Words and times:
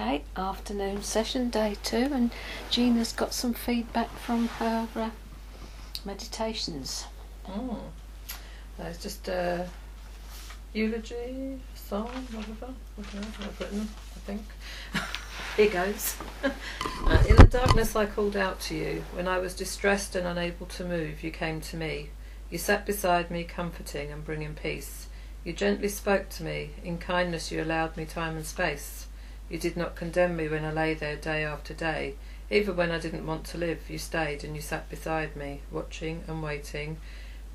Okay, 0.00 0.22
afternoon 0.34 1.02
session, 1.02 1.50
day 1.50 1.76
two, 1.82 2.08
and 2.10 2.30
Gina's 2.70 3.12
got 3.12 3.34
some 3.34 3.52
feedback 3.52 4.08
from 4.16 4.48
her 4.48 4.88
uh, 4.96 5.10
meditations. 6.06 7.04
Mm. 7.46 7.76
Uh, 7.76 8.82
it's 8.84 9.02
just 9.02 9.28
a 9.28 9.68
eulogy, 10.72 11.60
song, 11.74 12.08
whatever, 12.32 12.72
whatever 12.96 13.26
I've 13.42 13.60
written, 13.60 13.88
I 14.16 14.18
think. 14.20 14.42
Here 15.58 15.70
goes. 15.70 16.16
uh, 16.44 17.24
in 17.28 17.36
the 17.36 17.44
darkness 17.44 17.94
I 17.94 18.06
called 18.06 18.38
out 18.38 18.58
to 18.60 18.74
you. 18.74 19.04
When 19.12 19.28
I 19.28 19.36
was 19.36 19.54
distressed 19.54 20.16
and 20.16 20.26
unable 20.26 20.64
to 20.64 20.84
move, 20.86 21.22
you 21.22 21.30
came 21.30 21.60
to 21.60 21.76
me. 21.76 22.08
You 22.48 22.56
sat 22.56 22.86
beside 22.86 23.30
me, 23.30 23.44
comforting 23.44 24.10
and 24.10 24.24
bringing 24.24 24.54
peace. 24.54 25.08
You 25.44 25.52
gently 25.52 25.88
spoke 25.88 26.30
to 26.30 26.42
me. 26.42 26.70
In 26.82 26.96
kindness 26.96 27.52
you 27.52 27.62
allowed 27.62 27.98
me 27.98 28.06
time 28.06 28.36
and 28.36 28.46
space. 28.46 29.06
You 29.50 29.58
did 29.58 29.76
not 29.76 29.96
condemn 29.96 30.36
me 30.36 30.46
when 30.46 30.64
I 30.64 30.70
lay 30.70 30.94
there 30.94 31.16
day 31.16 31.44
after 31.44 31.74
day. 31.74 32.14
Even 32.50 32.76
when 32.76 32.92
I 32.92 33.00
didn't 33.00 33.26
want 33.26 33.44
to 33.46 33.58
live, 33.58 33.90
you 33.90 33.98
stayed 33.98 34.44
and 34.44 34.54
you 34.54 34.62
sat 34.62 34.88
beside 34.88 35.34
me, 35.34 35.62
watching 35.72 36.22
and 36.28 36.40
waiting, 36.40 36.98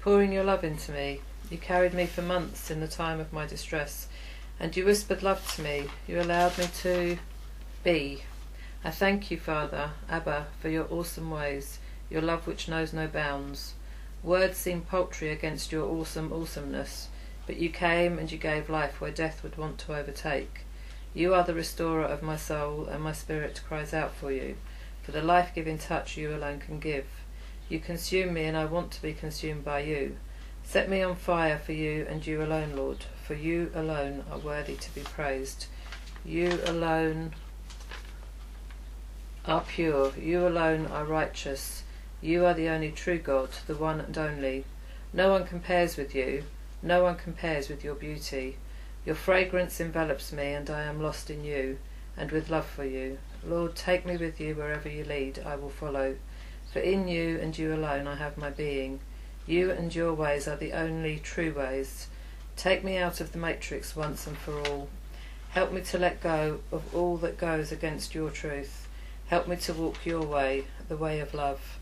pouring 0.02 0.34
your 0.34 0.44
love 0.44 0.66
into 0.66 0.91
me. 0.91 1.22
You 1.50 1.58
carried 1.58 1.94
me 1.94 2.05
for 2.05 2.22
months 2.22 2.70
in 2.70 2.81
the 2.81 2.88
time 2.89 3.22
of 3.22 3.31
my 3.31 3.45
distress, 3.45 4.09
and 4.59 4.76
you 4.76 4.84
whispered 4.84 5.23
love 5.23 5.55
to 5.55 5.62
me. 5.62 5.86
You 6.05 6.20
allowed 6.20 6.58
me 6.58 6.67
to 6.81 7.17
be. 7.81 8.23
I 8.84 8.91
thank 8.91 9.31
you, 9.31 9.39
Father, 9.39 9.91
Abba, 10.09 10.48
for 10.59 10.67
your 10.67 10.91
awesome 10.91 11.31
ways, 11.31 11.80
your 12.09 12.22
love 12.22 12.45
which 12.45 12.67
knows 12.67 12.91
no 12.91 13.08
bounds. 13.08 13.73
Words 14.22 14.58
seem 14.58 14.81
paltry 14.81 15.30
against 15.30 15.72
your 15.72 15.86
awesome 15.86 16.34
awesomeness, 16.34 17.08
but 17.48 17.55
you 17.55 17.70
came 17.70 18.20
and 18.20 18.30
you 18.30 18.38
gave 18.38 18.70
life 18.70 19.00
where 19.00 19.12
death 19.12 19.44
would 19.44 19.58
want 19.58 19.77
to 19.80 19.95
overtake. 19.95 20.65
You 21.16 21.34
are 21.34 21.44
the 21.44 21.55
restorer 21.55 22.04
of 22.04 22.22
my 22.22 22.38
soul, 22.38 22.86
and 22.86 23.02
my 23.02 23.14
spirit 23.14 23.62
cries 23.68 23.94
out 23.94 24.14
for 24.14 24.32
you, 24.32 24.58
for 25.02 25.12
the 25.12 25.23
life 25.23 25.52
giving 25.56 25.80
touch 25.80 26.17
you 26.17 26.36
alone 26.36 26.59
can 26.59 26.80
give. 26.80 27.08
You 27.70 27.80
consume 27.80 28.34
me, 28.34 28.44
and 28.44 28.56
I 28.56 28.66
want 28.66 28.92
to 28.92 29.02
be 29.02 29.14
consumed 29.14 29.66
by 29.66 29.80
you. 29.80 30.17
Set 30.67 30.89
me 30.89 31.02
on 31.02 31.16
fire 31.16 31.58
for 31.58 31.72
you 31.72 32.06
and 32.09 32.26
you 32.26 32.42
alone, 32.42 32.76
Lord, 32.76 33.06
for 33.23 33.36
you 33.36 33.72
alone 33.76 34.26
are 34.31 34.39
worthy 34.39 34.76
to 34.76 34.95
be 34.95 35.02
praised. 35.02 35.67
You 36.26 36.59
alone 36.66 37.34
are 39.45 39.61
pure, 39.61 40.11
you 40.17 40.45
alone 40.45 40.88
are 40.88 41.06
righteous. 41.06 41.84
You 42.20 42.45
are 42.45 42.56
the 42.56 42.67
only 42.67 42.92
true 42.92 43.20
God, 43.20 43.50
the 43.67 43.76
one 43.76 44.02
and 44.02 44.17
only. 44.17 44.66
No 45.14 45.32
one 45.32 45.45
compares 45.45 45.98
with 45.98 46.16
you, 46.16 46.44
no 46.82 47.04
one 47.04 47.16
compares 47.16 47.70
with 47.70 47.84
your 47.84 47.95
beauty. 47.95 48.58
Your 49.06 49.16
fragrance 49.16 49.80
envelops 49.80 50.34
me, 50.34 50.53
and 50.53 50.67
I 50.67 50.81
am 50.81 51.00
lost 51.00 51.30
in 51.30 51.44
you, 51.44 51.78
and 52.17 52.31
with 52.31 52.50
love 52.50 52.66
for 52.66 52.84
you. 52.84 53.20
Lord, 53.45 53.75
take 53.75 54.03
me 54.03 54.17
with 54.17 54.39
you 54.39 54.56
wherever 54.56 54.89
you 54.89 55.03
lead, 55.03 55.38
I 55.45 55.56
will 55.58 55.70
follow. 55.70 56.16
For 56.73 56.80
in 56.80 57.08
you 57.08 57.38
and 57.39 57.56
you 57.56 57.72
alone 57.73 58.08
I 58.08 58.16
have 58.16 58.36
my 58.36 58.50
being. 58.50 59.00
You 59.45 59.70
and 59.70 59.94
your 59.94 60.14
ways 60.14 60.48
are 60.48 60.56
the 60.56 60.73
only 60.73 61.20
true 61.20 61.53
ways. 61.53 62.08
Take 62.58 62.83
me 62.83 62.98
out 62.98 63.22
of 63.22 63.31
the 63.31 63.38
matrix 63.38 63.95
once 63.95 64.26
and 64.26 64.36
for 64.38 64.59
all. 64.67 64.89
Help 65.52 65.72
me 65.72 65.81
to 65.81 66.00
let 66.00 66.23
go 66.23 66.61
of 66.72 66.95
all 66.95 67.17
that 67.17 67.38
goes 67.38 67.72
against 67.72 68.16
your 68.16 68.31
truth. 68.31 68.88
Help 69.28 69.48
me 69.48 69.56
to 69.58 69.73
walk 69.73 70.03
your 70.03 70.23
way, 70.23 70.66
the 70.89 70.98
way 70.98 71.20
of 71.20 71.36
love. 71.36 71.78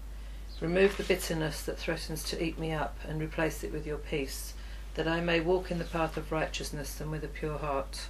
Remove 0.60 0.98
the 0.98 1.04
bitterness 1.04 1.64
that 1.64 1.80
threatens 1.80 2.22
to 2.26 2.44
eat 2.44 2.60
me 2.60 2.74
up 2.74 2.98
and 3.08 3.22
replace 3.22 3.64
it 3.64 3.72
with 3.72 3.88
your 3.88 3.98
peace 3.98 4.54
that 4.96 5.08
I 5.08 5.22
may 5.22 5.40
walk 5.40 5.72
in 5.72 5.80
the 5.80 5.86
path 5.86 6.18
of 6.18 6.32
righteousness 6.32 7.02
and 7.02 7.12
with 7.12 7.24
a 7.24 7.28
pure 7.28 7.58
heart. 7.58 8.08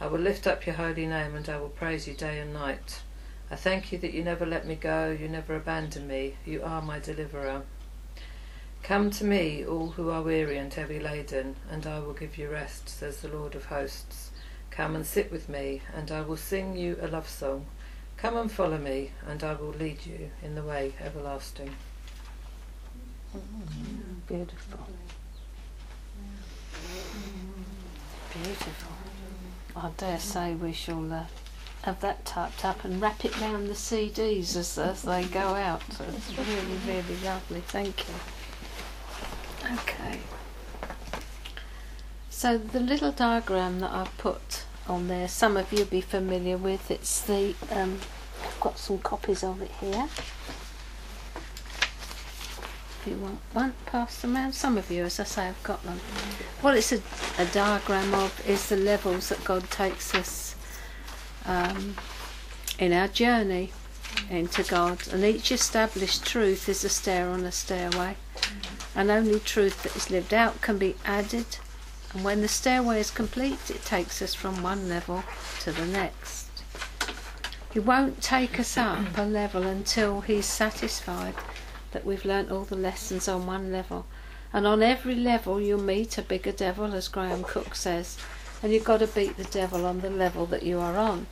I 0.00 0.06
will 0.06 0.20
lift 0.20 0.46
up 0.46 0.66
your 0.66 0.76
holy 0.76 1.06
name 1.06 1.34
and 1.34 1.48
I 1.48 1.58
will 1.58 1.68
praise 1.68 2.06
you 2.06 2.14
day 2.14 2.38
and 2.38 2.52
night. 2.52 3.00
I 3.50 3.56
thank 3.56 3.92
you 3.92 3.98
that 3.98 4.12
you 4.12 4.24
never 4.24 4.44
let 4.44 4.66
me 4.66 4.74
go, 4.74 5.10
you 5.10 5.28
never 5.28 5.54
abandon 5.54 6.08
me, 6.08 6.34
you 6.44 6.62
are 6.62 6.82
my 6.82 6.98
deliverer. 6.98 7.62
Come 8.82 9.10
to 9.10 9.24
me, 9.24 9.64
all 9.64 9.90
who 9.90 10.10
are 10.10 10.22
weary 10.22 10.58
and 10.58 10.72
heavy 10.72 10.98
laden, 10.98 11.56
and 11.70 11.86
I 11.86 11.98
will 11.98 12.12
give 12.12 12.38
you 12.38 12.48
rest, 12.48 12.88
says 12.88 13.20
the 13.20 13.28
Lord 13.28 13.54
of 13.54 13.66
hosts. 13.66 14.30
Come 14.70 14.94
and 14.94 15.06
sit 15.06 15.32
with 15.32 15.48
me, 15.48 15.82
and 15.94 16.10
I 16.10 16.20
will 16.20 16.36
sing 16.36 16.76
you 16.76 16.98
a 17.00 17.08
love 17.08 17.28
song. 17.28 17.66
Come 18.16 18.36
and 18.36 18.50
follow 18.50 18.78
me, 18.78 19.12
and 19.26 19.42
I 19.42 19.54
will 19.54 19.70
lead 19.70 20.06
you 20.06 20.30
in 20.42 20.54
the 20.54 20.62
way 20.62 20.94
everlasting. 21.00 21.74
Beautiful. 24.26 24.86
Beautiful. 28.42 28.92
I 29.76 29.90
dare 29.96 30.18
say 30.18 30.54
we 30.54 30.72
shall 30.72 31.12
uh, 31.12 31.24
have 31.82 32.00
that 32.00 32.24
typed 32.24 32.64
up 32.64 32.84
and 32.84 33.00
wrap 33.00 33.24
it 33.24 33.38
round 33.40 33.68
the 33.68 33.74
CDs 33.74 34.56
as, 34.56 34.78
as 34.78 35.02
they 35.02 35.24
go 35.24 35.54
out. 35.54 35.82
So 35.92 36.04
it's 36.08 36.36
really, 36.36 36.78
really 36.86 37.20
lovely. 37.24 37.60
Thank 37.60 38.06
you. 38.08 38.14
Okay. 39.74 40.20
So 42.30 42.58
the 42.58 42.80
little 42.80 43.12
diagram 43.12 43.80
that 43.80 43.90
I've 43.90 44.16
put 44.18 44.64
on 44.88 45.08
there, 45.08 45.28
some 45.28 45.56
of 45.56 45.72
you 45.72 45.80
will 45.80 45.86
be 45.86 46.00
familiar 46.00 46.56
with. 46.56 46.90
It's 46.90 47.20
the 47.22 47.54
um, 47.70 47.98
I've 48.44 48.60
got 48.60 48.78
some 48.78 48.98
copies 48.98 49.42
of 49.42 49.62
it 49.62 49.70
here 49.80 50.08
you 53.06 53.16
want 53.16 53.38
one, 53.52 53.74
pass 53.86 54.20
them 54.20 54.36
around. 54.36 54.52
Some 54.52 54.76
of 54.76 54.90
you, 54.90 55.04
as 55.04 55.20
I 55.20 55.24
say, 55.24 55.46
have 55.46 55.62
got 55.62 55.82
them. 55.84 56.00
What 56.60 56.76
it's 56.76 56.92
a, 56.92 57.00
a 57.38 57.46
diagram 57.46 58.14
of 58.14 58.48
is 58.48 58.68
the 58.68 58.76
levels 58.76 59.28
that 59.28 59.44
God 59.44 59.70
takes 59.70 60.14
us 60.14 60.56
um, 61.44 61.96
in 62.78 62.92
our 62.92 63.08
journey 63.08 63.72
into 64.30 64.62
God. 64.62 65.06
And 65.12 65.24
each 65.24 65.52
established 65.52 66.24
truth 66.24 66.68
is 66.68 66.84
a 66.84 66.88
stair 66.88 67.28
on 67.28 67.44
a 67.44 67.52
stairway. 67.52 68.16
And 68.94 69.10
only 69.10 69.40
truth 69.40 69.82
that 69.82 69.94
is 69.96 70.10
lived 70.10 70.32
out 70.32 70.60
can 70.60 70.78
be 70.78 70.96
added. 71.04 71.46
And 72.12 72.24
when 72.24 72.40
the 72.40 72.48
stairway 72.48 73.00
is 73.00 73.10
complete, 73.10 73.70
it 73.70 73.84
takes 73.84 74.22
us 74.22 74.34
from 74.34 74.62
one 74.62 74.88
level 74.88 75.22
to 75.60 75.72
the 75.72 75.86
next. 75.86 76.46
He 77.72 77.80
won't 77.80 78.22
take 78.22 78.58
us 78.58 78.78
up 78.78 79.18
a 79.18 79.24
level 79.24 79.64
until 79.64 80.22
he's 80.22 80.46
satisfied 80.46 81.34
that 81.92 82.04
we've 82.04 82.24
learnt 82.24 82.50
all 82.50 82.64
the 82.64 82.76
lessons 82.76 83.28
on 83.28 83.46
one 83.46 83.72
level. 83.72 84.06
And 84.52 84.66
on 84.66 84.82
every 84.82 85.14
level, 85.14 85.60
you'll 85.60 85.80
meet 85.80 86.18
a 86.18 86.22
bigger 86.22 86.52
devil, 86.52 86.94
as 86.94 87.08
Graham 87.08 87.42
Cooke 87.42 87.74
says, 87.74 88.16
and 88.62 88.72
you've 88.72 88.84
got 88.84 89.00
to 89.00 89.06
beat 89.06 89.36
the 89.36 89.44
devil 89.44 89.84
on 89.84 90.00
the 90.00 90.10
level 90.10 90.46
that 90.46 90.62
you 90.62 90.78
are 90.78 90.96
on. 90.96 91.26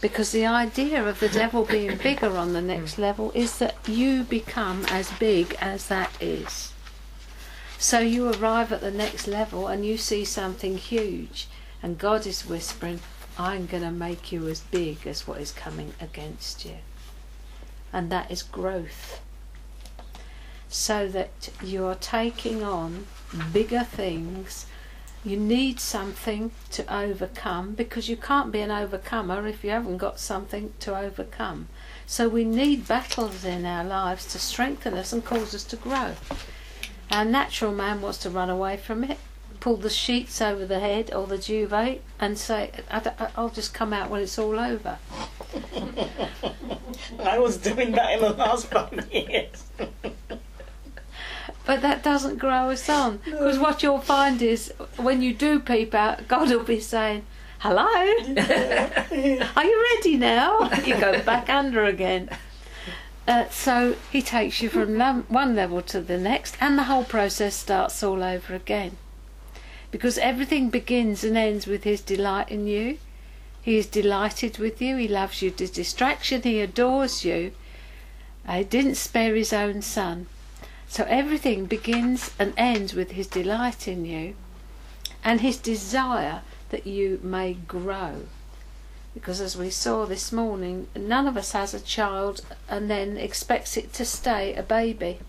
Because 0.00 0.32
the 0.32 0.46
idea 0.46 1.06
of 1.06 1.20
the 1.20 1.28
devil 1.28 1.64
being 1.64 1.96
bigger 1.96 2.36
on 2.36 2.52
the 2.52 2.60
next 2.60 2.98
level 2.98 3.30
is 3.34 3.58
that 3.58 3.76
you 3.86 4.24
become 4.24 4.84
as 4.88 5.10
big 5.12 5.56
as 5.60 5.86
that 5.88 6.10
is. 6.20 6.72
So 7.78 8.00
you 8.00 8.32
arrive 8.32 8.72
at 8.72 8.80
the 8.80 8.90
next 8.90 9.26
level 9.26 9.66
and 9.66 9.84
you 9.84 9.96
see 9.96 10.24
something 10.24 10.76
huge, 10.76 11.48
and 11.82 11.98
God 11.98 12.26
is 12.26 12.46
whispering, 12.46 13.00
I'm 13.38 13.66
going 13.66 13.82
to 13.82 13.90
make 13.90 14.32
you 14.32 14.48
as 14.48 14.60
big 14.60 15.06
as 15.06 15.26
what 15.26 15.40
is 15.40 15.52
coming 15.52 15.92
against 16.00 16.64
you. 16.64 16.76
And 17.92 18.10
that 18.10 18.30
is 18.30 18.42
growth 18.42 19.20
so 20.74 21.06
that 21.06 21.50
you're 21.62 21.94
taking 21.94 22.60
on 22.64 23.06
bigger 23.52 23.84
things. 23.84 24.66
You 25.22 25.36
need 25.36 25.78
something 25.78 26.50
to 26.72 26.94
overcome 26.94 27.74
because 27.74 28.08
you 28.08 28.16
can't 28.16 28.50
be 28.50 28.60
an 28.60 28.72
overcomer 28.72 29.46
if 29.46 29.62
you 29.62 29.70
haven't 29.70 29.98
got 29.98 30.18
something 30.18 30.74
to 30.80 30.98
overcome. 30.98 31.68
So 32.06 32.28
we 32.28 32.44
need 32.44 32.88
battles 32.88 33.44
in 33.44 33.64
our 33.64 33.84
lives 33.84 34.26
to 34.32 34.40
strengthen 34.40 34.94
us 34.94 35.12
and 35.12 35.24
cause 35.24 35.54
us 35.54 35.62
to 35.64 35.76
grow. 35.76 36.14
Our 37.08 37.24
natural 37.24 37.72
man 37.72 38.02
wants 38.02 38.18
to 38.18 38.30
run 38.30 38.50
away 38.50 38.76
from 38.76 39.04
it, 39.04 39.18
pull 39.60 39.76
the 39.76 39.88
sheets 39.88 40.42
over 40.42 40.66
the 40.66 40.80
head 40.80 41.14
or 41.14 41.28
the 41.28 41.38
duvet 41.38 42.02
and 42.18 42.36
say, 42.36 42.72
I'll 42.90 43.48
just 43.48 43.72
come 43.72 43.92
out 43.92 44.10
when 44.10 44.22
it's 44.22 44.40
all 44.40 44.58
over. 44.58 44.98
I 47.20 47.38
was 47.38 47.58
doing 47.58 47.92
that 47.92 48.14
in 48.14 48.20
the 48.20 48.30
last 48.30 48.66
five 48.66 49.08
years. 49.12 49.70
But 51.66 51.80
that 51.80 52.02
doesn't 52.02 52.38
grow 52.38 52.70
us 52.70 52.88
on. 52.88 53.20
Because 53.24 53.58
what 53.58 53.82
you'll 53.82 54.00
find 54.00 54.42
is 54.42 54.72
when 54.96 55.22
you 55.22 55.32
do 55.32 55.60
peep 55.60 55.94
out, 55.94 56.28
God 56.28 56.50
will 56.50 56.62
be 56.62 56.80
saying, 56.80 57.24
Hello? 57.60 57.86
Are 59.56 59.64
you 59.64 59.86
ready 59.94 60.16
now? 60.18 60.70
You 60.84 61.00
go 61.00 61.22
back 61.22 61.48
under 61.48 61.84
again. 61.84 62.28
Uh, 63.26 63.48
so 63.48 63.96
he 64.12 64.20
takes 64.20 64.60
you 64.60 64.68
from 64.68 64.98
one 65.28 65.56
level 65.56 65.80
to 65.80 66.02
the 66.02 66.18
next, 66.18 66.58
and 66.60 66.76
the 66.76 66.84
whole 66.84 67.04
process 67.04 67.54
starts 67.54 68.02
all 68.02 68.22
over 68.22 68.54
again. 68.54 68.98
Because 69.90 70.18
everything 70.18 70.68
begins 70.68 71.24
and 71.24 71.38
ends 71.38 71.66
with 71.66 71.84
his 71.84 72.02
delight 72.02 72.50
in 72.50 72.66
you. 72.66 72.98
He 73.62 73.78
is 73.78 73.86
delighted 73.86 74.58
with 74.58 74.82
you, 74.82 74.96
he 74.96 75.08
loves 75.08 75.40
you 75.40 75.50
to 75.52 75.66
distraction, 75.66 76.42
he 76.42 76.60
adores 76.60 77.24
you. 77.24 77.52
He 78.46 78.62
didn't 78.64 78.96
spare 78.96 79.34
his 79.34 79.54
own 79.54 79.80
son. 79.80 80.26
So 80.88 81.04
everything 81.08 81.66
begins 81.66 82.32
and 82.38 82.52
ends 82.56 82.94
with 82.94 83.12
his 83.12 83.26
delight 83.26 83.88
in 83.88 84.04
you 84.04 84.34
and 85.24 85.40
his 85.40 85.56
desire 85.56 86.42
that 86.70 86.86
you 86.86 87.18
may 87.22 87.54
grow. 87.54 88.26
Because 89.14 89.40
as 89.40 89.56
we 89.56 89.70
saw 89.70 90.06
this 90.06 90.32
morning, 90.32 90.88
none 90.96 91.26
of 91.26 91.36
us 91.36 91.52
has 91.52 91.72
a 91.72 91.80
child 91.80 92.40
and 92.68 92.90
then 92.90 93.16
expects 93.16 93.76
it 93.76 93.92
to 93.94 94.04
stay 94.04 94.54
a 94.54 94.62
baby. 94.62 95.20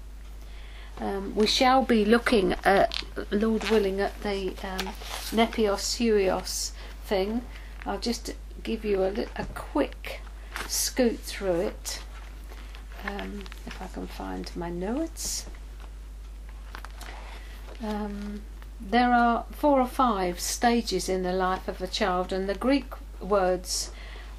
Um, 0.97 1.35
we 1.35 1.45
shall 1.45 1.83
be 1.83 2.05
looking 2.05 2.55
at, 2.63 3.03
Lord 3.29 3.69
willing, 3.69 3.99
at 3.99 4.21
the 4.23 4.49
um, 4.63 4.89
Nepios 5.31 5.97
Huios 5.97 6.71
thing. 7.03 7.41
I'll 7.85 7.99
just 7.99 8.33
give 8.63 8.83
you 8.83 9.03
a, 9.03 9.11
a 9.35 9.45
quick 9.53 10.21
scoot 10.67 11.19
through 11.19 11.61
it. 11.61 11.99
Um, 13.07 13.43
if 13.67 13.81
I 13.81 13.87
can 13.87 14.07
find 14.07 14.49
my 14.55 14.69
notes. 14.69 15.45
Um, 17.83 18.41
there 18.81 19.13
are 19.13 19.45
four 19.51 19.79
or 19.79 19.87
five 19.87 20.39
stages 20.39 21.07
in 21.07 21.23
the 21.23 21.33
life 21.33 21.67
of 21.67 21.81
a 21.81 21.87
child, 21.87 22.33
and 22.33 22.49
the 22.49 22.55
Greek 22.55 22.85
words 23.21 23.91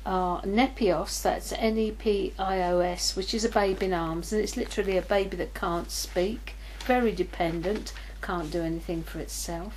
are 0.05 0.43
nepios, 0.43 1.23
that's 1.23 1.53
N 1.53 1.79
E 1.79 1.91
P 1.91 2.33
I 2.39 2.63
O 2.63 2.81
S, 2.81 3.17
which 3.17 3.35
is 3.35 3.45
a 3.45 3.49
baby 3.49 3.87
in 3.87 3.93
arms, 3.93 4.33
and 4.33 4.43
it's 4.43 4.57
literally 4.57 4.97
a 4.97 5.03
baby 5.03 5.37
that 5.37 5.55
can't 5.55 5.91
speak, 5.91 6.55
very 6.85 7.13
dependent, 7.13 7.93
can't 8.23 8.51
do 8.51 8.63
anything 8.63 9.03
for 9.03 9.19
itself. 9.19 9.75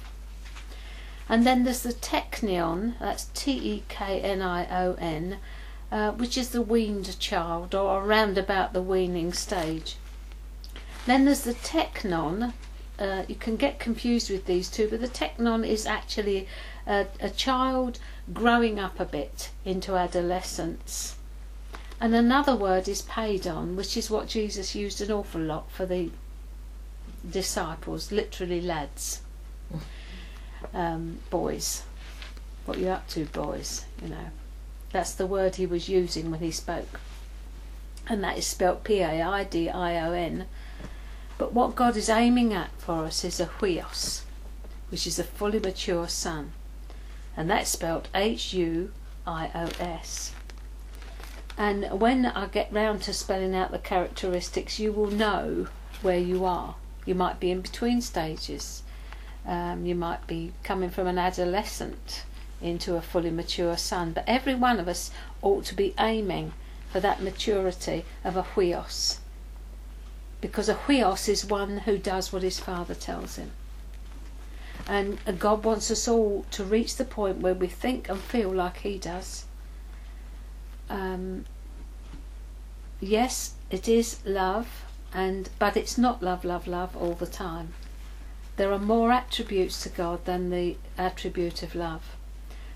And 1.28 1.46
then 1.46 1.64
there's 1.64 1.84
the 1.84 1.94
teknion, 1.94 2.98
that's 3.00 3.26
T 3.34 3.52
E 3.52 3.84
K 3.88 4.20
N 4.22 4.42
I 4.42 4.66
O 4.84 4.94
N, 4.96 5.38
uh, 5.92 6.12
which 6.12 6.38
is 6.38 6.50
the 6.50 6.62
weaned 6.62 7.20
child, 7.20 7.74
or 7.74 8.04
around 8.04 8.38
about 8.38 8.74
the 8.74 8.82
weaning 8.82 9.34
stage. 9.34 9.96
Then 11.06 11.26
there's 11.26 11.42
the 11.42 11.54
teknon. 11.54 12.54
uh, 13.00 13.24
you 13.28 13.36
can 13.36 13.56
get 13.56 13.80
confused 13.80 14.30
with 14.30 14.46
these 14.46 14.70
two, 14.70 14.88
but 14.90 15.02
the 15.02 15.08
teknon 15.08 15.66
is 15.66 15.86
actually 15.86 16.48
a, 16.86 17.08
a 17.20 17.30
child 17.30 18.00
growing 18.34 18.80
up 18.80 19.00
a 19.00 19.06
bit 19.06 19.50
into 19.66 19.96
adolescence. 19.96 21.16
And 22.02 22.16
another 22.16 22.56
word 22.56 22.88
is 22.88 23.02
paidion, 23.02 23.76
which 23.76 23.98
is 23.98 24.10
what 24.10 24.28
Jesus 24.28 24.76
used 24.76 25.02
an 25.02 25.12
awful 25.12 25.42
lot 25.42 25.72
for 25.72 25.86
the 25.86 26.12
disciples, 27.30 28.12
literally 28.12 28.62
lads, 28.62 29.22
um, 30.74 31.20
boys. 31.30 31.84
What 32.66 32.78
you 32.78 32.90
up 32.90 33.08
to, 33.10 33.26
boys? 33.26 33.86
You 34.02 34.10
know, 34.10 34.32
that's 34.92 35.14
the 35.14 35.28
word 35.28 35.56
he 35.56 35.66
was 35.66 35.90
using 35.90 36.32
when 36.32 36.40
he 36.40 36.52
spoke, 36.52 37.00
and 38.08 38.24
that 38.24 38.38
is 38.38 38.48
spelt 38.48 38.84
P-A-I-D-I-O-N. 38.84 40.46
But 41.38 41.54
what 41.54 41.76
God 41.76 41.96
is 41.96 42.10
aiming 42.10 42.54
at 42.54 42.72
for 42.78 43.06
us 43.06 43.24
is 43.24 43.40
a 43.40 43.46
huios, 43.46 44.24
which 44.90 45.08
is 45.08 45.20
a 45.20 45.24
fully 45.24 45.60
mature 45.60 46.08
son, 46.08 46.54
and 47.38 47.50
that's 47.50 47.70
spelt 47.70 48.08
H-U-I-O-S. 48.14 48.94
And 51.58 52.00
when 52.00 52.26
I 52.26 52.48
get 52.48 52.72
round 52.72 53.02
to 53.04 53.14
spelling 53.14 53.54
out 53.54 53.72
the 53.72 53.80
characteristics, 53.80 54.80
you 54.80 54.92
will 54.94 55.12
know 55.12 55.68
where 56.02 56.18
you 56.18 56.46
are. 56.46 56.76
You 57.06 57.16
might 57.16 57.40
be 57.40 57.52
in 57.52 57.62
between 57.62 58.02
stages. 58.02 58.84
Um, 59.46 59.86
you 59.86 59.94
might 59.94 60.26
be 60.26 60.54
coming 60.64 60.90
from 60.90 61.08
an 61.08 61.18
adolescent 61.18 62.24
into 62.62 62.96
a 62.96 63.02
fully 63.02 63.32
mature 63.32 63.78
son. 63.78 64.12
But 64.12 64.26
every 64.28 64.56
one 64.56 64.80
of 64.80 64.88
us 64.88 65.12
ought 65.42 65.66
to 65.66 65.76
be 65.76 65.94
aiming 66.00 66.54
for 66.92 67.00
that 67.00 67.22
maturity 67.22 68.06
of 68.24 68.36
a 68.36 68.44
huios. 68.44 69.20
Because 70.42 70.70
a 70.70 70.76
huios 70.76 71.28
is 71.28 71.46
one 71.46 71.80
who 71.80 71.98
does 71.98 72.32
what 72.32 72.44
his 72.44 72.60
father 72.60 72.96
tells 72.96 73.36
him. 73.36 73.52
And 74.88 75.20
God 75.38 75.64
wants 75.64 75.92
us 75.92 76.08
all 76.08 76.46
to 76.52 76.64
reach 76.64 76.96
the 76.96 77.06
point 77.06 77.40
where 77.40 77.54
we 77.54 77.68
think 77.68 78.10
and 78.10 78.20
feel 78.20 78.50
like 78.50 78.78
he 78.78 78.98
does. 78.98 79.46
Um, 80.90 81.46
yes, 83.00 83.54
it 83.70 83.88
is 83.88 84.20
love, 84.26 84.86
and 85.14 85.50
but 85.60 85.78
it's 85.78 85.98
not 85.98 86.24
love, 86.24 86.44
love, 86.44 86.66
love 86.66 86.98
all 86.98 87.14
the 87.14 87.28
time. 87.28 87.74
There 88.56 88.74
are 88.74 88.80
more 88.80 89.12
attributes 89.12 89.84
to 89.84 89.90
God 89.90 90.26
than 90.26 90.50
the 90.50 90.78
attribute 90.98 91.62
of 91.62 91.76
love. 91.76 92.16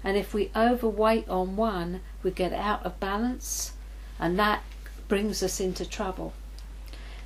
And 0.03 0.17
if 0.17 0.33
we 0.33 0.51
overweight 0.55 1.29
on 1.29 1.55
one, 1.55 2.01
we 2.23 2.31
get 2.31 2.51
out 2.51 2.85
of 2.85 2.99
balance, 2.99 3.73
and 4.19 4.37
that 4.37 4.63
brings 5.07 5.41
us 5.41 5.59
into 5.59 5.85
trouble. 5.85 6.33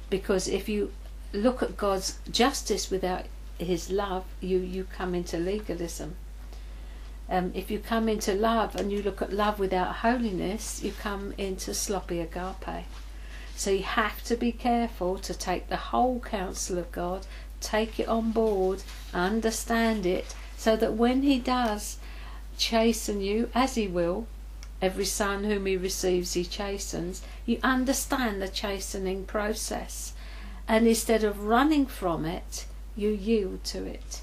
Because 0.10 0.48
if 0.48 0.70
you 0.70 0.92
look 1.34 1.64
at 1.64 1.78
God's 1.78 2.20
justice 2.30 2.92
without 2.92 3.26
His 3.58 3.90
love, 3.90 4.26
you, 4.42 4.60
you 4.60 4.86
come 4.86 5.16
into 5.16 5.38
legalism. 5.38 6.16
Um, 7.30 7.52
if 7.54 7.70
you 7.70 7.80
come 7.80 8.08
into 8.08 8.34
love 8.34 8.76
and 8.76 8.92
you 8.92 9.02
look 9.02 9.22
at 9.22 9.34
love 9.34 9.60
without 9.60 9.98
holiness, 9.98 10.82
you 10.82 10.94
come 10.94 11.34
into 11.38 11.74
sloppy 11.74 12.20
agape. 12.20 12.86
So 13.56 13.72
you 13.72 13.84
have 13.84 14.24
to 14.26 14.38
be 14.38 14.52
careful 14.52 15.18
to 15.18 15.34
take 15.34 15.68
the 15.68 15.78
whole 15.78 16.20
counsel 16.20 16.78
of 16.78 16.92
God, 16.92 17.26
take 17.60 18.00
it 18.00 18.08
on 18.08 18.32
board, 18.32 18.84
understand 19.14 20.06
it, 20.06 20.36
so 20.56 20.76
that 20.78 20.94
when 20.94 21.24
He 21.24 21.40
does 21.40 21.98
chasten 22.58 23.22
you, 23.22 23.50
as 23.54 23.76
He 23.76 23.88
will, 23.88 24.28
every 24.82 25.06
son 25.06 25.44
whom 25.44 25.66
He 25.66 25.78
receives 25.78 26.34
He 26.34 26.44
chastens, 26.44 27.22
you 27.46 27.60
understand 27.64 28.42
the 28.42 28.48
chastening 28.48 29.26
process. 29.26 30.14
And 30.68 30.88
instead 30.88 31.24
of 31.24 31.46
running 31.46 31.86
from 31.86 32.26
it, 32.26 32.66
you 32.96 33.10
yield 33.10 33.64
to 33.66 33.86
it. 33.86 34.22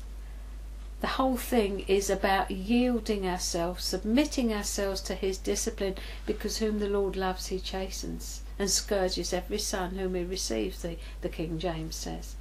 The 1.01 1.19
whole 1.19 1.37
thing 1.37 1.85
is 1.87 2.09
about 2.09 2.51
yielding 2.51 3.27
ourselves, 3.27 3.85
submitting 3.85 4.53
ourselves 4.53 5.01
to 5.03 5.15
His 5.15 5.39
discipline, 5.39 5.97
because 6.27 6.59
whom 6.59 6.79
the 6.79 6.89
Lord 6.89 7.17
loves, 7.17 7.49
He 7.49 7.61
chastens 7.61 8.43
and 8.59 8.71
scourges 8.71 9.33
every 9.33 9.59
son 9.59 9.97
whom 9.97 10.15
He 10.15 10.25
receives, 10.25 10.83
the, 10.83 10.97
the 11.21 11.29
King 11.29 11.59
James 11.59 11.97
says. 11.97 12.37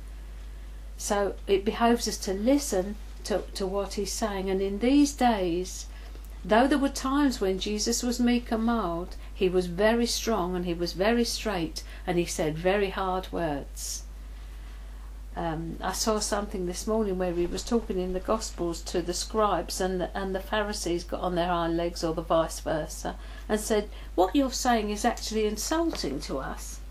So 0.98 1.36
it 1.48 1.66
behoves 1.66 2.08
us 2.08 2.18
to 2.20 2.34
listen 2.34 2.96
to, 3.26 3.44
to 3.56 3.66
what 3.66 3.94
He's 3.94 4.12
saying. 4.12 4.50
And 4.50 4.62
in 4.62 4.80
these 4.80 5.14
days, 5.14 5.88
though 6.44 6.68
there 6.68 6.78
were 6.78 6.90
times 6.90 7.40
when 7.40 7.60
Jesus 7.60 8.04
was 8.04 8.20
meek 8.20 8.52
and 8.52 8.64
mild, 8.64 9.16
He 9.34 9.50
was 9.50 9.68
very 9.68 10.06
strong 10.06 10.56
and 10.56 10.66
He 10.66 10.74
was 10.74 10.94
very 10.94 11.26
straight 11.26 11.84
and 12.06 12.18
He 12.18 12.26
said 12.26 12.58
very 12.58 12.90
hard 12.90 13.32
words. 13.32 14.04
Um, 15.36 15.78
I 15.82 15.94
saw 15.94 16.20
something 16.20 16.68
this 16.68 16.86
morning 16.86 17.18
where 17.18 17.34
he 17.34 17.48
was 17.48 17.64
talking 17.64 17.98
in 17.98 18.14
the 18.14 18.20
Gospels 18.20 18.82
to 18.82 19.02
the 19.02 19.16
scribes 19.16 19.82
and 19.82 20.00
the, 20.00 20.16
and 20.16 20.36
the 20.36 20.40
Pharisees 20.40 21.04
got 21.04 21.22
on 21.22 21.34
their 21.34 21.48
hind 21.48 21.76
legs 21.76 22.04
or 22.04 22.14
the 22.14 22.22
vice 22.22 22.60
versa 22.60 23.16
and 23.50 23.60
said, 23.60 23.90
"What 24.14 24.36
you're 24.36 24.52
saying 24.52 24.92
is 24.92 25.04
actually 25.04 25.48
insulting 25.48 26.20
to 26.22 26.38
us." 26.38 26.82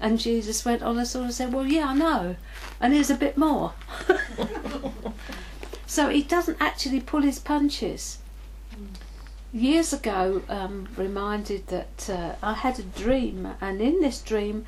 and 0.00 0.20
Jesus 0.20 0.64
went 0.64 0.82
on 0.82 0.96
and 0.96 1.08
sort 1.08 1.26
of 1.26 1.32
said, 1.32 1.52
"Well, 1.52 1.66
yeah, 1.66 1.88
I 1.88 1.94
know, 1.94 2.36
and 2.80 2.92
here's 2.92 3.10
a 3.10 3.16
bit 3.16 3.36
more." 3.36 3.72
so 5.86 6.08
he 6.08 6.22
doesn't 6.22 6.58
actually 6.60 7.00
pull 7.00 7.22
his 7.22 7.38
punches. 7.38 8.18
Years 9.52 9.92
ago, 9.92 10.42
um, 10.48 10.88
reminded 10.96 11.68
that 11.68 12.10
uh, 12.10 12.34
I 12.42 12.54
had 12.54 12.78
a 12.78 12.82
dream, 12.82 13.54
and 13.60 13.80
in 13.80 14.00
this 14.00 14.20
dream. 14.20 14.66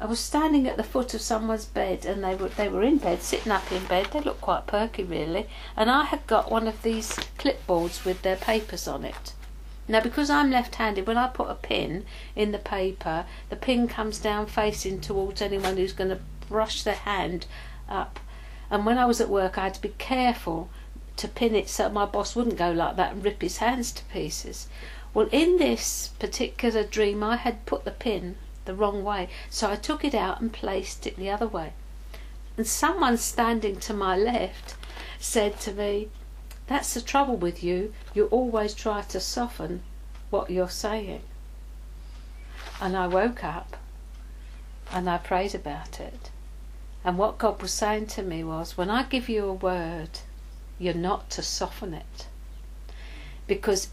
I 0.00 0.06
was 0.06 0.18
standing 0.18 0.66
at 0.66 0.76
the 0.76 0.82
foot 0.82 1.14
of 1.14 1.20
someone's 1.20 1.64
bed, 1.66 2.04
and 2.04 2.24
they 2.24 2.34
were 2.34 2.48
they 2.48 2.68
were 2.68 2.82
in 2.82 2.98
bed, 2.98 3.22
sitting 3.22 3.52
up 3.52 3.70
in 3.70 3.84
bed. 3.84 4.08
They 4.10 4.20
looked 4.20 4.40
quite 4.40 4.66
perky, 4.66 5.04
really. 5.04 5.46
And 5.76 5.88
I 5.88 6.06
had 6.06 6.26
got 6.26 6.50
one 6.50 6.66
of 6.66 6.82
these 6.82 7.12
clipboards 7.38 8.04
with 8.04 8.22
their 8.22 8.34
papers 8.34 8.88
on 8.88 9.04
it. 9.04 9.32
Now, 9.86 10.00
because 10.00 10.28
I'm 10.28 10.50
left-handed, 10.50 11.06
when 11.06 11.18
I 11.18 11.28
put 11.28 11.50
a 11.50 11.54
pin 11.54 12.04
in 12.34 12.50
the 12.50 12.58
paper, 12.58 13.26
the 13.48 13.54
pin 13.54 13.86
comes 13.86 14.18
down 14.18 14.46
facing 14.46 15.00
towards 15.00 15.40
anyone 15.40 15.76
who's 15.76 15.92
going 15.92 16.10
to 16.10 16.20
brush 16.48 16.82
their 16.82 16.94
hand 16.94 17.46
up. 17.88 18.18
And 18.72 18.86
when 18.86 18.96
I 18.96 19.04
was 19.04 19.20
at 19.20 19.28
work, 19.28 19.58
I 19.58 19.64
had 19.64 19.74
to 19.74 19.82
be 19.82 19.94
careful 19.98 20.70
to 21.18 21.28
pin 21.28 21.54
it 21.54 21.68
so 21.68 21.90
my 21.90 22.06
boss 22.06 22.34
wouldn't 22.34 22.56
go 22.56 22.72
like 22.72 22.96
that 22.96 23.12
and 23.12 23.22
rip 23.22 23.42
his 23.42 23.58
hands 23.58 23.92
to 23.92 24.04
pieces. 24.04 24.66
Well, 25.12 25.28
in 25.30 25.58
this 25.58 26.08
particular 26.18 26.82
dream, 26.82 27.22
I 27.22 27.36
had 27.36 27.66
put 27.66 27.84
the 27.84 27.90
pin 27.90 28.36
the 28.64 28.72
wrong 28.74 29.04
way. 29.04 29.28
So 29.50 29.70
I 29.70 29.76
took 29.76 30.06
it 30.06 30.14
out 30.14 30.40
and 30.40 30.50
placed 30.50 31.06
it 31.06 31.16
the 31.16 31.28
other 31.30 31.46
way. 31.46 31.74
And 32.56 32.66
someone 32.66 33.18
standing 33.18 33.78
to 33.80 33.92
my 33.92 34.16
left 34.16 34.74
said 35.18 35.60
to 35.60 35.72
me, 35.72 36.08
That's 36.66 36.94
the 36.94 37.02
trouble 37.02 37.36
with 37.36 37.62
you. 37.62 37.92
You 38.14 38.24
always 38.28 38.72
try 38.72 39.02
to 39.02 39.20
soften 39.20 39.82
what 40.30 40.48
you're 40.48 40.70
saying. 40.70 41.20
And 42.80 42.96
I 42.96 43.06
woke 43.06 43.44
up 43.44 43.76
and 44.90 45.10
I 45.10 45.18
prayed 45.18 45.54
about 45.54 46.00
it. 46.00 46.30
And 47.04 47.18
what 47.18 47.38
God 47.38 47.60
was 47.60 47.72
saying 47.72 48.06
to 48.08 48.22
me 48.22 48.44
was, 48.44 48.76
When 48.76 48.90
I 48.90 49.02
give 49.02 49.28
you 49.28 49.46
a 49.46 49.52
word, 49.52 50.20
you're 50.78 50.94
not 50.94 51.30
to 51.30 51.42
soften 51.42 51.94
it. 51.94 52.26
Because 53.46 53.88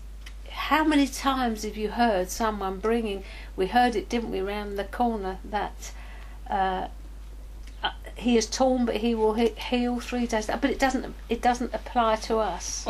how 0.49 0.83
many 0.83 1.07
times 1.07 1.63
have 1.63 1.77
you 1.77 1.89
heard 1.89 2.29
someone 2.29 2.79
bringing? 2.79 3.23
We 3.55 3.67
heard 3.67 3.95
it, 3.95 4.09
didn't 4.09 4.31
we, 4.31 4.41
round 4.41 4.77
the 4.77 4.83
corner 4.83 5.39
that 5.43 5.91
uh, 6.49 6.87
uh, 7.83 7.91
he 8.15 8.37
is 8.37 8.45
torn, 8.45 8.85
but 8.85 8.97
he 8.97 9.15
will 9.15 9.33
heal 9.33 9.99
three 9.99 10.27
days. 10.27 10.47
But 10.47 10.69
it 10.69 10.79
doesn't. 10.79 11.15
It 11.29 11.41
doesn't 11.41 11.73
apply 11.73 12.17
to 12.17 12.37
us. 12.37 12.87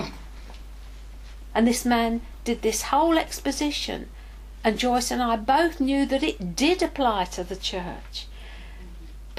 and 1.56 1.68
this 1.68 1.86
man 1.86 2.22
did 2.44 2.62
this 2.62 2.84
whole 2.84 3.18
exposition, 3.18 4.10
and 4.64 4.78
Joyce 4.78 5.12
and 5.12 5.22
I 5.22 5.36
both 5.36 5.80
knew 5.80 6.06
that 6.06 6.24
it 6.24 6.56
did 6.56 6.82
apply 6.82 7.26
to 7.26 7.44
the 7.44 7.56
church. 7.56 8.28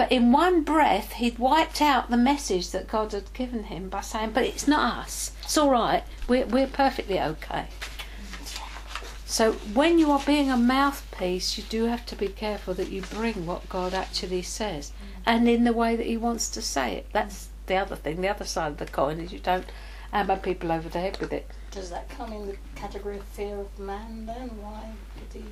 But 0.00 0.12
in 0.12 0.32
one 0.32 0.62
breath, 0.62 1.12
he'd 1.12 1.38
wiped 1.38 1.82
out 1.82 2.08
the 2.08 2.16
message 2.16 2.70
that 2.70 2.88
God 2.88 3.12
had 3.12 3.30
given 3.34 3.64
him 3.64 3.90
by 3.90 4.00
saying, 4.00 4.30
But 4.30 4.44
it's 4.44 4.66
not 4.66 5.00
us. 5.00 5.32
It's 5.42 5.58
all 5.58 5.68
right. 5.68 6.04
We're, 6.26 6.46
we're 6.46 6.68
perfectly 6.68 7.20
okay. 7.20 7.66
So 9.26 9.52
when 9.74 9.98
you 9.98 10.10
are 10.10 10.22
being 10.24 10.50
a 10.50 10.56
mouthpiece, 10.56 11.58
you 11.58 11.64
do 11.64 11.84
have 11.84 12.06
to 12.06 12.16
be 12.16 12.28
careful 12.28 12.72
that 12.72 12.88
you 12.88 13.02
bring 13.02 13.44
what 13.44 13.68
God 13.68 13.92
actually 13.92 14.40
says 14.40 14.92
and 15.26 15.46
in 15.46 15.64
the 15.64 15.74
way 15.74 15.96
that 15.96 16.06
He 16.06 16.16
wants 16.16 16.48
to 16.48 16.62
say 16.62 16.94
it. 16.94 17.06
That's 17.12 17.50
the 17.66 17.76
other 17.76 17.94
thing. 17.94 18.22
The 18.22 18.28
other 18.28 18.46
side 18.46 18.72
of 18.72 18.78
the 18.78 18.86
coin 18.86 19.20
is 19.20 19.34
you 19.34 19.38
don't 19.38 19.70
hammer 20.12 20.38
people 20.38 20.72
over 20.72 20.88
the 20.88 21.00
head 21.00 21.18
with 21.20 21.34
it. 21.34 21.46
Does 21.72 21.90
that 21.90 22.08
come 22.08 22.32
in 22.32 22.46
the 22.46 22.56
category 22.74 23.18
of 23.18 23.24
fear 23.24 23.58
of 23.58 23.78
man 23.78 24.24
then? 24.24 24.48
Why 24.62 24.92
did 25.30 25.42
he. 25.42 25.48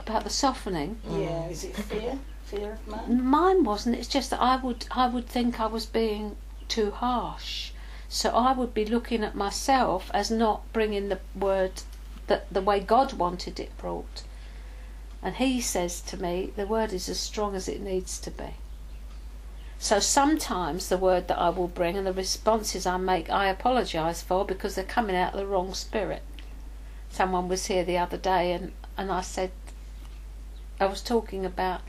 About 0.00 0.24
the 0.24 0.30
softening, 0.30 0.98
Yeah, 1.08 1.46
is 1.48 1.62
it 1.64 1.76
fear? 1.76 2.18
Fear 2.44 2.72
of 2.72 2.88
man? 2.88 3.24
mine 3.24 3.64
wasn't. 3.64 3.96
It's 3.96 4.08
just 4.08 4.30
that 4.30 4.40
I 4.40 4.56
would 4.56 4.86
I 4.90 5.06
would 5.08 5.26
think 5.28 5.60
I 5.60 5.66
was 5.66 5.86
being 5.86 6.36
too 6.68 6.90
harsh. 6.90 7.72
So 8.08 8.30
I 8.30 8.52
would 8.52 8.74
be 8.74 8.84
looking 8.84 9.22
at 9.22 9.36
myself 9.36 10.10
as 10.12 10.30
not 10.30 10.62
bringing 10.72 11.10
the 11.10 11.20
word 11.38 11.82
that 12.26 12.52
the 12.52 12.62
way 12.62 12.80
God 12.80 13.12
wanted 13.12 13.60
it 13.60 13.76
brought. 13.78 14.22
And 15.22 15.36
he 15.36 15.60
says 15.60 16.00
to 16.02 16.16
me, 16.16 16.52
the 16.56 16.66
word 16.66 16.92
is 16.92 17.08
as 17.08 17.20
strong 17.20 17.54
as 17.54 17.68
it 17.68 17.80
needs 17.80 18.18
to 18.20 18.30
be. 18.30 18.54
So 19.78 20.00
sometimes 20.00 20.88
the 20.88 20.98
word 20.98 21.28
that 21.28 21.38
I 21.38 21.50
will 21.50 21.68
bring 21.68 21.96
and 21.96 22.06
the 22.06 22.12
responses 22.12 22.86
I 22.86 22.96
make, 22.96 23.30
I 23.30 23.46
apologise 23.48 24.22
for 24.22 24.44
because 24.44 24.74
they're 24.74 24.84
coming 24.84 25.14
out 25.16 25.34
of 25.34 25.40
the 25.40 25.46
wrong 25.46 25.72
spirit. 25.74 26.22
Someone 27.10 27.48
was 27.48 27.66
here 27.66 27.84
the 27.84 27.98
other 27.98 28.16
day 28.18 28.52
and, 28.52 28.72
and 28.96 29.12
I 29.12 29.20
said, 29.20 29.52
I 30.80 30.86
was 30.86 31.02
talking 31.02 31.44
about 31.44 31.82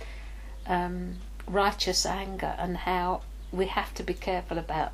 um, 0.67 1.15
righteous 1.47 2.05
anger 2.05 2.55
and 2.59 2.77
how 2.77 3.21
we 3.51 3.67
have 3.67 3.93
to 3.95 4.03
be 4.03 4.13
careful 4.13 4.57
about 4.57 4.91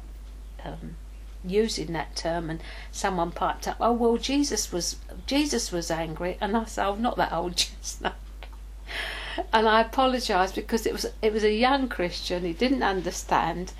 um, 0.63 0.95
using 1.43 1.93
that 1.93 2.15
term. 2.15 2.49
And 2.49 2.61
someone 2.91 3.31
piped 3.31 3.67
up, 3.67 3.77
"Oh 3.79 3.93
well, 3.93 4.17
Jesus 4.17 4.71
was 4.71 4.97
Jesus 5.25 5.71
was 5.71 5.89
angry," 5.89 6.37
and 6.39 6.55
I 6.55 6.65
said, 6.65 6.87
"Oh, 6.87 6.95
not 6.95 7.17
that 7.17 7.33
old 7.33 7.55
chestnut." 7.57 8.15
and 9.53 9.67
I 9.67 9.81
apologised 9.81 10.55
because 10.55 10.85
it 10.85 10.93
was 10.93 11.05
it 11.21 11.33
was 11.33 11.43
a 11.43 11.53
young 11.53 11.89
Christian. 11.89 12.43
He 12.43 12.53
didn't 12.53 12.83
understand, 12.83 13.73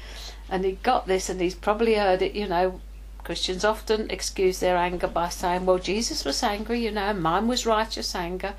and 0.49 0.63
he 0.65 0.73
got 0.83 1.07
this, 1.07 1.29
and 1.29 1.41
he's 1.41 1.55
probably 1.55 1.95
heard 1.95 2.21
it. 2.21 2.35
You 2.35 2.47
know, 2.47 2.81
Christians 3.23 3.63
often 3.65 4.09
excuse 4.09 4.59
their 4.59 4.77
anger 4.77 5.07
by 5.07 5.29
saying, 5.29 5.65
"Well, 5.65 5.79
Jesus 5.79 6.25
was 6.25 6.43
angry," 6.43 6.83
you 6.83 6.91
know, 6.91 7.09
and 7.09 7.21
mine 7.21 7.47
was 7.47 7.65
righteous 7.65 8.15
anger. 8.15 8.53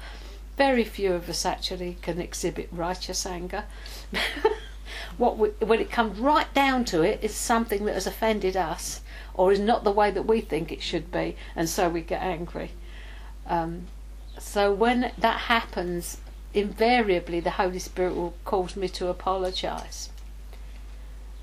Very 0.58 0.84
few 0.84 1.12
of 1.14 1.28
us 1.28 1.46
actually 1.46 1.98
can 2.02 2.20
exhibit 2.20 2.68
righteous 2.72 3.24
anger. 3.24 3.64
what 5.16 5.38
we, 5.38 5.50
when 5.64 5.80
it 5.80 5.90
comes 5.90 6.18
right 6.18 6.52
down 6.52 6.84
to 6.86 7.02
it, 7.02 7.20
it's 7.22 7.34
something 7.34 7.84
that 7.84 7.94
has 7.94 8.08
offended 8.08 8.56
us 8.56 9.00
or 9.34 9.52
is 9.52 9.60
not 9.60 9.84
the 9.84 9.92
way 9.92 10.10
that 10.10 10.26
we 10.26 10.40
think 10.40 10.72
it 10.72 10.82
should 10.82 11.12
be, 11.12 11.36
and 11.54 11.68
so 11.68 11.88
we 11.88 12.00
get 12.00 12.20
angry. 12.20 12.72
Um, 13.46 13.86
so 14.36 14.72
when 14.72 15.12
that 15.16 15.42
happens, 15.42 16.18
invariably 16.52 17.38
the 17.38 17.50
Holy 17.50 17.78
Spirit 17.78 18.16
will 18.16 18.34
cause 18.44 18.74
me 18.74 18.88
to 18.88 19.06
apologise. 19.06 20.10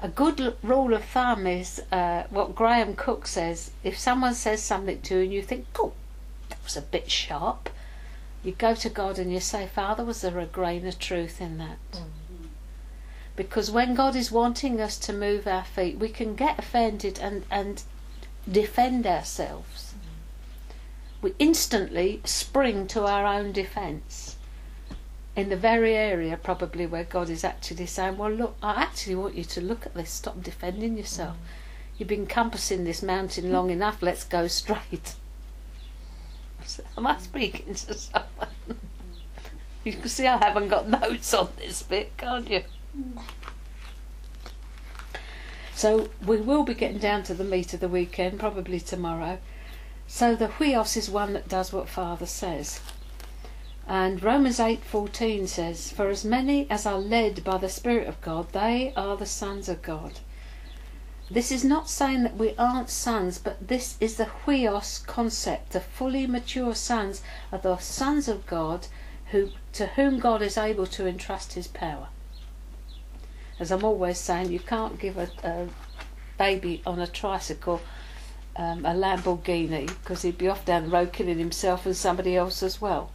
A 0.01 0.09
good 0.09 0.57
rule 0.61 0.93
of 0.93 1.05
thumb 1.05 1.47
is 1.47 1.81
uh, 1.89 2.23
what 2.29 2.53
Graham 2.53 2.95
Cooke 2.95 3.27
says: 3.27 3.71
if 3.81 3.97
someone 3.97 4.35
says 4.35 4.61
something 4.61 5.01
to 5.03 5.15
you 5.15 5.23
and 5.23 5.33
you 5.33 5.41
think, 5.41 5.67
"Oh, 5.79 5.93
that 6.49 6.61
was 6.65 6.75
a 6.75 6.81
bit 6.81 7.09
sharp," 7.09 7.69
you 8.45 8.53
go 8.53 8.75
to 8.75 8.89
God 8.89 9.17
and 9.17 9.33
you 9.33 9.39
say, 9.39 9.67
"Father, 9.67 10.05
was 10.05 10.21
there 10.21 10.39
a 10.39 10.45
grain 10.45 10.85
of 10.85 10.99
truth 10.99 11.41
in 11.41 11.57
that?" 11.57 11.91
Mm. 11.91 12.49
Because 13.35 13.69
when 13.69 13.95
God 13.95 14.15
is 14.15 14.31
wanting 14.31 14.79
us 14.79 14.97
to 14.99 15.11
move 15.11 15.45
our 15.45 15.65
feet, 15.65 15.97
we 15.97 16.09
can 16.09 16.35
get 16.35 16.57
offended 16.57 17.19
and, 17.19 17.43
and 17.51 17.83
defend 18.49 19.05
ourselves. 19.05 19.93
Mm. 19.93 20.73
We 21.21 21.33
instantly 21.39 22.21
spring 22.23 22.87
to 22.87 23.05
our 23.05 23.25
own 23.25 23.51
defence 23.51 24.37
in 25.35 25.49
the 25.49 25.57
very 25.57 25.95
area 25.95 26.37
probably 26.37 26.85
where 26.85 27.03
God 27.03 27.29
is 27.29 27.43
actually 27.43 27.87
saying, 27.87 28.17
Well, 28.17 28.31
look, 28.31 28.55
I 28.61 28.81
actually 28.81 29.15
want 29.15 29.35
you 29.35 29.43
to 29.43 29.61
look 29.61 29.85
at 29.85 29.93
this, 29.93 30.11
stop 30.11 30.41
defending 30.41 30.97
yourself. 30.97 31.35
Mm. 31.35 31.97
You've 31.97 32.09
been 32.09 32.27
compassing 32.27 32.83
this 32.83 33.01
mountain 33.01 33.51
long 33.51 33.69
enough, 33.69 34.01
let's 34.01 34.23
go 34.23 34.47
straight. 34.61 35.15
Am 36.97 37.07
I 37.07 37.17
speaking 37.17 37.73
to 37.73 37.93
someone? 37.93 38.79
You 39.83 39.93
can 39.93 40.09
see 40.09 40.27
I 40.27 40.43
haven't 40.43 40.69
got 40.69 40.89
notes 40.89 41.33
on 41.33 41.49
this 41.57 41.83
bit, 41.83 42.17
can't 42.17 42.49
you? 42.49 42.63
So 45.75 46.09
we 46.25 46.37
will 46.37 46.63
be 46.63 46.73
getting 46.73 46.97
down 46.97 47.23
to 47.23 47.33
the 47.33 47.43
meat 47.43 47.73
of 47.73 47.81
the 47.81 47.89
weekend, 47.89 48.39
probably 48.39 48.79
tomorrow. 48.79 49.39
So 50.07 50.35
the 50.35 50.47
huios 50.47 50.95
is 50.97 51.09
one 51.09 51.33
that 51.33 51.49
does 51.49 51.73
what 51.73 51.89
Father 51.89 52.25
says. 52.25 52.79
And 53.87 54.23
Romans 54.23 54.59
8:14 54.59 55.47
says, 55.47 55.91
"For 55.91 56.09
as 56.09 56.25
many 56.25 56.69
as 56.71 56.85
are 56.85 56.97
led 56.97 57.43
by 57.43 57.57
the 57.57 57.69
Spirit 57.69 58.07
of 58.07 58.21
God, 58.21 58.51
they 58.51 58.93
are 58.95 59.15
the 59.15 59.27
sons 59.27 59.69
of 59.69 59.81
God." 59.81 60.19
This 61.29 61.51
is 61.51 61.63
not 61.63 61.89
saying 61.89 62.23
that 62.23 62.37
we 62.37 62.53
aren't 62.55 62.89
sons, 62.89 63.39
but 63.39 63.67
this 63.67 63.97
is 63.99 64.17
the 64.17 64.25
huios 64.45 65.05
concept. 65.05 65.71
The 65.71 65.79
fully 65.79 66.27
mature 66.27 66.75
sons 66.75 67.21
are 67.51 67.57
the 67.57 67.77
sons 67.77 68.27
of 68.27 68.45
God 68.45 68.87
who 69.31 69.49
to 69.73 69.87
whom 69.87 70.19
God 70.19 70.41
is 70.41 70.57
able 70.57 70.85
to 70.87 71.07
entrust 71.07 71.53
his 71.53 71.67
power. 71.67 72.09
As 73.59 73.71
I'm 73.71 73.83
always 73.83 74.19
saying, 74.19 74.51
you 74.51 74.59
can't 74.59 74.99
give 74.99 75.17
a, 75.17 75.29
a 75.43 75.67
baby 76.37 76.83
on 76.85 76.99
a 76.99 77.07
tricycle 77.07 77.81
um, 78.55 78.85
a 78.85 78.93
Lamborghini 78.93 79.87
because 79.87 80.21
he'd 80.21 80.37
be 80.37 80.47
off 80.47 80.63
down 80.65 80.83
the 80.83 80.89
road 80.89 81.11
killing 81.11 81.39
himself 81.39 81.85
and 81.85 81.95
somebody 81.95 82.35
else 82.35 82.61
as 82.63 82.79
well. 82.79 83.11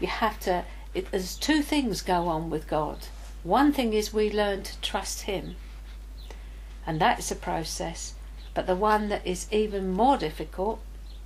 You 0.00 0.08
have 0.08 0.40
to. 0.40 0.64
It, 0.92 1.10
there's 1.10 1.36
two 1.36 1.62
things 1.62 2.02
go 2.02 2.28
on 2.28 2.50
with 2.50 2.66
God. 2.66 3.06
One 3.42 3.72
thing 3.72 3.92
is 3.92 4.12
we 4.12 4.30
learn 4.30 4.62
to 4.62 4.80
trust 4.80 5.22
Him, 5.22 5.56
and 6.86 7.00
that 7.00 7.18
is 7.18 7.30
a 7.30 7.36
process. 7.36 8.14
But 8.54 8.66
the 8.66 8.76
one 8.76 9.08
that 9.08 9.26
is 9.26 9.46
even 9.50 9.90
more 9.92 10.16
difficult 10.16 10.80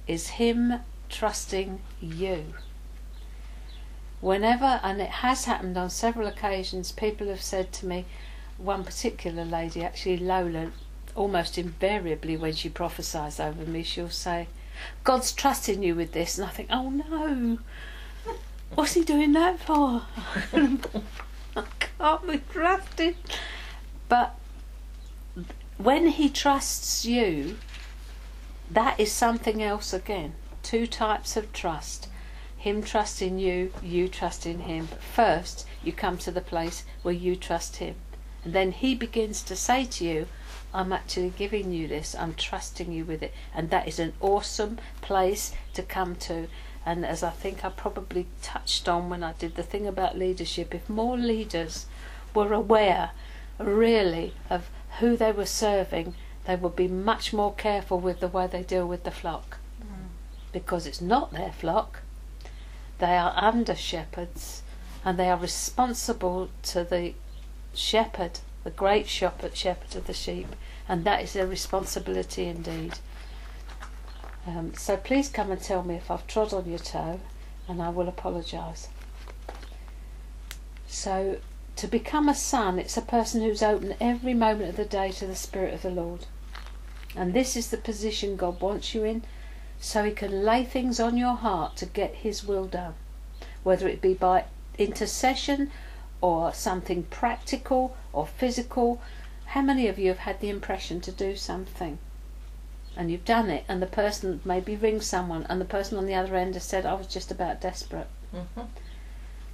is 0.06 0.28
Him 0.28 0.80
trusting 1.08 1.80
you. 2.00 2.54
Whenever, 4.20 4.80
and 4.82 5.00
it 5.00 5.10
has 5.10 5.44
happened 5.44 5.76
on 5.76 5.90
several 5.90 6.26
occasions, 6.26 6.90
people 6.90 7.28
have 7.28 7.42
said 7.42 7.72
to 7.72 7.86
me, 7.86 8.04
one 8.56 8.82
particular 8.82 9.44
lady, 9.44 9.84
actually 9.84 10.16
Lola, 10.16 10.72
almost 11.14 11.58
invariably 11.58 12.36
when 12.36 12.54
she 12.54 12.68
prophesies 12.68 13.38
over 13.38 13.64
me, 13.64 13.82
she'll 13.82 14.10
say, 14.10 14.48
God's 15.04 15.32
trusting 15.32 15.82
you 15.82 15.94
with 15.94 16.12
this. 16.12 16.38
And 16.38 16.46
I 16.46 16.50
think, 16.50 16.68
oh 16.72 16.90
no, 16.90 17.58
what's 18.74 18.94
he 18.94 19.04
doing 19.04 19.32
that 19.32 19.60
for? 19.60 20.02
I 21.56 21.64
can't 21.98 22.26
be 22.26 22.40
trusted. 22.50 23.16
But 24.08 24.37
when 25.78 26.08
he 26.08 26.28
trusts 26.28 27.04
you, 27.04 27.56
that 28.68 28.98
is 28.98 29.12
something 29.12 29.62
else 29.62 29.92
again. 29.92 30.34
Two 30.64 30.86
types 30.86 31.36
of 31.36 31.52
trust. 31.52 32.08
Him 32.56 32.82
trusting 32.82 33.38
you, 33.38 33.72
you 33.80 34.08
trusting 34.08 34.60
him. 34.60 34.88
First, 35.14 35.66
you 35.84 35.92
come 35.92 36.18
to 36.18 36.32
the 36.32 36.40
place 36.40 36.84
where 37.02 37.14
you 37.14 37.36
trust 37.36 37.76
him. 37.76 37.94
And 38.44 38.52
then 38.52 38.72
he 38.72 38.96
begins 38.96 39.40
to 39.42 39.54
say 39.54 39.84
to 39.84 40.04
you, 40.04 40.26
I'm 40.74 40.92
actually 40.92 41.30
giving 41.30 41.72
you 41.72 41.86
this, 41.86 42.14
I'm 42.14 42.34
trusting 42.34 42.92
you 42.92 43.04
with 43.04 43.22
it. 43.22 43.32
And 43.54 43.70
that 43.70 43.86
is 43.86 44.00
an 44.00 44.14
awesome 44.20 44.78
place 45.00 45.52
to 45.74 45.82
come 45.82 46.16
to. 46.16 46.48
And 46.84 47.06
as 47.06 47.22
I 47.22 47.30
think 47.30 47.64
I 47.64 47.70
probably 47.70 48.26
touched 48.42 48.88
on 48.88 49.08
when 49.08 49.22
I 49.22 49.32
did 49.34 49.54
the 49.54 49.62
thing 49.62 49.86
about 49.86 50.18
leadership, 50.18 50.74
if 50.74 50.90
more 50.90 51.16
leaders 51.16 51.86
were 52.34 52.52
aware 52.52 53.12
really 53.58 54.34
of 54.50 54.68
who 55.00 55.16
they 55.16 55.32
were 55.32 55.46
serving, 55.46 56.14
they 56.44 56.56
would 56.56 56.76
be 56.76 56.88
much 56.88 57.32
more 57.32 57.54
careful 57.54 58.00
with 58.00 58.20
the 58.20 58.28
way 58.28 58.46
they 58.46 58.62
deal 58.62 58.86
with 58.86 59.04
the 59.04 59.10
flock. 59.10 59.58
Because 60.52 60.86
it's 60.86 61.00
not 61.00 61.32
their 61.32 61.52
flock, 61.52 62.00
they 62.98 63.16
are 63.16 63.34
under 63.36 63.74
shepherds 63.74 64.62
and 65.04 65.18
they 65.18 65.28
are 65.28 65.36
responsible 65.36 66.48
to 66.62 66.84
the 66.84 67.14
shepherd, 67.74 68.40
the 68.64 68.70
great 68.70 69.06
shepherd, 69.06 69.56
shepherd 69.56 69.94
of 69.94 70.06
the 70.06 70.14
sheep, 70.14 70.48
and 70.88 71.04
that 71.04 71.22
is 71.22 71.32
their 71.32 71.46
responsibility 71.46 72.46
indeed. 72.46 72.98
Um, 74.46 74.72
so 74.74 74.96
please 74.96 75.28
come 75.28 75.50
and 75.50 75.60
tell 75.60 75.82
me 75.82 75.96
if 75.96 76.10
I've 76.10 76.26
trod 76.26 76.52
on 76.52 76.68
your 76.68 76.78
toe, 76.78 77.20
and 77.68 77.82
I 77.82 77.90
will 77.90 78.08
apologise. 78.08 78.88
So, 80.86 81.38
to 81.78 81.86
become 81.86 82.28
a 82.28 82.34
son, 82.34 82.76
it's 82.80 82.96
a 82.96 83.02
person 83.02 83.40
who's 83.40 83.62
open 83.62 83.94
every 84.00 84.34
moment 84.34 84.70
of 84.70 84.76
the 84.76 84.84
day 84.84 85.12
to 85.12 85.26
the 85.28 85.36
Spirit 85.36 85.72
of 85.74 85.82
the 85.82 85.90
Lord. 85.90 86.26
And 87.14 87.32
this 87.32 87.56
is 87.56 87.70
the 87.70 87.76
position 87.76 88.34
God 88.34 88.60
wants 88.60 88.96
you 88.96 89.04
in 89.04 89.22
so 89.78 90.02
He 90.02 90.10
can 90.10 90.44
lay 90.44 90.64
things 90.64 90.98
on 90.98 91.16
your 91.16 91.36
heart 91.36 91.76
to 91.76 91.86
get 91.86 92.16
His 92.16 92.44
will 92.44 92.66
done, 92.66 92.94
whether 93.62 93.86
it 93.86 94.02
be 94.02 94.12
by 94.12 94.44
intercession 94.76 95.70
or 96.20 96.52
something 96.52 97.04
practical 97.04 97.96
or 98.12 98.26
physical. 98.26 99.00
How 99.46 99.62
many 99.62 99.86
of 99.86 100.00
you 100.00 100.08
have 100.08 100.18
had 100.18 100.40
the 100.40 100.50
impression 100.50 101.00
to 101.02 101.12
do 101.12 101.36
something? 101.36 101.98
And 102.96 103.08
you've 103.08 103.24
done 103.24 103.50
it, 103.50 103.64
and 103.68 103.80
the 103.80 103.86
person 103.86 104.40
maybe 104.44 104.74
rings 104.74 105.06
someone, 105.06 105.46
and 105.48 105.60
the 105.60 105.64
person 105.64 105.96
on 105.96 106.06
the 106.06 106.14
other 106.14 106.34
end 106.34 106.54
has 106.54 106.64
said, 106.64 106.84
I 106.84 106.94
was 106.94 107.06
just 107.06 107.30
about 107.30 107.60
desperate. 107.60 108.08
hmm 108.32 108.62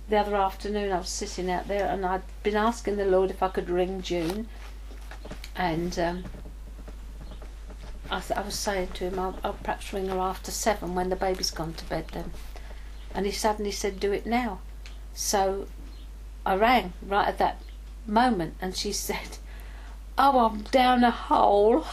The 0.09 0.19
other 0.19 0.37
afternoon, 0.37 0.93
I 0.93 0.99
was 0.99 1.09
sitting 1.09 1.51
out 1.51 1.67
there, 1.67 1.87
and 1.87 2.05
I'd 2.05 2.23
been 2.43 2.57
asking 2.57 2.97
the 2.97 3.07
Lord 3.07 3.31
if 3.31 3.43
I 3.43 3.49
could 3.49 3.71
ring 3.71 4.03
June, 4.03 4.49
and 5.57 5.99
um, 5.99 6.25
I, 8.11 8.23
I 8.37 8.43
was 8.43 8.55
saying 8.55 8.89
to 8.95 9.05
him, 9.05 9.19
I'll, 9.19 9.39
I'll 9.43 9.55
perhaps 9.55 9.93
ring 9.93 10.09
her 10.09 10.19
after 10.19 10.51
seven 10.51 10.95
when 10.95 11.09
the 11.09 11.17
baby's 11.17 11.51
gone 11.51 11.73
to 11.75 11.85
bed 11.87 12.09
then. 12.13 12.33
And 13.15 13.25
he 13.25 13.33
suddenly 13.33 13.71
said, 13.71 13.99
Do 13.99 14.13
it 14.13 14.27
now. 14.27 14.61
So 15.15 15.69
I 16.45 16.57
rang 16.57 16.93
right 17.07 17.29
at 17.29 17.39
that 17.39 17.63
moment, 18.07 18.57
and 18.61 18.77
she 18.77 18.93
said, 19.09 19.39
Oh, 20.19 20.47
I'm 20.47 20.63
down 20.63 21.03
a 21.03 21.11
hole. 21.11 21.87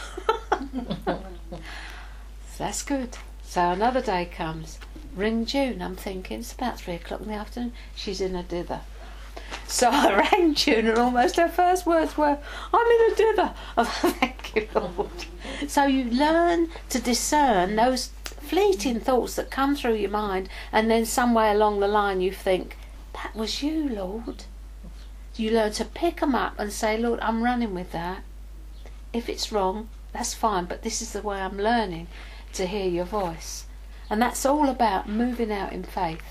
That's 2.58 2.84
good. 2.84 3.18
So 3.44 3.72
another 3.72 4.02
day 4.02 4.26
comes. 4.26 4.80
Ring 5.16 5.46
June. 5.46 5.82
I'm 5.82 5.98
thinking 5.98 6.40
it's 6.40 6.54
about 6.54 6.80
three 6.80 6.94
o'clock 6.96 7.22
in 7.22 7.28
the 7.28 7.34
afternoon. 7.34 7.74
She's 7.96 8.22
in 8.22 8.34
a 8.34 8.44
dither. 8.44 8.82
So 9.68 9.90
I 9.90 10.30
rang 10.32 10.54
June, 10.54 10.88
and 10.88 10.98
almost 10.98 11.36
her 11.36 11.50
first 11.50 11.86
words 11.86 12.18
were, 12.18 12.38
"I'm 12.74 12.88
in 12.88 13.12
a 13.12 13.16
dither." 13.16 13.54
Oh, 13.78 13.84
thank 13.84 14.56
you, 14.56 14.70
Lord. 14.74 15.26
So 15.68 15.84
you 15.84 16.06
learn 16.06 16.70
to 16.90 17.00
discern 17.00 17.76
those 17.76 18.12
fleeting 18.24 19.02
thoughts 19.02 19.36
that 19.36 19.52
come 19.52 19.76
through 19.76 19.96
your 19.96 20.10
mind, 20.10 20.48
and 20.72 20.90
then 20.90 21.06
somewhere 21.06 21.52
along 21.52 21.82
the 21.82 21.88
line 21.88 22.22
you 22.22 22.32
think, 22.32 22.78
"That 23.14 23.36
was 23.36 23.62
you, 23.62 23.90
Lord." 23.90 24.46
You 25.36 25.52
learn 25.52 25.74
to 25.74 25.86
pick 25.86 26.22
them 26.22 26.36
up 26.36 26.58
and 26.58 26.72
say, 26.72 26.98
"Lord, 26.98 27.20
I'm 27.22 27.44
running 27.44 27.74
with 27.74 27.92
that." 27.92 28.24
If 29.12 29.28
it's 29.28 29.52
wrong, 29.52 29.90
that's 30.14 30.34
fine, 30.34 30.66
but 30.66 30.84
this 30.84 31.02
is 31.02 31.12
the 31.12 31.22
way 31.22 31.42
I'm 31.42 31.58
learning 31.58 32.08
to 32.54 32.66
hear 32.66 32.88
your 32.88 33.06
voice. 33.06 33.66
And 34.12 34.22
that's 34.22 34.46
all 34.46 34.68
about 34.68 35.08
moving 35.08 35.54
out 35.54 35.72
in 35.72 35.84
faith. 35.84 36.22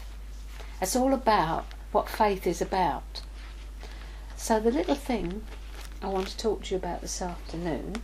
It's 0.82 0.94
all 0.94 1.14
about 1.14 1.64
what 1.92 2.10
faith 2.10 2.46
is 2.46 2.60
about. 2.60 3.22
So, 4.36 4.60
the 4.60 4.70
little 4.70 4.94
thing 4.94 5.42
I 6.02 6.08
want 6.08 6.28
to 6.28 6.36
talk 6.36 6.64
to 6.64 6.74
you 6.74 6.76
about 6.76 7.00
this 7.00 7.22
afternoon 7.22 8.02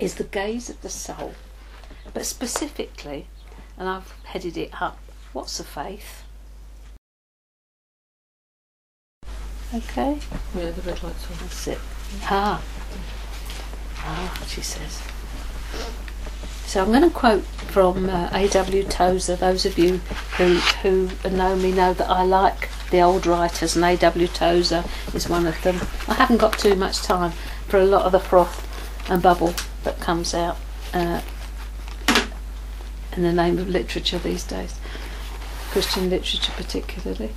is 0.00 0.16
the 0.16 0.24
gaze 0.24 0.68
of 0.68 0.82
the 0.82 0.88
soul. 0.88 1.34
But 2.12 2.26
specifically, 2.26 3.28
and 3.78 3.88
I've 3.88 4.12
headed 4.24 4.56
it 4.56 4.82
up, 4.82 4.98
what's 5.32 5.60
a 5.60 5.64
faith? 5.64 6.24
Okay, 9.72 10.18
Yeah, 10.56 10.70
the 10.72 10.82
red 10.82 11.04
light's 11.04 11.30
on. 11.30 11.36
that's 11.40 11.68
it. 11.68 11.78
Ah. 12.24 12.60
Ah, 13.98 14.44
she 14.48 14.60
says. 14.60 15.00
So 16.66 16.82
I'm 16.82 16.88
going 16.88 17.02
to 17.02 17.10
quote 17.10 17.44
from 17.44 18.08
uh, 18.08 18.30
A.W. 18.32 18.84
Tozer. 18.84 19.36
Those 19.36 19.66
of 19.66 19.78
you 19.78 19.98
who 20.38 20.56
who 20.82 21.10
know 21.28 21.56
me 21.56 21.72
know 21.72 21.92
that 21.94 22.08
I 22.08 22.22
like 22.22 22.68
the 22.90 23.00
old 23.00 23.26
writers, 23.26 23.76
and 23.76 23.84
A.W. 23.84 24.28
Tozer 24.28 24.84
is 25.14 25.28
one 25.28 25.46
of 25.46 25.60
them. 25.62 25.80
I 26.08 26.14
haven't 26.14 26.38
got 26.38 26.58
too 26.58 26.74
much 26.74 27.02
time 27.02 27.32
for 27.68 27.78
a 27.78 27.84
lot 27.84 28.04
of 28.04 28.12
the 28.12 28.20
froth 28.20 28.68
and 29.10 29.22
bubble 29.22 29.54
that 29.84 30.00
comes 30.00 30.34
out 30.34 30.56
uh, 30.94 31.20
in 33.16 33.22
the 33.22 33.32
name 33.32 33.58
of 33.58 33.68
literature 33.68 34.18
these 34.18 34.44
days, 34.44 34.74
Christian 35.70 36.10
literature 36.10 36.52
particularly. 36.56 37.30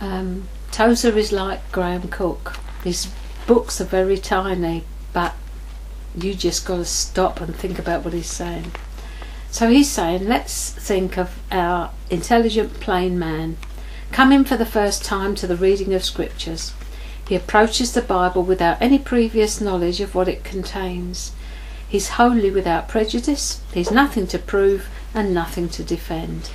Um, 0.00 0.48
Tozer 0.70 1.16
is 1.16 1.32
like 1.32 1.70
Graham 1.72 2.08
Cooke. 2.08 2.56
His 2.84 3.10
books 3.46 3.80
are 3.80 3.84
very 3.84 4.18
tiny, 4.18 4.84
but 5.12 5.34
you 6.16 6.34
just 6.34 6.66
got 6.66 6.78
to 6.78 6.84
stop 6.84 7.40
and 7.40 7.54
think 7.54 7.78
about 7.78 8.04
what 8.04 8.14
he's 8.14 8.30
saying. 8.30 8.72
So 9.50 9.68
he's 9.68 9.90
saying, 9.90 10.26
let's 10.26 10.70
think 10.70 11.16
of 11.16 11.38
our 11.50 11.90
intelligent 12.10 12.80
plain 12.80 13.18
man 13.18 13.56
coming 14.12 14.44
for 14.44 14.56
the 14.56 14.66
first 14.66 15.04
time 15.04 15.34
to 15.36 15.46
the 15.46 15.56
reading 15.56 15.94
of 15.94 16.04
scriptures. 16.04 16.72
He 17.28 17.34
approaches 17.34 17.92
the 17.92 18.02
Bible 18.02 18.42
without 18.42 18.80
any 18.80 18.98
previous 18.98 19.60
knowledge 19.60 20.00
of 20.00 20.14
what 20.14 20.28
it 20.28 20.44
contains. 20.44 21.32
He's 21.88 22.10
wholly 22.10 22.50
without 22.50 22.88
prejudice, 22.88 23.60
he's 23.72 23.90
nothing 23.90 24.26
to 24.28 24.38
prove 24.38 24.88
and 25.14 25.32
nothing 25.34 25.68
to 25.70 25.82
defend. 25.82 26.50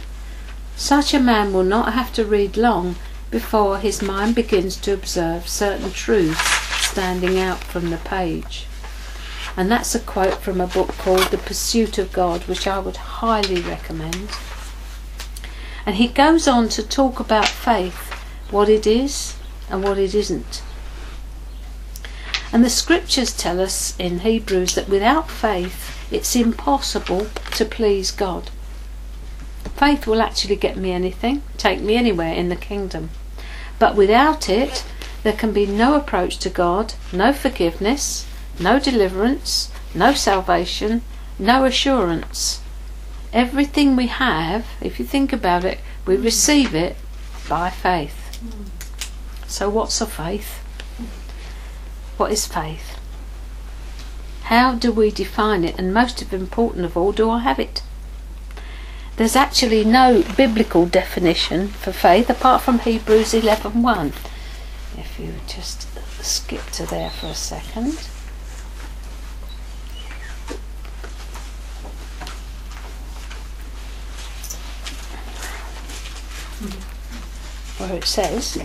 Such 0.75 1.13
a 1.13 1.19
man 1.19 1.53
will 1.53 1.63
not 1.63 1.93
have 1.93 2.13
to 2.13 2.25
read 2.25 2.57
long 2.57 2.95
before 3.29 3.77
his 3.77 4.01
mind 4.01 4.35
begins 4.35 4.75
to 4.77 4.93
observe 4.93 5.47
certain 5.47 5.91
truths 5.91 6.41
standing 6.85 7.39
out 7.39 7.63
from 7.63 7.89
the 7.89 7.97
page. 7.97 8.65
And 9.57 9.69
that's 9.69 9.93
a 9.93 9.99
quote 9.99 10.35
from 10.35 10.61
a 10.61 10.67
book 10.67 10.89
called 10.89 11.27
The 11.27 11.37
Pursuit 11.37 11.97
of 11.97 12.13
God, 12.13 12.41
which 12.47 12.67
I 12.67 12.79
would 12.79 12.97
highly 12.97 13.61
recommend. 13.61 14.29
And 15.85 15.95
he 15.95 16.07
goes 16.07 16.47
on 16.47 16.69
to 16.69 16.87
talk 16.87 17.19
about 17.19 17.47
faith, 17.47 18.13
what 18.49 18.69
it 18.69 18.87
is 18.87 19.35
and 19.69 19.83
what 19.83 19.97
it 19.97 20.15
isn't. 20.15 20.61
And 22.53 22.63
the 22.63 22.69
scriptures 22.69 23.35
tell 23.35 23.59
us 23.61 23.95
in 23.97 24.19
Hebrews 24.19 24.75
that 24.75 24.89
without 24.89 25.29
faith 25.29 25.97
it's 26.11 26.35
impossible 26.35 27.27
to 27.51 27.65
please 27.65 28.11
God. 28.11 28.49
Faith 29.75 30.05
will 30.05 30.21
actually 30.21 30.57
get 30.57 30.77
me 30.77 30.91
anything, 30.91 31.41
take 31.57 31.81
me 31.81 31.95
anywhere 31.95 32.33
in 32.33 32.49
the 32.49 32.55
kingdom. 32.55 33.09
But 33.79 33.95
without 33.95 34.49
it, 34.49 34.83
there 35.23 35.33
can 35.33 35.53
be 35.53 35.65
no 35.65 35.95
approach 35.95 36.37
to 36.39 36.49
God, 36.49 36.93
no 37.11 37.31
forgiveness, 37.31 38.27
no 38.59 38.79
deliverance, 38.79 39.71
no 39.93 40.13
salvation, 40.13 41.01
no 41.39 41.65
assurance. 41.65 42.61
Everything 43.33 43.95
we 43.95 44.07
have, 44.07 44.65
if 44.81 44.99
you 44.99 45.05
think 45.05 45.31
about 45.31 45.63
it, 45.63 45.79
we 46.05 46.17
mm. 46.17 46.23
receive 46.23 46.75
it 46.75 46.95
by 47.47 47.69
faith. 47.69 48.17
So, 49.47 49.69
what's 49.69 49.99
a 50.01 50.05
faith? 50.05 50.59
What 52.17 52.31
is 52.31 52.45
faith? 52.45 52.97
How 54.43 54.75
do 54.75 54.91
we 54.91 55.11
define 55.11 55.63
it? 55.63 55.77
And 55.77 55.93
most 55.93 56.21
important 56.33 56.85
of 56.85 56.97
all, 56.97 57.11
do 57.11 57.29
I 57.29 57.39
have 57.39 57.59
it? 57.59 57.81
There's 59.17 59.35
actually 59.35 59.83
no 59.83 60.23
biblical 60.35 60.85
definition 60.85 61.67
for 61.67 61.91
faith 61.91 62.29
apart 62.29 62.61
from 62.61 62.79
Hebrews 62.79 63.33
11:1. 63.33 64.13
If 64.97 65.19
you 65.19 65.33
just 65.47 65.87
skip 66.23 66.65
to 66.71 66.85
there 66.85 67.09
for 67.09 67.27
a 67.27 67.35
second. 67.35 67.97
Where 77.81 77.95
it 77.95 78.05
says, 78.05 78.63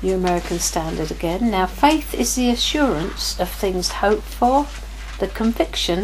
New 0.00 0.14
American 0.14 0.60
Standard 0.60 1.10
again. 1.10 1.50
Now, 1.50 1.66
faith 1.66 2.14
is 2.14 2.36
the 2.36 2.50
assurance 2.50 3.38
of 3.40 3.48
things 3.48 3.88
hoped 3.88 4.22
for, 4.22 4.68
the 5.18 5.26
conviction 5.26 6.02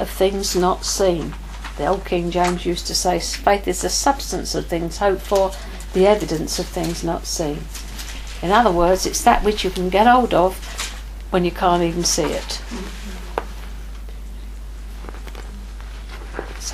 of 0.00 0.08
things 0.08 0.56
not 0.56 0.86
seen. 0.86 1.34
The 1.76 1.86
old 1.86 2.06
King 2.06 2.30
James 2.30 2.64
used 2.64 2.86
to 2.86 2.94
say, 2.94 3.20
faith 3.20 3.68
is 3.68 3.82
the 3.82 3.90
substance 3.90 4.54
of 4.54 4.64
things 4.66 4.96
hoped 4.96 5.20
for, 5.20 5.52
the 5.92 6.06
evidence 6.06 6.58
of 6.58 6.64
things 6.64 7.04
not 7.04 7.26
seen. 7.26 7.58
In 8.40 8.50
other 8.50 8.72
words, 8.72 9.04
it's 9.04 9.22
that 9.22 9.44
which 9.44 9.64
you 9.64 9.70
can 9.70 9.90
get 9.90 10.06
hold 10.06 10.32
of 10.32 10.56
when 11.28 11.44
you 11.44 11.50
can't 11.50 11.82
even 11.82 12.04
see 12.04 12.22
it. 12.22 12.62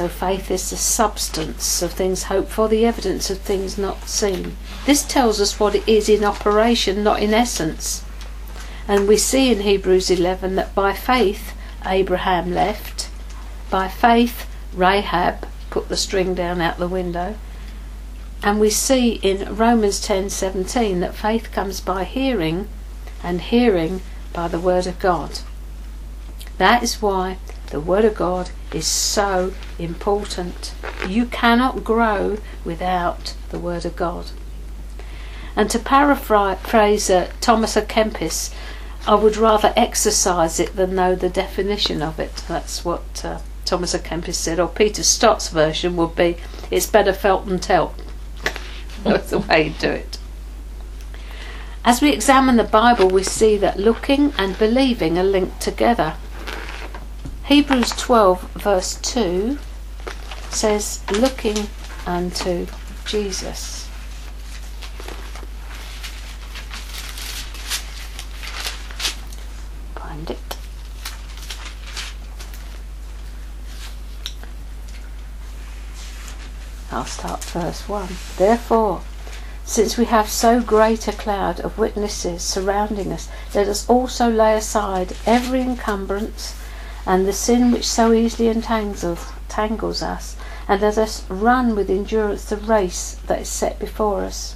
So 0.01 0.09
faith 0.09 0.51
is 0.51 0.71
the 0.71 0.79
substance 0.79 1.83
of 1.83 1.93
things 1.93 2.23
hoped 2.23 2.51
for, 2.51 2.69
the 2.69 2.87
evidence 2.87 3.29
of 3.29 3.37
things 3.37 3.77
not 3.77 4.09
seen. 4.09 4.57
This 4.87 5.05
tells 5.05 5.43
us 5.43 5.61
what 5.61 5.75
it 5.75 5.87
is 5.87 6.09
in 6.09 6.25
operation, 6.25 7.05
not 7.05 7.21
in 7.21 7.35
essence. 7.35 8.03
And 8.89 9.07
we 9.07 9.19
see 9.19 9.53
in 9.53 9.61
Hebrews 9.61 10.11
11 10.11 10.55
that 10.55 10.75
by 10.75 10.95
faith 10.95 11.53
Abraham 11.85 12.55
left, 12.55 13.11
by 13.69 13.89
faith 13.89 14.49
Rahab 14.73 15.47
put 15.69 15.91
the 15.91 15.99
string 15.99 16.35
down 16.35 16.63
out 16.63 16.79
the 16.79 16.89
window, 16.89 17.37
and 18.43 18.59
we 18.59 18.71
see 18.71 19.21
in 19.23 19.55
Romans 19.55 20.01
10:17 20.01 21.01
that 21.01 21.15
faith 21.15 21.53
comes 21.53 21.79
by 21.83 22.05
hearing 22.05 22.69
and 23.23 23.43
hearing 23.43 24.01
by 24.33 24.49
the 24.49 24.61
word 24.61 24.87
of 24.87 24.99
God. 24.99 25.41
That 26.57 26.83
is 26.83 27.03
why 27.03 27.37
the 27.71 27.81
word 27.81 28.05
of 28.05 28.15
God 28.15 28.51
is 28.73 28.87
so 28.87 29.53
important. 29.79 30.75
You 31.07 31.27
cannot 31.27 31.85
grow 31.85 32.39
without 32.65 33.35
the 33.51 33.59
word 33.59 33.85
of 33.85 33.97
God. 33.97 34.27
And 35.57 35.71
to 35.71 35.79
paraphrase 35.79 37.11
uh, 37.11 37.31
Thomas 37.41 37.77
à 37.77 37.87
Kempis, 37.87 38.53
I 39.07 39.15
would 39.15 39.37
rather 39.37 39.73
exercise 39.77 40.61
it 40.61 40.77
than 40.77 40.95
know 40.95 41.15
the 41.15 41.29
definition 41.29 42.03
of 42.03 42.19
it. 42.19 42.45
That's 42.49 42.85
what 42.85 43.25
uh, 43.25 43.39
Thomas 43.65 43.95
à 43.95 44.01
Kempis 44.01 44.35
said. 44.35 44.61
Or 44.61 44.69
Peter 44.69 45.03
Stott's 45.03 45.49
version 45.49 45.97
would 45.97 46.15
be, 46.15 46.37
it's 46.71 46.87
better 46.87 47.13
felt 47.13 47.47
than 47.47 47.59
telt. 47.59 47.95
That's 49.05 49.31
the 49.31 49.39
way 49.39 49.69
you 49.69 49.75
do 49.79 49.91
it. 49.91 50.19
As 51.85 52.03
we 52.03 52.11
examine 52.11 52.57
the 52.57 52.65
Bible, 52.65 53.09
we 53.09 53.23
see 53.23 53.57
that 53.57 53.79
looking 53.79 54.33
and 54.37 54.59
believing 54.59 55.19
are 55.19 55.25
linked 55.25 55.61
together. 55.63 56.15
Hebrews 57.51 57.91
12, 57.97 58.43
verse 58.53 58.95
2 59.03 59.59
says, 60.51 61.03
looking 61.11 61.67
unto 62.07 62.69
Jesus. 63.05 63.89
Find 69.97 70.31
it. 70.31 70.57
I'll 76.93 77.05
start 77.05 77.43
verse 77.47 77.89
1. 77.89 78.09
Therefore, 78.37 79.01
since 79.65 79.99
we 79.99 80.05
have 80.05 80.29
so 80.29 80.61
great 80.61 81.09
a 81.09 81.13
cloud 81.13 81.59
of 81.59 81.79
witnesses 81.79 82.45
surrounding 82.45 83.11
us, 83.11 83.29
let 83.53 83.67
us 83.67 83.89
also 83.89 84.31
lay 84.31 84.55
aside 84.55 85.15
every 85.27 85.63
encumbrance 85.63 86.55
and 87.11 87.27
the 87.27 87.33
sin 87.33 87.73
which 87.73 87.89
so 87.89 88.13
easily 88.13 88.47
entangles, 88.47 89.33
tangles 89.49 90.01
us, 90.01 90.37
and 90.69 90.81
let 90.81 90.97
us 90.97 91.29
run 91.29 91.75
with 91.75 91.91
endurance 91.91 92.45
the 92.45 92.57
race 92.57 93.17
that 93.27 93.41
is 93.41 93.49
set 93.49 93.81
before 93.81 94.23
us. 94.23 94.55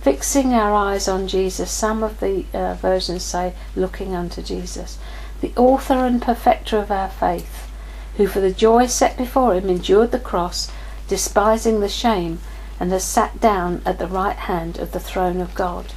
Fixing 0.00 0.54
our 0.54 0.72
eyes 0.72 1.06
on 1.06 1.28
Jesus, 1.28 1.70
some 1.70 2.02
of 2.02 2.18
the 2.20 2.46
uh, 2.54 2.72
versions 2.76 3.22
say, 3.22 3.52
looking 3.76 4.14
unto 4.14 4.40
Jesus, 4.40 4.98
the 5.42 5.52
author 5.54 6.06
and 6.06 6.22
perfecter 6.22 6.78
of 6.78 6.90
our 6.90 7.10
faith, 7.10 7.70
who 8.16 8.26
for 8.26 8.40
the 8.40 8.52
joy 8.52 8.86
set 8.86 9.18
before 9.18 9.54
him 9.54 9.68
endured 9.68 10.12
the 10.12 10.18
cross, 10.18 10.72
despising 11.08 11.80
the 11.80 11.90
shame, 11.90 12.40
and 12.80 12.90
has 12.90 13.04
sat 13.04 13.38
down 13.38 13.82
at 13.84 13.98
the 13.98 14.06
right 14.06 14.38
hand 14.38 14.78
of 14.78 14.92
the 14.92 15.00
throne 15.00 15.42
of 15.42 15.54
God. 15.54 15.92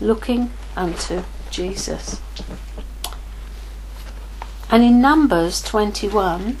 Looking 0.00 0.50
unto 0.74 1.22
Jesus. 1.52 2.20
And 4.74 4.82
in 4.82 5.00
Numbers 5.00 5.62
21, 5.62 6.56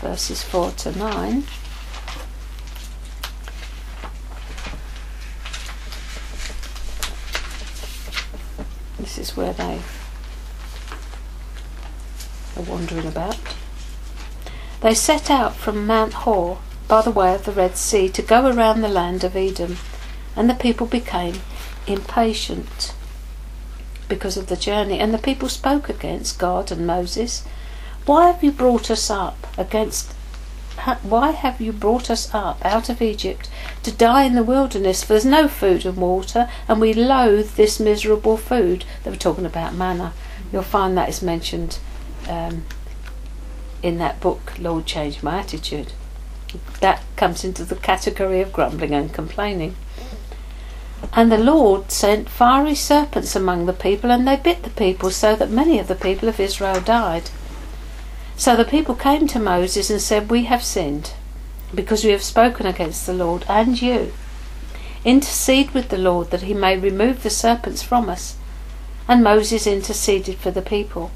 verses 0.00 0.42
4 0.42 0.70
to 0.70 0.92
9. 0.92 1.44
This 8.98 9.18
is 9.18 9.36
where 9.36 9.52
they 9.52 9.82
are 12.56 12.62
wandering 12.62 13.06
about. 13.06 13.36
They 14.80 14.94
set 14.94 15.28
out 15.28 15.54
from 15.54 15.86
Mount 15.86 16.14
Hor 16.14 16.60
by 16.88 17.02
the 17.02 17.10
way 17.10 17.34
of 17.34 17.44
the 17.44 17.52
Red 17.52 17.76
Sea 17.76 18.08
to 18.08 18.22
go 18.22 18.50
around 18.50 18.80
the 18.80 18.88
land 18.88 19.22
of 19.22 19.36
Edom, 19.36 19.76
and 20.36 20.48
the 20.48 20.54
people 20.54 20.86
became 20.86 21.36
impatient 21.86 22.94
because 24.08 24.36
of 24.36 24.48
the 24.48 24.56
journey, 24.56 24.98
and 24.98 25.12
the 25.12 25.18
people 25.18 25.48
spoke 25.48 25.88
against 25.88 26.38
God 26.38 26.70
and 26.70 26.86
Moses. 26.86 27.44
Why 28.06 28.30
have 28.30 28.44
you 28.44 28.52
brought 28.52 28.90
us 28.90 29.10
up 29.10 29.46
against 29.56 30.14
why 31.02 31.30
have 31.30 31.60
you 31.60 31.72
brought 31.72 32.10
us 32.10 32.34
up 32.34 32.62
out 32.64 32.88
of 32.88 33.00
Egypt 33.00 33.48
to 33.82 33.92
die 33.92 34.24
in 34.24 34.34
the 34.34 34.42
wilderness? 34.42 35.02
For 35.02 35.14
there's 35.14 35.24
no 35.24 35.48
food 35.48 35.86
and 35.86 35.96
water, 35.96 36.50
and 36.68 36.80
we 36.80 36.92
loathe 36.92 37.54
this 37.54 37.80
miserable 37.80 38.36
food. 38.36 38.84
They 39.02 39.10
were 39.10 39.16
talking 39.16 39.46
about 39.46 39.74
manna. 39.74 40.12
You'll 40.52 40.62
find 40.62 40.96
that 40.96 41.08
is 41.08 41.22
mentioned 41.22 41.78
um, 42.28 42.64
in 43.82 43.98
that 43.98 44.20
book, 44.20 44.52
Lord, 44.58 44.84
Change 44.86 45.22
My 45.22 45.38
Attitude. 45.38 45.92
That 46.80 47.02
comes 47.16 47.44
into 47.44 47.64
the 47.64 47.76
category 47.76 48.40
of 48.40 48.52
grumbling 48.52 48.92
and 48.92 49.12
complaining. 49.12 49.76
And 51.12 51.30
the 51.30 51.38
Lord 51.38 51.90
sent 51.90 52.28
fiery 52.28 52.74
serpents 52.74 53.36
among 53.36 53.66
the 53.66 53.72
people, 53.72 54.10
and 54.10 54.26
they 54.26 54.36
bit 54.36 54.62
the 54.62 54.70
people, 54.70 55.10
so 55.10 55.36
that 55.36 55.50
many 55.50 55.78
of 55.78 55.88
the 55.88 55.94
people 55.94 56.28
of 56.28 56.40
Israel 56.40 56.80
died. 56.80 57.30
So 58.36 58.56
the 58.56 58.64
people 58.64 58.94
came 58.94 59.28
to 59.28 59.38
Moses 59.38 59.90
and 59.90 60.00
said, 60.00 60.30
We 60.30 60.44
have 60.44 60.64
sinned, 60.64 61.12
because 61.74 62.04
we 62.04 62.10
have 62.10 62.22
spoken 62.22 62.66
against 62.66 63.06
the 63.06 63.14
Lord 63.14 63.44
and 63.48 63.80
you. 63.80 64.12
Intercede 65.04 65.70
with 65.72 65.90
the 65.90 65.98
Lord 65.98 66.30
that 66.30 66.42
he 66.42 66.54
may 66.54 66.78
remove 66.78 67.22
the 67.22 67.30
serpents 67.30 67.82
from 67.82 68.08
us. 68.08 68.36
And 69.06 69.22
Moses 69.22 69.66
interceded 69.66 70.38
for 70.38 70.50
the 70.50 70.62
people. 70.62 71.10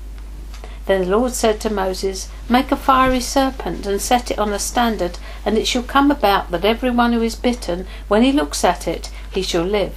Then 0.86 1.02
the 1.02 1.16
Lord 1.16 1.32
said 1.32 1.60
to 1.60 1.70
Moses, 1.70 2.28
Make 2.48 2.70
a 2.70 2.76
fiery 2.76 3.20
serpent 3.20 3.86
and 3.86 4.00
set 4.00 4.30
it 4.30 4.38
on 4.38 4.52
a 4.52 4.58
standard, 4.58 5.18
and 5.44 5.58
it 5.58 5.66
shall 5.66 5.82
come 5.82 6.10
about 6.10 6.50
that 6.50 6.64
every 6.64 6.90
one 6.90 7.12
who 7.12 7.22
is 7.22 7.34
bitten, 7.34 7.86
when 8.08 8.22
he 8.22 8.32
looks 8.32 8.64
at 8.64 8.86
it, 8.88 9.10
he 9.38 9.42
shall 9.44 9.62
live. 9.62 9.94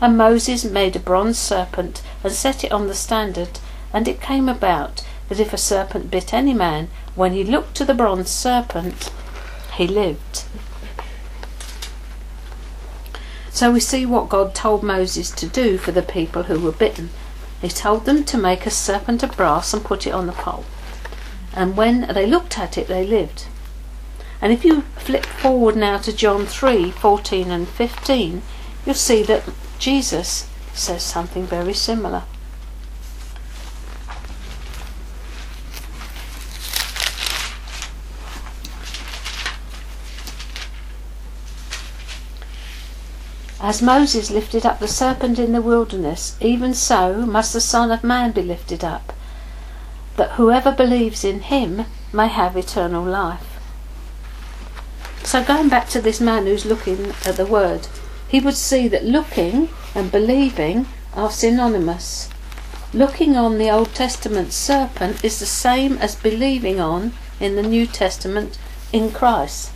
And 0.00 0.16
Moses 0.16 0.64
made 0.64 0.96
a 0.96 1.00
bronze 1.00 1.38
serpent 1.38 2.02
and 2.24 2.32
set 2.32 2.64
it 2.64 2.72
on 2.72 2.86
the 2.86 2.94
standard, 2.94 3.60
and 3.92 4.08
it 4.08 4.22
came 4.22 4.48
about 4.48 5.04
that 5.28 5.38
if 5.38 5.52
a 5.52 5.58
serpent 5.58 6.10
bit 6.10 6.32
any 6.32 6.54
man, 6.54 6.88
when 7.14 7.34
he 7.34 7.44
looked 7.44 7.74
to 7.76 7.84
the 7.84 7.92
bronze 7.92 8.30
serpent, 8.30 9.12
he 9.76 9.86
lived. 9.86 10.44
So 13.50 13.70
we 13.70 13.80
see 13.80 14.06
what 14.06 14.30
God 14.30 14.54
told 14.54 14.82
Moses 14.82 15.30
to 15.32 15.46
do 15.46 15.76
for 15.76 15.92
the 15.92 16.00
people 16.00 16.44
who 16.44 16.58
were 16.58 16.72
bitten. 16.72 17.10
He 17.60 17.68
told 17.68 18.06
them 18.06 18.24
to 18.24 18.38
make 18.38 18.64
a 18.64 18.70
serpent 18.70 19.22
of 19.22 19.36
brass 19.36 19.74
and 19.74 19.84
put 19.84 20.06
it 20.06 20.14
on 20.14 20.26
the 20.26 20.32
pole. 20.32 20.64
And 21.52 21.76
when 21.76 22.06
they 22.14 22.24
looked 22.24 22.58
at 22.58 22.78
it, 22.78 22.88
they 22.88 23.04
lived. 23.06 23.44
And 24.40 24.52
if 24.52 24.64
you 24.64 24.82
flip 24.96 25.26
forward 25.26 25.76
now 25.76 25.98
to 25.98 26.12
John 26.12 26.46
3 26.46 26.90
14 26.90 27.50
and 27.50 27.68
15, 27.68 28.42
you'll 28.86 28.94
see 28.94 29.22
that 29.24 29.42
Jesus 29.78 30.48
says 30.74 31.02
something 31.02 31.44
very 31.46 31.74
similar. 31.74 32.22
As 43.60 43.82
Moses 43.82 44.30
lifted 44.30 44.64
up 44.64 44.78
the 44.78 44.86
serpent 44.86 45.38
in 45.38 45.52
the 45.52 45.60
wilderness, 45.60 46.36
even 46.40 46.74
so 46.74 47.26
must 47.26 47.52
the 47.52 47.60
Son 47.60 47.90
of 47.90 48.04
Man 48.04 48.30
be 48.30 48.40
lifted 48.40 48.84
up, 48.84 49.12
that 50.16 50.32
whoever 50.32 50.70
believes 50.70 51.24
in 51.24 51.40
him 51.40 51.84
may 52.12 52.28
have 52.28 52.56
eternal 52.56 53.04
life. 53.04 53.47
So, 55.28 55.44
going 55.44 55.68
back 55.68 55.90
to 55.90 56.00
this 56.00 56.22
man 56.22 56.46
who's 56.46 56.64
looking 56.64 57.12
at 57.26 57.36
the 57.36 57.44
word, 57.44 57.86
he 58.28 58.40
would 58.40 58.56
see 58.56 58.88
that 58.88 59.04
looking 59.04 59.68
and 59.94 60.10
believing 60.10 60.86
are 61.12 61.30
synonymous. 61.30 62.30
Looking 62.94 63.36
on 63.36 63.58
the 63.58 63.68
Old 63.68 63.94
Testament 63.94 64.54
serpent 64.54 65.22
is 65.22 65.38
the 65.38 65.44
same 65.44 65.98
as 65.98 66.16
believing 66.16 66.80
on, 66.80 67.12
in 67.38 67.56
the 67.56 67.62
New 67.62 67.86
Testament, 67.86 68.56
in 68.90 69.12
Christ. 69.12 69.70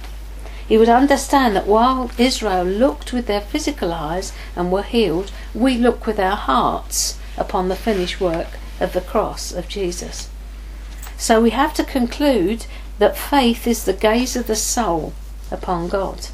He 0.66 0.78
would 0.78 0.88
understand 0.88 1.54
that 1.54 1.66
while 1.66 2.10
Israel 2.16 2.64
looked 2.64 3.12
with 3.12 3.26
their 3.26 3.42
physical 3.42 3.92
eyes 3.92 4.32
and 4.56 4.72
were 4.72 4.82
healed, 4.82 5.32
we 5.52 5.76
look 5.76 6.06
with 6.06 6.18
our 6.18 6.36
hearts 6.36 7.18
upon 7.36 7.68
the 7.68 7.76
finished 7.76 8.22
work 8.22 8.56
of 8.80 8.94
the 8.94 9.02
cross 9.02 9.52
of 9.52 9.68
Jesus. 9.68 10.30
So 11.18 11.42
we 11.42 11.50
have 11.50 11.74
to 11.74 11.84
conclude 11.84 12.64
that 12.98 13.18
faith 13.18 13.66
is 13.66 13.84
the 13.84 13.92
gaze 13.92 14.34
of 14.34 14.46
the 14.46 14.56
soul 14.56 15.12
upon 15.52 15.88
God. 15.88 16.28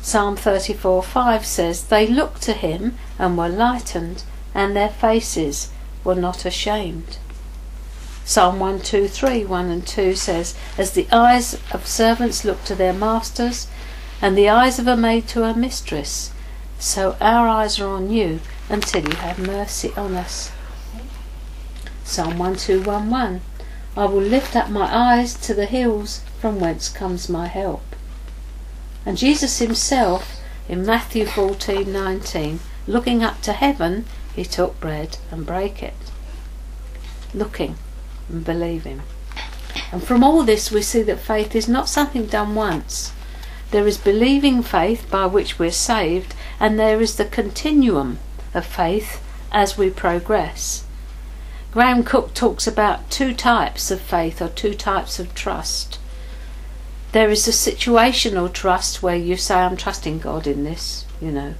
Psalm 0.00 0.36
34 0.36 1.02
5 1.02 1.46
says, 1.46 1.84
They 1.84 2.06
looked 2.06 2.42
to 2.42 2.52
him 2.52 2.98
and 3.18 3.36
were 3.36 3.48
lightened, 3.48 4.24
and 4.54 4.74
their 4.74 4.88
faces 4.88 5.70
were 6.04 6.14
not 6.14 6.44
ashamed. 6.44 7.18
Psalm 8.24 8.58
123, 8.58 9.44
1 9.44 9.70
and 9.70 9.86
2 9.86 10.14
says, 10.14 10.54
As 10.76 10.92
the 10.92 11.08
eyes 11.10 11.60
of 11.72 11.86
servants 11.86 12.44
look 12.44 12.62
to 12.64 12.74
their 12.74 12.92
masters, 12.92 13.68
and 14.20 14.36
the 14.36 14.48
eyes 14.48 14.78
of 14.78 14.86
a 14.86 14.96
maid 14.96 15.28
to 15.28 15.42
her 15.42 15.54
mistress, 15.54 16.32
so 16.78 17.16
our 17.20 17.48
eyes 17.48 17.80
are 17.80 17.88
on 17.88 18.10
you 18.10 18.40
until 18.68 19.08
you 19.08 19.16
have 19.16 19.38
mercy 19.38 19.92
on 19.96 20.14
us. 20.14 20.52
Psalm 22.04 22.38
1211 22.38 23.40
I 23.96 24.04
will 24.04 24.22
lift 24.22 24.54
up 24.54 24.70
my 24.70 24.94
eyes 24.94 25.34
to 25.40 25.54
the 25.54 25.66
hills 25.66 26.22
from 26.40 26.60
whence 26.60 26.88
comes 26.88 27.28
my 27.28 27.46
help. 27.46 27.96
And 29.04 29.16
Jesus 29.16 29.58
himself 29.58 30.40
in 30.68 30.86
Matthew 30.86 31.26
14:19 31.26 32.60
looking 32.86 33.22
up 33.22 33.40
to 33.42 33.52
heaven 33.52 34.06
he 34.34 34.44
took 34.44 34.78
bread 34.80 35.18
and 35.30 35.44
brake 35.44 35.82
it. 35.82 35.94
Looking 37.34 37.76
and 38.28 38.44
believing. 38.44 39.02
And 39.90 40.02
from 40.02 40.22
all 40.22 40.42
this, 40.42 40.70
we 40.70 40.82
see 40.82 41.02
that 41.02 41.18
faith 41.18 41.54
is 41.54 41.68
not 41.68 41.88
something 41.88 42.26
done 42.26 42.54
once. 42.54 43.12
There 43.70 43.86
is 43.86 43.98
believing 43.98 44.62
faith 44.62 45.10
by 45.10 45.26
which 45.26 45.58
we're 45.58 45.70
saved, 45.70 46.34
and 46.60 46.78
there 46.78 47.00
is 47.00 47.16
the 47.16 47.24
continuum 47.24 48.18
of 48.54 48.64
faith 48.64 49.22
as 49.52 49.76
we 49.76 49.90
progress. 49.90 50.84
Graham 51.72 52.02
Cooke 52.02 52.32
talks 52.32 52.66
about 52.66 53.10
two 53.10 53.34
types 53.34 53.90
of 53.90 54.00
faith 54.00 54.40
or 54.40 54.48
two 54.48 54.74
types 54.74 55.18
of 55.18 55.34
trust. 55.34 55.97
There 57.12 57.30
is 57.30 57.48
a 57.48 57.52
situational 57.52 58.52
trust 58.52 59.02
where 59.02 59.16
you 59.16 59.36
say, 59.36 59.56
I'm 59.56 59.76
trusting 59.76 60.18
God 60.18 60.46
in 60.46 60.64
this, 60.64 61.06
you 61.20 61.32
know. 61.32 61.54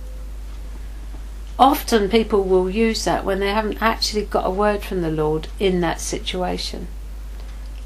Often 1.59 2.11
people 2.11 2.45
will 2.45 2.71
use 2.71 3.05
that 3.05 3.25
when 3.25 3.41
they 3.41 3.51
haven't 3.51 3.83
actually 3.83 4.25
got 4.25 4.47
a 4.47 4.51
word 4.51 4.83
from 4.83 5.03
the 5.03 5.11
Lord 5.11 5.49
in 5.59 5.81
that 5.81 6.01
situation. 6.01 6.87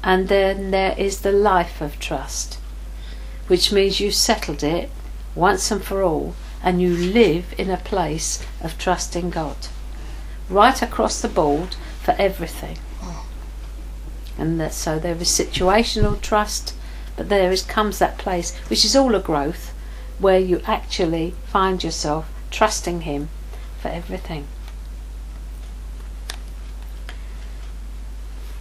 And 0.03 0.27
then 0.27 0.71
there 0.71 0.93
is 0.97 1.21
the 1.21 1.31
life 1.31 1.81
of 1.81 1.99
trust, 1.99 2.59
which 3.47 3.71
means 3.71 3.99
you 3.99 4.11
settled 4.11 4.61
it 4.61 4.91
once 5.33 5.71
and 5.71 5.83
for 5.83 6.03
all 6.03 6.35
and 6.61 6.81
you 6.81 6.95
live 6.95 7.53
in 7.57 7.69
a 7.69 7.77
place 7.77 8.45
of 8.61 8.77
trusting 8.77 9.29
God. 9.29 9.57
Right 10.49 10.81
across 10.81 11.21
the 11.21 11.27
board 11.27 11.75
for 12.01 12.15
everything. 12.17 12.77
And 14.37 14.59
that, 14.59 14.73
so 14.73 14.97
there 14.97 15.15
is 15.15 15.29
situational 15.29 16.19
trust, 16.21 16.73
but 17.15 17.29
there 17.29 17.51
is 17.51 17.61
comes 17.61 17.99
that 17.99 18.17
place 18.17 18.55
which 18.69 18.83
is 18.83 18.95
all 18.95 19.15
a 19.15 19.19
growth 19.19 19.73
where 20.19 20.39
you 20.39 20.61
actually 20.65 21.33
find 21.45 21.83
yourself 21.83 22.29
trusting 22.51 23.01
Him 23.01 23.29
for 23.79 23.89
everything. 23.89 24.47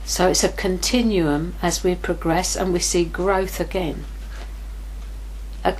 So 0.05 0.29
it's 0.29 0.45
a 0.45 0.49
continuum 0.49 1.55
as 1.62 1.85
we 1.85 1.95
progress 1.95 2.57
and 2.57 2.73
we 2.73 2.81
see 2.81 3.05
growth 3.05 3.61
again. 3.61 4.05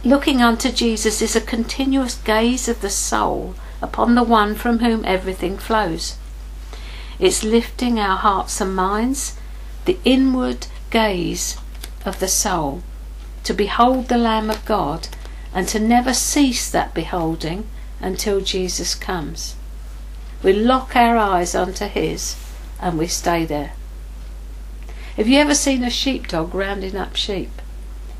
Looking 0.05 0.41
unto 0.41 0.71
Jesus 0.71 1.21
is 1.21 1.35
a 1.35 1.41
continuous 1.41 2.15
gaze 2.15 2.69
of 2.69 2.81
the 2.81 2.89
soul 2.89 3.57
upon 3.83 4.15
the 4.15 4.23
one 4.23 4.55
from 4.55 4.79
whom 4.79 5.05
everything 5.05 5.59
flows. 5.59 6.17
It's 7.19 7.43
lifting 7.43 7.99
our 7.99 8.17
hearts 8.17 8.61
and 8.61 8.77
minds, 8.77 9.37
the 9.85 9.99
inward 10.05 10.69
gaze 10.91 11.59
of 12.05 12.21
the 12.21 12.29
soul, 12.29 12.83
to 13.45 13.55
behold 13.55 14.09
the 14.09 14.19
Lamb 14.19 14.51
of 14.51 14.65
God 14.65 15.09
and 15.55 15.69
to 15.69 15.79
never 15.79 16.15
cease 16.15 16.71
that 16.71 16.95
beholding 16.95 17.67
until 18.01 18.41
Jesus 18.41 18.95
comes. 18.95 19.57
We 20.43 20.53
lock 20.53 20.97
our 20.97 21.17
eyes 21.17 21.55
onto 21.55 21.87
His 21.87 22.37
and 22.81 22.99
we 22.99 23.07
stay 23.07 23.45
there. 23.45 23.73
Have 25.17 25.29
you 25.29 25.38
ever 25.38 25.55
seen 25.55 25.85
a 25.85 25.91
sheepdog 25.91 26.55
rounding 26.55 26.97
up 26.97 27.17
sheep? 27.17 27.51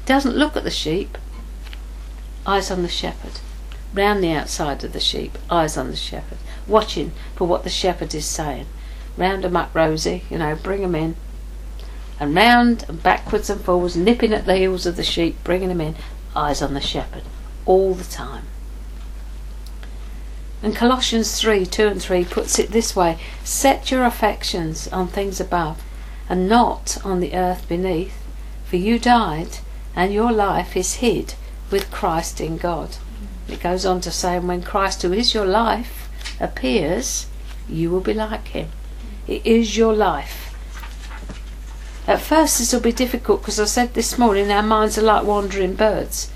doesn't 0.05 0.37
look 0.37 0.57
at 0.57 0.65
the 0.65 0.71
sheep, 0.71 1.17
eyes 2.47 2.71
on 2.71 2.83
the 2.83 2.89
shepherd. 2.89 3.41
Round 3.95 4.23
the 4.23 4.33
outside 4.33 4.83
of 4.85 4.93
the 4.93 5.01
sheep, 5.01 5.39
eyes 5.51 5.77
on 5.77 5.91
the 5.91 5.97
shepherd, 5.97 6.39
watching 6.67 7.13
for 7.37 7.47
what 7.47 7.63
the 7.63 7.71
shepherd 7.71 8.15
is 8.15 8.25
saying. 8.25 8.67
Round 9.17 9.45
'em 9.45 9.57
up, 9.57 9.71
Rosie, 9.75 10.25
you 10.31 10.39
know, 10.39 10.57
bring 10.57 10.83
'em 10.83 10.95
in. 10.95 11.17
And 12.23 12.37
round 12.37 12.85
and 12.87 13.03
backwards 13.03 13.51
and 13.51 13.61
forwards, 13.61 13.97
nipping 13.97 14.33
at 14.33 14.47
the 14.47 14.57
heels 14.57 14.87
of 14.87 14.95
the 14.95 15.03
sheep, 15.03 15.43
bringing 15.43 15.71
them 15.71 15.81
in, 15.81 15.97
eyes 16.37 16.63
on 16.63 16.73
the 16.73 16.81
shepherd, 16.81 17.25
all 17.67 17.95
the 17.95 18.05
time. 18.05 18.45
And 20.63 20.77
Colossians 20.77 21.41
3 21.41 21.67
2 21.67 21.89
and 21.89 22.01
3 22.01 22.25
puts 22.25 22.61
it 22.61 22.71
this 22.71 22.95
way 22.95 23.19
Set 23.43 23.91
your 23.91 24.05
affections 24.05 24.87
on 24.93 25.09
things 25.09 25.41
above, 25.41 25.83
and 26.29 26.49
not 26.49 26.97
on 27.05 27.19
the 27.19 27.35
earth 27.35 27.69
beneath, 27.69 28.23
for 28.67 28.77
you 28.77 29.01
died, 29.01 29.59
and 29.97 30.15
your 30.15 30.31
life 30.31 30.77
is 30.77 31.03
hid 31.03 31.35
with 31.73 31.91
Christ 31.91 32.41
in 32.41 32.57
God. 32.57 32.99
It 33.49 33.59
goes 33.59 33.85
on 33.85 34.01
to 34.03 34.13
say, 34.13 34.37
and 34.37 34.47
when 34.47 34.63
Christ, 34.63 35.03
who 35.03 35.13
is 35.13 35.35
your 35.35 35.47
life, 35.47 36.09
appears, 36.39 37.27
you 37.69 37.91
will 37.91 38.01
be 38.01 38.15
like 38.15 38.47
him. 38.47 38.69
It 39.27 39.45
is 39.45 39.77
your 39.77 39.93
life. 39.93 40.52
At 42.07 42.21
first, 42.21 42.59
this 42.59 42.73
will 42.73 42.81
be 42.81 42.93
difficult 42.93 43.43
because 43.43 43.61
I 43.61 43.67
said 43.67 43.95
this 43.95 44.19
morning 44.19 44.51
our 44.51 44.63
minds 44.63 44.99
are 44.99 45.03
like 45.03 45.25
wandering 45.25 45.75
birds. 45.75 46.31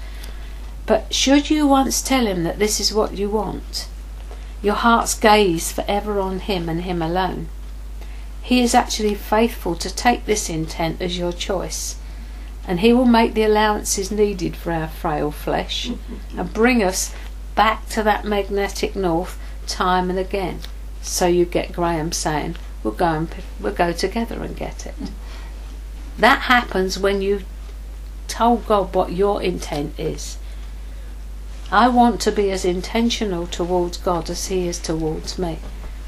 But 0.87 1.12
should 1.12 1.50
you 1.50 1.66
once 1.66 2.00
tell 2.00 2.26
him 2.26 2.44
that 2.44 2.59
this 2.59 2.79
is 2.79 2.94
what 2.94 3.16
you 3.16 3.29
want, 3.29 3.88
your 4.62 4.74
heart's 4.74 5.14
gaze 5.14 5.72
forever 5.72 6.20
on 6.20 6.38
him 6.40 6.68
and 6.68 6.83
him 6.83 7.02
alone, 7.02 7.48
he 8.42 8.61
is 8.61 8.74
actually 8.74 9.16
faithful 9.16 9.74
to 9.74 9.92
take 9.92 10.24
this 10.24 10.48
intent 10.48 11.02
as 11.02 11.18
your 11.18 11.33
choice 11.33 11.96
and 12.66 12.81
He 12.81 12.92
will 12.92 13.07
make 13.07 13.35
the 13.35 13.44
allowances 13.44 14.11
needed 14.11 14.57
for 14.57 14.72
our 14.72 14.88
frail 14.88 15.31
flesh 15.31 15.90
and 16.37 16.52
bring 16.52 16.83
us 16.83 17.14
back 17.55 17.88
to 17.90 18.02
that 18.02 18.24
magnetic 18.24 18.96
north 18.96 19.38
time 19.66 20.11
and 20.11 20.18
again. 20.18 20.61
So 21.00 21.26
you 21.26 21.44
get 21.44 21.72
Graham 21.72 22.11
saying, 22.12 22.57
"We'll 22.83 22.94
go 22.94 23.07
and 23.07 23.29
we'll 23.61 23.72
go 23.72 23.92
together 23.92 24.42
and 24.42 24.57
get 24.57 24.87
it." 24.87 24.94
That 26.18 26.42
happens 26.42 26.98
when 26.98 27.22
you 27.22 27.42
told 28.29 28.66
God 28.66 28.94
what 28.94 29.12
your 29.12 29.42
intent 29.42 29.98
is. 29.98 30.38
I 31.70 31.88
want 31.88 32.20
to 32.22 32.33
be 32.33 32.50
as 32.50 32.64
intentional 32.64 33.46
towards 33.46 33.98
God 33.98 34.31
as 34.31 34.46
He 34.46 34.68
is 34.68 34.79
towards 34.79 35.38
me. 35.38 35.59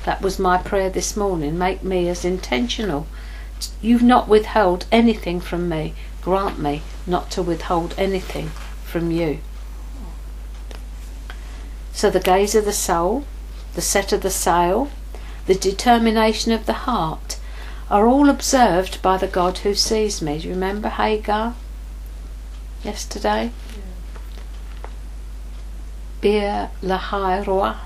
That 0.05 0.23
was 0.23 0.39
my 0.39 0.59
prayer 0.59 0.91
this 0.91 1.17
morning. 1.17 1.59
Make 1.59 1.83
me 1.83 2.09
as 2.09 2.25
intentional. 2.25 3.07
You've 3.83 4.03
not 4.03 4.29
withheld 4.29 4.87
anything 4.93 5.41
from 5.41 5.69
me 5.69 5.95
grant 6.23 6.59
me 6.59 6.83
not 7.07 7.31
to 7.31 7.43
withhold 7.43 7.95
anything 7.97 8.49
from 8.85 9.11
you. 9.11 9.39
So 11.93 12.11
the 12.11 12.21
gaze 12.21 12.55
of 12.55 12.65
the 12.65 12.73
soul, 12.73 13.25
the 13.75 13.81
set 13.81 14.13
of 14.13 14.21
the 14.21 14.31
sail, 14.31 14.91
the 15.47 15.55
determination 15.55 16.53
of 16.53 16.67
the 16.67 16.85
heart 16.85 17.28
are 17.91 18.07
all 18.07 18.29
observed 18.29 19.01
by 19.03 19.17
the 19.17 19.27
God 19.27 19.59
who 19.59 19.75
sees 19.75 20.21
me. 20.21 20.39
Do 20.39 20.49
you 20.49 20.55
remember 20.55 20.89
Hagar 20.89 21.55
yesterday? 22.83 23.51
Bir 26.21 26.71
Lahai 26.83 27.79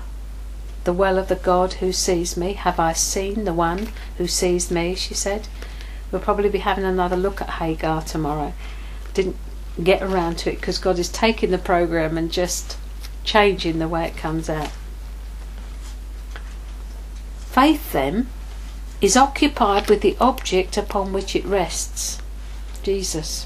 the 0.83 0.93
well 0.93 1.17
of 1.17 1.27
the 1.29 1.35
God 1.35 1.73
who 1.73 1.93
sees 1.93 2.35
me. 2.35 2.53
Have 2.53 2.79
I 2.79 2.93
seen 2.93 3.45
the 3.45 3.53
one 3.53 3.89
who 4.17 4.27
sees 4.27 4.69
me? 4.69 4.95
She 4.95 5.13
said. 5.13 5.47
We'll 6.11 6.21
probably 6.21 6.49
be 6.49 6.59
having 6.59 6.83
another 6.83 7.15
look 7.15 7.41
at 7.41 7.51
Hagar 7.51 8.01
tomorrow. 8.01 8.53
Didn't 9.13 9.37
get 9.81 10.03
around 10.03 10.37
to 10.39 10.51
it 10.51 10.59
because 10.59 10.77
God 10.77 10.99
is 10.99 11.09
taking 11.09 11.51
the 11.51 11.57
program 11.57 12.17
and 12.17 12.31
just 12.31 12.77
changing 13.23 13.79
the 13.79 13.87
way 13.87 14.05
it 14.05 14.17
comes 14.17 14.49
out. 14.49 14.71
Faith, 17.37 17.91
then, 17.93 18.27
is 19.03 19.17
occupied 19.17 19.89
with 19.89 19.99
the 19.99 20.15
object 20.21 20.77
upon 20.77 21.11
which 21.11 21.35
it 21.35 21.43
rests 21.43 22.21
Jesus. 22.83 23.45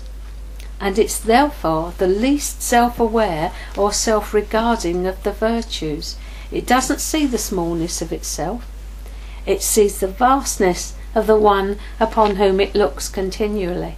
And 0.79 0.99
it's 0.99 1.19
therefore 1.19 1.93
the 1.97 2.07
least 2.07 2.61
self 2.61 2.99
aware 2.99 3.51
or 3.75 3.91
self 3.91 4.35
regarding 4.35 5.07
of 5.07 5.23
the 5.23 5.31
virtues. 5.31 6.15
It 6.51 6.67
doesn't 6.67 7.01
see 7.01 7.25
the 7.25 7.39
smallness 7.39 8.03
of 8.03 8.13
itself, 8.13 8.67
it 9.47 9.63
sees 9.63 9.99
the 9.99 10.07
vastness 10.07 10.93
of 11.15 11.25
the 11.25 11.35
one 11.35 11.79
upon 11.99 12.35
whom 12.35 12.59
it 12.59 12.75
looks 12.75 13.09
continually. 13.09 13.95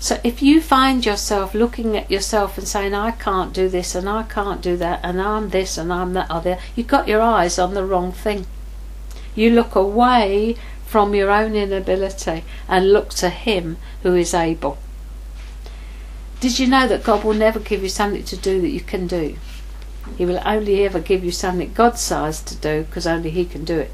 So 0.00 0.20
if 0.24 0.40
you 0.40 0.62
find 0.62 1.04
yourself 1.04 1.52
looking 1.52 1.98
at 1.98 2.10
yourself 2.10 2.56
and 2.56 2.66
saying, 2.66 2.94
I 2.94 3.10
can't 3.10 3.52
do 3.52 3.68
this 3.68 3.94
and 3.94 4.08
I 4.08 4.22
can't 4.22 4.62
do 4.62 4.78
that 4.78 5.00
and 5.02 5.20
I'm 5.20 5.50
this 5.50 5.76
and 5.76 5.92
I'm 5.92 6.14
that 6.14 6.30
other, 6.30 6.58
you've 6.74 6.86
got 6.86 7.08
your 7.08 7.20
eyes 7.20 7.58
on 7.58 7.74
the 7.74 7.84
wrong 7.84 8.10
thing. 8.10 8.46
You 9.34 9.50
look 9.50 9.74
away 9.74 10.56
from 10.86 11.14
your 11.14 11.30
own 11.30 11.54
inability 11.54 12.44
and 12.68 12.92
look 12.92 13.10
to 13.10 13.30
Him 13.30 13.78
who 14.02 14.14
is 14.14 14.34
able. 14.34 14.78
Did 16.40 16.58
you 16.58 16.66
know 16.66 16.88
that 16.88 17.04
God 17.04 17.24
will 17.24 17.34
never 17.34 17.60
give 17.60 17.82
you 17.82 17.88
something 17.88 18.24
to 18.24 18.36
do 18.36 18.60
that 18.60 18.68
you 18.70 18.80
can 18.80 19.06
do? 19.06 19.36
He 20.18 20.26
will 20.26 20.40
only 20.44 20.84
ever 20.84 21.00
give 21.00 21.24
you 21.24 21.30
something 21.30 21.72
God 21.72 21.98
sized 21.98 22.46
to 22.48 22.56
do 22.56 22.82
because 22.82 23.06
only 23.06 23.30
He 23.30 23.44
can 23.44 23.64
do 23.64 23.78
it. 23.78 23.92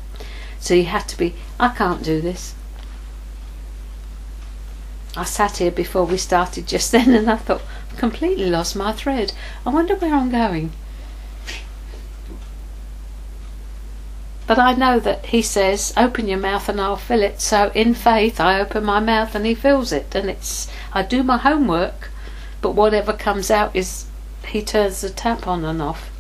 So 0.59 0.75
you 0.75 0.87
have 0.87 1.07
to 1.09 1.19
be, 1.19 1.35
I 1.61 1.69
can't 1.69 2.03
do 2.03 2.21
this. 2.21 2.55
I 5.17 5.25
sat 5.25 5.59
here 5.59 5.71
before 5.71 6.05
we 6.05 6.17
started 6.17 6.67
just 6.67 6.93
then 6.93 7.15
and 7.15 7.31
I 7.31 7.37
thought, 7.37 7.63
completely 7.97 8.51
lost 8.51 8.77
my 8.77 8.93
thread. 8.93 9.33
I 9.67 9.71
wonder 9.71 9.95
where 9.95 10.15
I'm 10.15 10.31
going. 10.31 10.73
But 14.49 14.59
I 14.59 14.73
know 14.73 14.99
that 14.99 15.27
he 15.27 15.43
says, 15.43 15.93
open 15.95 16.27
your 16.27 16.39
mouth 16.39 16.71
and 16.71 16.81
I'll 16.81 16.97
fill 16.97 17.23
it. 17.23 17.39
So 17.39 17.71
in 17.75 17.93
faith, 17.93 18.41
I 18.41 18.59
open 18.59 18.83
my 18.83 18.99
mouth 18.99 19.35
and 19.35 19.45
he 19.45 19.55
fills 19.55 19.93
it. 19.93 20.15
And 20.15 20.31
it's, 20.31 20.69
I 20.95 21.03
do 21.03 21.23
my 21.23 21.37
homework, 21.37 22.11
but 22.63 22.75
whatever 22.75 23.13
comes 23.13 23.51
out 23.51 23.77
is, 23.77 24.07
he 24.47 24.63
turns 24.63 25.03
the 25.03 25.11
tap 25.11 25.47
on 25.47 25.67
and 25.67 25.83
off. 25.83 26.11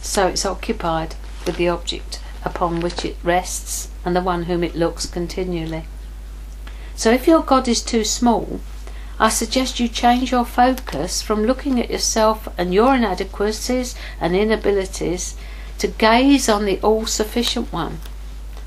So 0.00 0.28
it's 0.28 0.46
occupied 0.46 1.16
with 1.44 1.56
the 1.56 1.68
object 1.68 2.20
upon 2.44 2.78
which 2.78 3.04
it 3.04 3.16
rests 3.24 3.88
and 4.04 4.14
the 4.14 4.22
one 4.22 4.44
whom 4.44 4.62
it 4.62 4.76
looks 4.76 5.06
continually. 5.06 5.86
So 6.94 7.10
if 7.10 7.26
your 7.26 7.42
God 7.42 7.66
is 7.66 7.82
too 7.82 8.04
small, 8.04 8.60
I 9.18 9.28
suggest 9.28 9.80
you 9.80 9.88
change 9.88 10.30
your 10.30 10.44
focus 10.44 11.20
from 11.20 11.44
looking 11.44 11.80
at 11.80 11.90
yourself 11.90 12.46
and 12.56 12.72
your 12.72 12.94
inadequacies 12.94 13.96
and 14.20 14.36
inabilities 14.36 15.34
to 15.78 15.88
gaze 15.88 16.48
on 16.48 16.64
the 16.64 16.80
all 16.80 17.06
sufficient 17.06 17.72
one, 17.72 17.98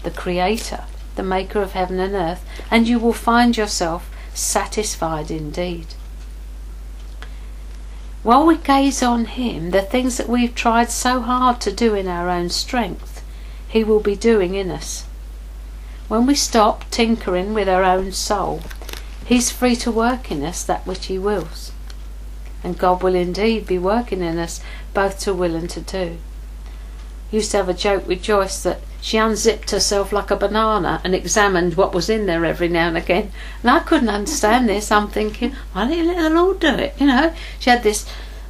the 0.03 0.11
Creator, 0.11 0.83
the 1.15 1.23
Maker 1.23 1.61
of 1.61 1.73
heaven 1.73 1.99
and 1.99 2.13
earth, 2.13 2.45
and 2.69 2.87
you 2.87 2.99
will 2.99 3.13
find 3.13 3.57
yourself 3.57 4.09
satisfied 4.33 5.31
indeed. 5.31 5.87
While 8.23 8.45
we 8.45 8.57
gaze 8.57 9.01
on 9.01 9.25
Him, 9.25 9.71
the 9.71 9.81
things 9.81 10.17
that 10.17 10.27
we've 10.27 10.53
tried 10.53 10.91
so 10.91 11.21
hard 11.21 11.61
to 11.61 11.71
do 11.71 11.95
in 11.95 12.07
our 12.07 12.29
own 12.29 12.49
strength, 12.49 13.23
He 13.67 13.83
will 13.83 14.01
be 14.01 14.15
doing 14.15 14.55
in 14.55 14.69
us. 14.69 15.05
When 16.07 16.25
we 16.25 16.35
stop 16.35 16.89
tinkering 16.89 17.53
with 17.53 17.69
our 17.69 17.83
own 17.83 18.11
soul, 18.11 18.61
He's 19.25 19.51
free 19.51 19.75
to 19.77 19.91
work 19.91 20.31
in 20.31 20.43
us 20.43 20.63
that 20.63 20.85
which 20.85 21.05
He 21.05 21.17
wills. 21.17 21.71
And 22.63 22.77
God 22.77 23.03
will 23.03 23.15
indeed 23.15 23.65
be 23.65 23.77
working 23.77 24.21
in 24.21 24.37
us 24.37 24.61
both 24.93 25.19
to 25.19 25.33
will 25.33 25.55
and 25.55 25.69
to 25.69 25.81
do. 25.81 26.17
Used 27.31 27.51
to 27.51 27.57
have 27.57 27.69
a 27.69 27.73
joke 27.73 28.07
with 28.07 28.23
Joyce 28.23 28.63
that 28.63 28.79
she 29.01 29.17
unzipped 29.17 29.71
herself 29.71 30.11
like 30.11 30.31
a 30.31 30.35
banana 30.35 31.01
and 31.03 31.13
examined 31.13 31.75
what 31.75 31.93
was 31.93 32.09
in 32.09 32.25
there 32.25 32.45
every 32.45 32.67
now 32.67 32.87
and 32.87 32.97
again. 32.97 33.31
And 33.61 33.71
I 33.71 33.79
couldn't 33.79 34.09
understand 34.09 34.67
this. 34.67 34.91
I'm 34.91 35.07
thinking, 35.07 35.55
why 35.71 35.87
don't 35.87 35.97
you 35.97 36.05
let 36.05 36.21
the 36.21 36.29
Lord 36.29 36.59
do 36.59 36.75
it? 36.75 36.95
You 36.99 37.07
know, 37.07 37.33
she 37.59 37.69
had 37.69 37.83
this 37.83 38.05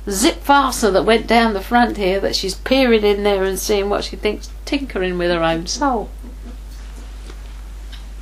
zip 0.09 0.37
fastener 0.37 0.91
that 0.91 1.05
went 1.05 1.27
down 1.27 1.53
the 1.53 1.61
front 1.61 1.97
here 1.97 2.19
that 2.21 2.35
she's 2.35 2.55
peering 2.55 3.03
in 3.03 3.23
there 3.23 3.43
and 3.43 3.59
seeing 3.59 3.89
what 3.89 4.05
she 4.05 4.15
thinks, 4.15 4.49
tinkering 4.65 5.17
with 5.17 5.31
her 5.31 5.43
own 5.43 5.67
soul. 5.67 6.09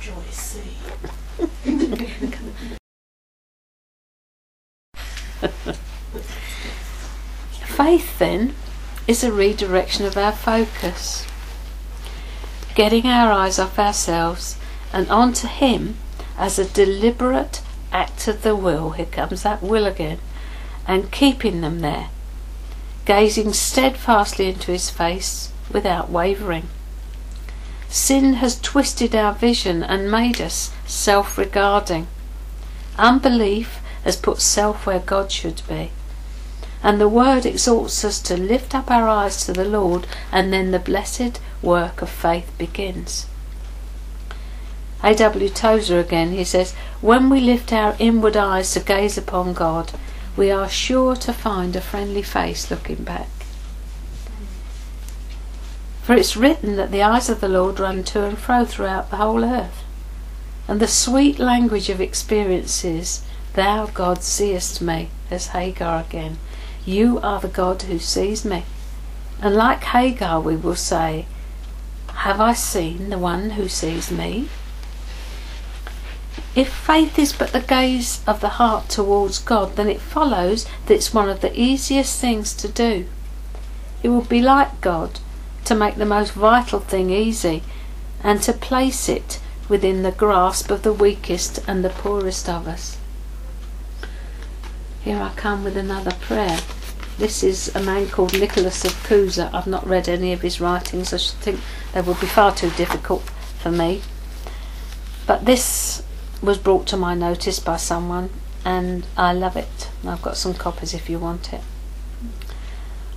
Joyce. 0.00 0.58
Faith, 7.76 8.18
then, 8.18 8.54
is 9.06 9.22
a 9.22 9.32
redirection 9.32 10.04
of 10.04 10.16
our 10.16 10.32
focus. 10.32 11.26
Getting 12.74 13.06
our 13.06 13.32
eyes 13.32 13.58
off 13.58 13.78
ourselves 13.78 14.58
and 14.92 15.08
onto 15.08 15.46
Him 15.46 15.96
as 16.36 16.58
a 16.58 16.68
deliberate 16.68 17.62
act 17.92 18.28
of 18.28 18.42
the 18.42 18.56
will. 18.56 18.90
Here 18.90 19.06
comes 19.06 19.42
that 19.42 19.62
will 19.62 19.86
again. 19.86 20.18
And 20.86 21.10
keeping 21.10 21.60
them 21.60 21.80
there, 21.80 22.08
gazing 23.04 23.52
steadfastly 23.52 24.48
into 24.48 24.72
His 24.72 24.90
face 24.90 25.50
without 25.72 26.10
wavering. 26.10 26.68
Sin 27.88 28.34
has 28.34 28.60
twisted 28.60 29.14
our 29.14 29.32
vision 29.32 29.82
and 29.82 30.10
made 30.10 30.40
us 30.40 30.72
self 30.86 31.38
regarding. 31.38 32.06
Unbelief 32.98 33.80
has 34.04 34.16
put 34.16 34.40
self 34.40 34.86
where 34.86 34.98
God 34.98 35.30
should 35.30 35.62
be. 35.68 35.90
And 36.86 37.00
the 37.00 37.08
Word 37.08 37.44
exhorts 37.44 38.04
us 38.04 38.20
to 38.20 38.36
lift 38.36 38.72
up 38.72 38.92
our 38.92 39.08
eyes 39.08 39.44
to 39.44 39.52
the 39.52 39.64
Lord, 39.64 40.06
and 40.30 40.52
then 40.52 40.70
the 40.70 40.78
blessed 40.78 41.40
work 41.60 42.00
of 42.00 42.08
faith 42.08 42.48
begins. 42.58 43.26
A.W. 45.02 45.48
Tozer 45.48 45.98
again, 45.98 46.30
he 46.30 46.44
says, 46.44 46.74
When 47.00 47.28
we 47.28 47.40
lift 47.40 47.72
our 47.72 47.96
inward 47.98 48.36
eyes 48.36 48.72
to 48.74 48.78
gaze 48.78 49.18
upon 49.18 49.52
God, 49.52 49.94
we 50.36 50.52
are 50.52 50.68
sure 50.68 51.16
to 51.16 51.32
find 51.32 51.74
a 51.74 51.80
friendly 51.80 52.22
face 52.22 52.70
looking 52.70 53.02
back. 53.02 53.30
For 56.04 56.14
it's 56.14 56.36
written 56.36 56.76
that 56.76 56.92
the 56.92 57.02
eyes 57.02 57.28
of 57.28 57.40
the 57.40 57.48
Lord 57.48 57.80
run 57.80 58.04
to 58.04 58.24
and 58.24 58.38
fro 58.38 58.64
throughout 58.64 59.10
the 59.10 59.16
whole 59.16 59.44
earth. 59.44 59.82
And 60.68 60.78
the 60.78 60.86
sweet 60.86 61.40
language 61.40 61.88
of 61.88 62.00
experience 62.00 62.84
is, 62.84 63.24
Thou, 63.54 63.86
God, 63.86 64.22
seest 64.22 64.80
me. 64.80 65.08
as 65.32 65.48
Hagar 65.48 66.04
again. 66.08 66.38
You 66.86 67.18
are 67.20 67.40
the 67.40 67.48
God 67.48 67.82
who 67.82 67.98
sees 67.98 68.44
me. 68.44 68.62
And 69.42 69.56
like 69.56 69.82
Hagar, 69.82 70.40
we 70.40 70.54
will 70.54 70.76
say, 70.76 71.26
Have 72.08 72.40
I 72.40 72.52
seen 72.52 73.10
the 73.10 73.18
one 73.18 73.50
who 73.50 73.68
sees 73.68 74.08
me? 74.12 74.48
If 76.54 76.72
faith 76.72 77.18
is 77.18 77.32
but 77.32 77.52
the 77.52 77.60
gaze 77.60 78.22
of 78.24 78.40
the 78.40 78.50
heart 78.60 78.88
towards 78.88 79.40
God, 79.40 79.74
then 79.74 79.88
it 79.88 80.00
follows 80.00 80.64
that 80.86 80.94
it's 80.94 81.12
one 81.12 81.28
of 81.28 81.40
the 81.40 81.60
easiest 81.60 82.20
things 82.20 82.54
to 82.54 82.68
do. 82.68 83.06
It 84.04 84.10
would 84.10 84.28
be 84.28 84.40
like 84.40 84.80
God 84.80 85.18
to 85.64 85.74
make 85.74 85.96
the 85.96 86.06
most 86.06 86.32
vital 86.32 86.78
thing 86.78 87.10
easy 87.10 87.64
and 88.22 88.40
to 88.42 88.52
place 88.52 89.08
it 89.08 89.40
within 89.68 90.04
the 90.04 90.12
grasp 90.12 90.70
of 90.70 90.82
the 90.82 90.92
weakest 90.92 91.58
and 91.66 91.84
the 91.84 91.90
poorest 91.90 92.48
of 92.48 92.68
us. 92.68 92.96
Here 95.06 95.22
I 95.22 95.30
come 95.36 95.62
with 95.62 95.76
another 95.76 96.10
prayer. 96.20 96.58
This 97.16 97.44
is 97.44 97.72
a 97.76 97.80
man 97.80 98.08
called 98.08 98.32
Nicholas 98.32 98.84
of 98.84 98.90
Cusa. 99.04 99.48
I've 99.54 99.68
not 99.68 99.86
read 99.86 100.08
any 100.08 100.32
of 100.32 100.42
his 100.42 100.60
writings. 100.60 101.12
I 101.12 101.18
should 101.18 101.38
think 101.38 101.60
they 101.94 102.00
would 102.00 102.18
be 102.18 102.26
far 102.26 102.52
too 102.52 102.70
difficult 102.70 103.22
for 103.60 103.70
me. 103.70 104.02
But 105.24 105.44
this 105.44 106.02
was 106.42 106.58
brought 106.58 106.88
to 106.88 106.96
my 106.96 107.14
notice 107.14 107.60
by 107.60 107.76
someone 107.76 108.30
and 108.64 109.06
I 109.16 109.32
love 109.32 109.56
it. 109.56 109.90
I've 110.04 110.22
got 110.22 110.36
some 110.36 110.54
copies 110.54 110.92
if 110.92 111.08
you 111.08 111.20
want 111.20 111.52
it. 111.52 111.60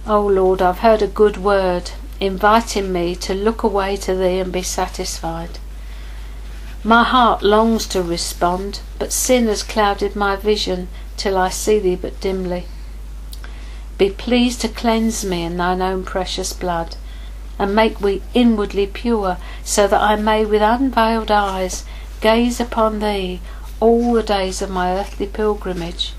Oh 0.05 0.27
Lord, 0.27 0.61
I've 0.61 0.85
heard 0.85 1.01
a 1.01 1.07
good 1.07 1.37
word 1.37 1.89
inviting 2.19 2.93
me 2.93 3.15
to 3.15 3.33
look 3.33 3.63
away 3.63 3.95
to 3.95 4.13
Thee 4.13 4.37
and 4.37 4.53
be 4.53 4.61
satisfied. 4.61 5.57
My 6.83 7.03
heart 7.03 7.43
longs 7.43 7.85
to 7.87 8.01
respond, 8.01 8.79
but 8.99 9.11
sin 9.11 9.47
has 9.47 9.63
clouded 9.63 10.15
my 10.15 10.37
vision 10.37 10.87
till 11.17 11.37
I 11.37 11.49
see 11.49 11.77
thee 11.77 11.97
but 11.97 12.21
dimly. 12.21 12.67
Be 13.97 14.09
pleased 14.11 14.61
to 14.61 14.69
cleanse 14.69 15.25
me 15.25 15.43
in 15.43 15.57
thine 15.57 15.81
own 15.81 16.05
precious 16.05 16.53
blood, 16.53 16.95
and 17.59 17.75
make 17.75 17.99
me 17.99 18.21
inwardly 18.33 18.87
pure, 18.87 19.35
so 19.61 19.89
that 19.89 20.01
I 20.01 20.15
may 20.15 20.45
with 20.45 20.61
unveiled 20.61 21.29
eyes 21.29 21.83
gaze 22.21 22.61
upon 22.61 22.99
thee 22.99 23.41
all 23.81 24.13
the 24.13 24.23
days 24.23 24.61
of 24.61 24.69
my 24.69 24.93
earthly 24.93 25.27
pilgrimage. 25.27 26.13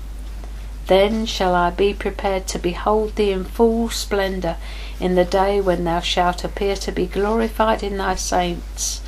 Then 0.85 1.25
shall 1.25 1.55
I 1.55 1.71
be 1.71 1.91
prepared 1.91 2.45
to 2.49 2.59
behold 2.59 3.15
thee 3.15 3.31
in 3.31 3.45
full 3.45 3.89
splendour 3.89 4.57
in 4.99 5.15
the 5.15 5.25
day 5.25 5.59
when 5.59 5.85
thou 5.85 6.01
shalt 6.01 6.43
appear 6.43 6.75
to 6.75 6.91
be 6.91 7.07
glorified 7.07 7.81
in 7.81 7.97
thy 7.97 8.13
saints 8.13 9.01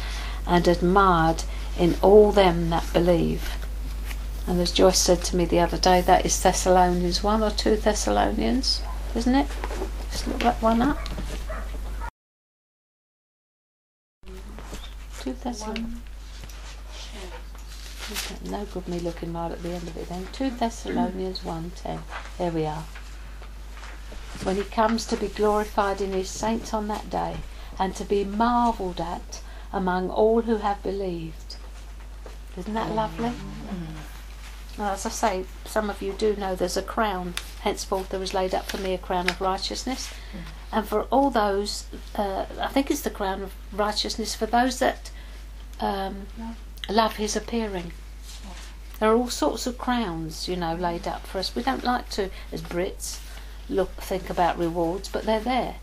and 0.46 0.68
admired 0.68 1.44
in 1.78 1.96
all 2.02 2.32
them 2.32 2.70
that 2.70 2.92
believe. 2.94 3.56
And 4.48 4.60
as 4.60 4.72
Joyce 4.72 5.00
said 5.00 5.24
to 5.26 5.36
me 5.36 5.46
the 5.46 5.60
other 5.60 5.78
day, 5.78 6.02
that 6.02 6.26
is 6.26 6.42
Thessalonians 6.42 7.24
1 7.24 7.42
or 7.42 7.52
2 7.52 7.78
Thessalonians, 7.78 8.82
isn't 9.16 9.36
it? 9.36 9.48
Let's 10.02 10.28
look 10.28 10.40
that 10.40 10.62
one 10.62 10.82
up. 10.82 11.00
2 15.22 15.34
Thessalonians. 15.34 16.00
No 18.46 18.66
good 18.66 18.88
me 18.90 19.00
looking 19.00 19.32
right 19.32 19.52
at 19.52 19.64
the 19.64 19.72
end 19.72 19.88
of 19.88 19.96
it 19.96 20.10
then. 20.10 20.28
2 20.34 20.50
Thessalonians 20.52 21.40
1.10. 21.40 22.00
There 22.38 22.52
we 22.52 22.66
are. 22.66 22.84
When 24.44 24.58
he 24.58 24.64
comes 24.64 25.06
to 25.06 25.16
be 25.16 25.30
glorified 25.30 26.02
in 26.02 26.12
his 26.12 26.30
saints 26.30 26.74
on 26.74 26.90
that 26.90 27.10
day, 27.10 27.38
and 27.80 27.96
to 27.96 28.04
be 28.04 28.24
marvelled 28.24 29.00
at 29.00 29.42
among 29.74 30.10
all 30.10 30.42
who 30.44 30.58
have 30.58 30.82
believed. 30.84 31.58
Isn't 32.56 32.76
that 32.76 32.92
lovely? 32.92 33.32
Well, 34.78 34.92
as 34.94 35.06
I 35.06 35.10
say, 35.10 35.46
some 35.66 35.90
of 35.90 36.02
you 36.02 36.14
do 36.14 36.36
know 36.36 36.56
there's 36.56 36.78
a 36.78 36.82
crown. 36.82 37.34
Henceforth 37.62 38.10
there 38.10 38.22
is 38.24 38.34
laid 38.34 38.56
up 38.56 38.66
for 38.66 38.78
me 38.78 38.94
a 38.94 38.98
crown 38.98 39.30
of 39.30 39.42
righteousness. 39.42 40.12
And 40.72 40.88
for 40.88 41.04
all 41.04 41.30
those, 41.30 41.86
uh, 42.16 42.46
I 42.60 42.68
think 42.68 42.90
it's 42.90 43.02
the 43.02 43.10
crown 43.10 43.44
of 43.44 43.54
righteousness 43.72 44.34
for 44.36 44.46
those 44.46 44.80
that 44.80 45.12
um, 45.80 46.28
love 46.90 47.18
his 47.18 47.36
appearing. 47.36 47.92
There 49.00 49.12
are 49.12 49.16
all 49.16 49.30
sorts 49.30 49.68
of 49.68 49.78
crowns, 49.78 50.48
you 50.48 50.56
know, 50.56 50.76
laid 50.76 51.08
up 51.08 51.26
for 51.28 51.40
us. 51.40 51.56
We 51.56 51.64
don't 51.64 51.84
like 51.84 52.10
to, 52.12 52.30
as 52.52 52.62
Brits, 52.62 53.20
look 53.70 53.92
think 53.98 54.30
about 54.30 54.58
rewards, 54.58 55.10
but 55.10 55.24
they're 55.24 55.40
there. 55.40 55.76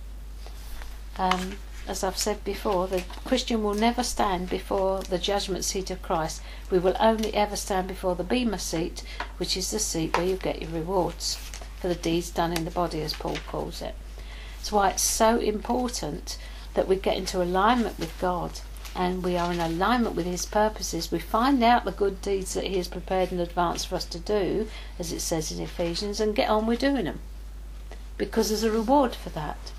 Um, 1.18 1.56
as 1.86 2.04
I've 2.04 2.18
said 2.18 2.44
before, 2.44 2.86
the 2.86 3.04
Christian 3.24 3.62
will 3.62 3.74
never 3.74 4.02
stand 4.02 4.48
before 4.48 5.00
the 5.02 5.18
judgment 5.18 5.64
seat 5.64 5.90
of 5.90 6.02
Christ. 6.02 6.42
We 6.70 6.78
will 6.78 6.96
only 7.00 7.34
ever 7.34 7.56
stand 7.56 7.88
before 7.88 8.14
the 8.14 8.24
Bema 8.24 8.58
seat, 8.58 9.02
which 9.38 9.56
is 9.56 9.70
the 9.70 9.78
seat 9.78 10.16
where 10.16 10.26
you 10.26 10.36
get 10.36 10.62
your 10.62 10.70
rewards 10.70 11.36
for 11.80 11.88
the 11.88 11.94
deeds 11.94 12.30
done 12.30 12.52
in 12.52 12.64
the 12.64 12.70
body, 12.70 13.00
as 13.02 13.12
Paul 13.12 13.38
calls 13.48 13.82
it. 13.82 13.94
That's 14.58 14.72
why 14.72 14.90
it's 14.90 15.02
so 15.02 15.38
important 15.38 16.38
that 16.74 16.86
we 16.86 16.96
get 16.96 17.16
into 17.16 17.42
alignment 17.42 17.98
with 17.98 18.18
God 18.20 18.60
and 18.94 19.22
we 19.22 19.36
are 19.36 19.52
in 19.52 19.60
alignment 19.60 20.16
with 20.16 20.26
His 20.26 20.46
purposes. 20.46 21.10
We 21.10 21.18
find 21.18 21.62
out 21.62 21.84
the 21.84 21.92
good 21.92 22.20
deeds 22.20 22.54
that 22.54 22.66
He 22.66 22.76
has 22.76 22.88
prepared 22.88 23.32
in 23.32 23.40
advance 23.40 23.84
for 23.84 23.94
us 23.94 24.04
to 24.06 24.18
do, 24.18 24.68
as 24.98 25.12
it 25.12 25.20
says 25.20 25.50
in 25.50 25.62
Ephesians, 25.62 26.20
and 26.20 26.36
get 26.36 26.50
on 26.50 26.66
with 26.66 26.80
doing 26.80 27.04
them 27.04 27.20
because 28.20 28.50
there's 28.50 28.62
a 28.62 28.70
reward 28.70 29.14
for 29.14 29.30
that. 29.30 29.72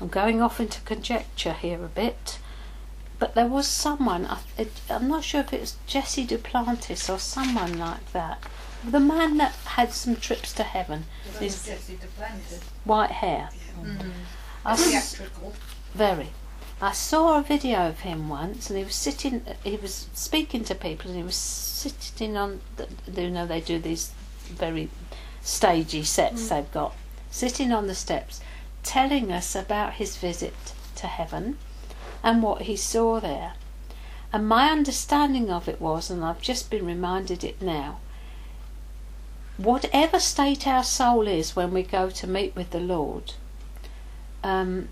I'm 0.00 0.08
going 0.08 0.40
off 0.40 0.60
into 0.60 0.80
conjecture 0.82 1.52
here 1.52 1.84
a 1.84 1.88
bit, 1.88 2.38
but 3.18 3.34
there 3.34 3.46
was 3.48 3.66
someone. 3.66 4.26
I, 4.26 4.38
I'm 4.88 5.08
not 5.08 5.24
sure 5.24 5.40
if 5.40 5.52
it 5.52 5.60
was 5.60 5.76
Jesse 5.86 6.26
Duplantis 6.26 7.12
or 7.12 7.18
someone 7.18 7.78
like 7.78 8.12
that. 8.12 8.42
The 8.88 9.00
man 9.00 9.38
that 9.38 9.52
had 9.64 9.92
some 9.92 10.14
trips 10.16 10.52
to 10.54 10.62
heaven, 10.62 11.06
That 11.32 11.40
This- 11.40 11.66
was 11.66 11.66
Jesse 11.66 11.96
Duplantis. 11.98 12.60
white 12.84 13.10
hair. 13.10 13.50
Mm. 13.82 14.10
I 14.64 14.72
s- 14.74 15.14
Theatrical. 15.14 15.52
Very. 15.94 16.28
I 16.80 16.92
saw 16.92 17.38
a 17.38 17.42
video 17.42 17.88
of 17.88 18.00
him 18.00 18.28
once, 18.28 18.70
and 18.70 18.78
he 18.78 18.84
was 18.84 18.94
sitting. 18.94 19.44
He 19.64 19.74
was 19.76 20.06
speaking 20.14 20.62
to 20.64 20.76
people, 20.76 21.10
and 21.10 21.18
he 21.18 21.24
was 21.24 21.34
sitting 21.34 22.36
on. 22.36 22.60
The, 22.76 22.86
you 23.20 23.30
know, 23.30 23.46
they 23.46 23.60
do 23.60 23.80
these 23.80 24.12
very 24.48 24.90
stagey 25.42 26.04
sets 26.04 26.48
they've 26.50 26.70
got, 26.70 26.94
sitting 27.32 27.72
on 27.72 27.88
the 27.88 27.94
steps, 27.96 28.40
telling 28.82 29.32
us 29.32 29.54
about 29.54 29.94
his 29.94 30.16
visit 30.16 30.54
to 30.96 31.06
heaven, 31.06 31.58
and 32.22 32.42
what 32.42 32.62
he 32.62 32.76
saw 32.76 33.20
there. 33.20 33.54
And 34.32 34.48
my 34.48 34.70
understanding 34.70 35.50
of 35.50 35.68
it 35.68 35.80
was, 35.80 36.10
and 36.10 36.24
I've 36.24 36.42
just 36.42 36.70
been 36.70 36.84
reminded 36.84 37.44
it 37.44 37.62
now. 37.62 38.00
Whatever 39.56 40.20
state 40.20 40.66
our 40.66 40.84
soul 40.84 41.26
is 41.26 41.56
when 41.56 41.72
we 41.72 41.82
go 41.82 42.10
to 42.10 42.26
meet 42.26 42.54
with 42.54 42.70
the 42.70 42.80
Lord, 42.80 43.32
um, 44.44 44.88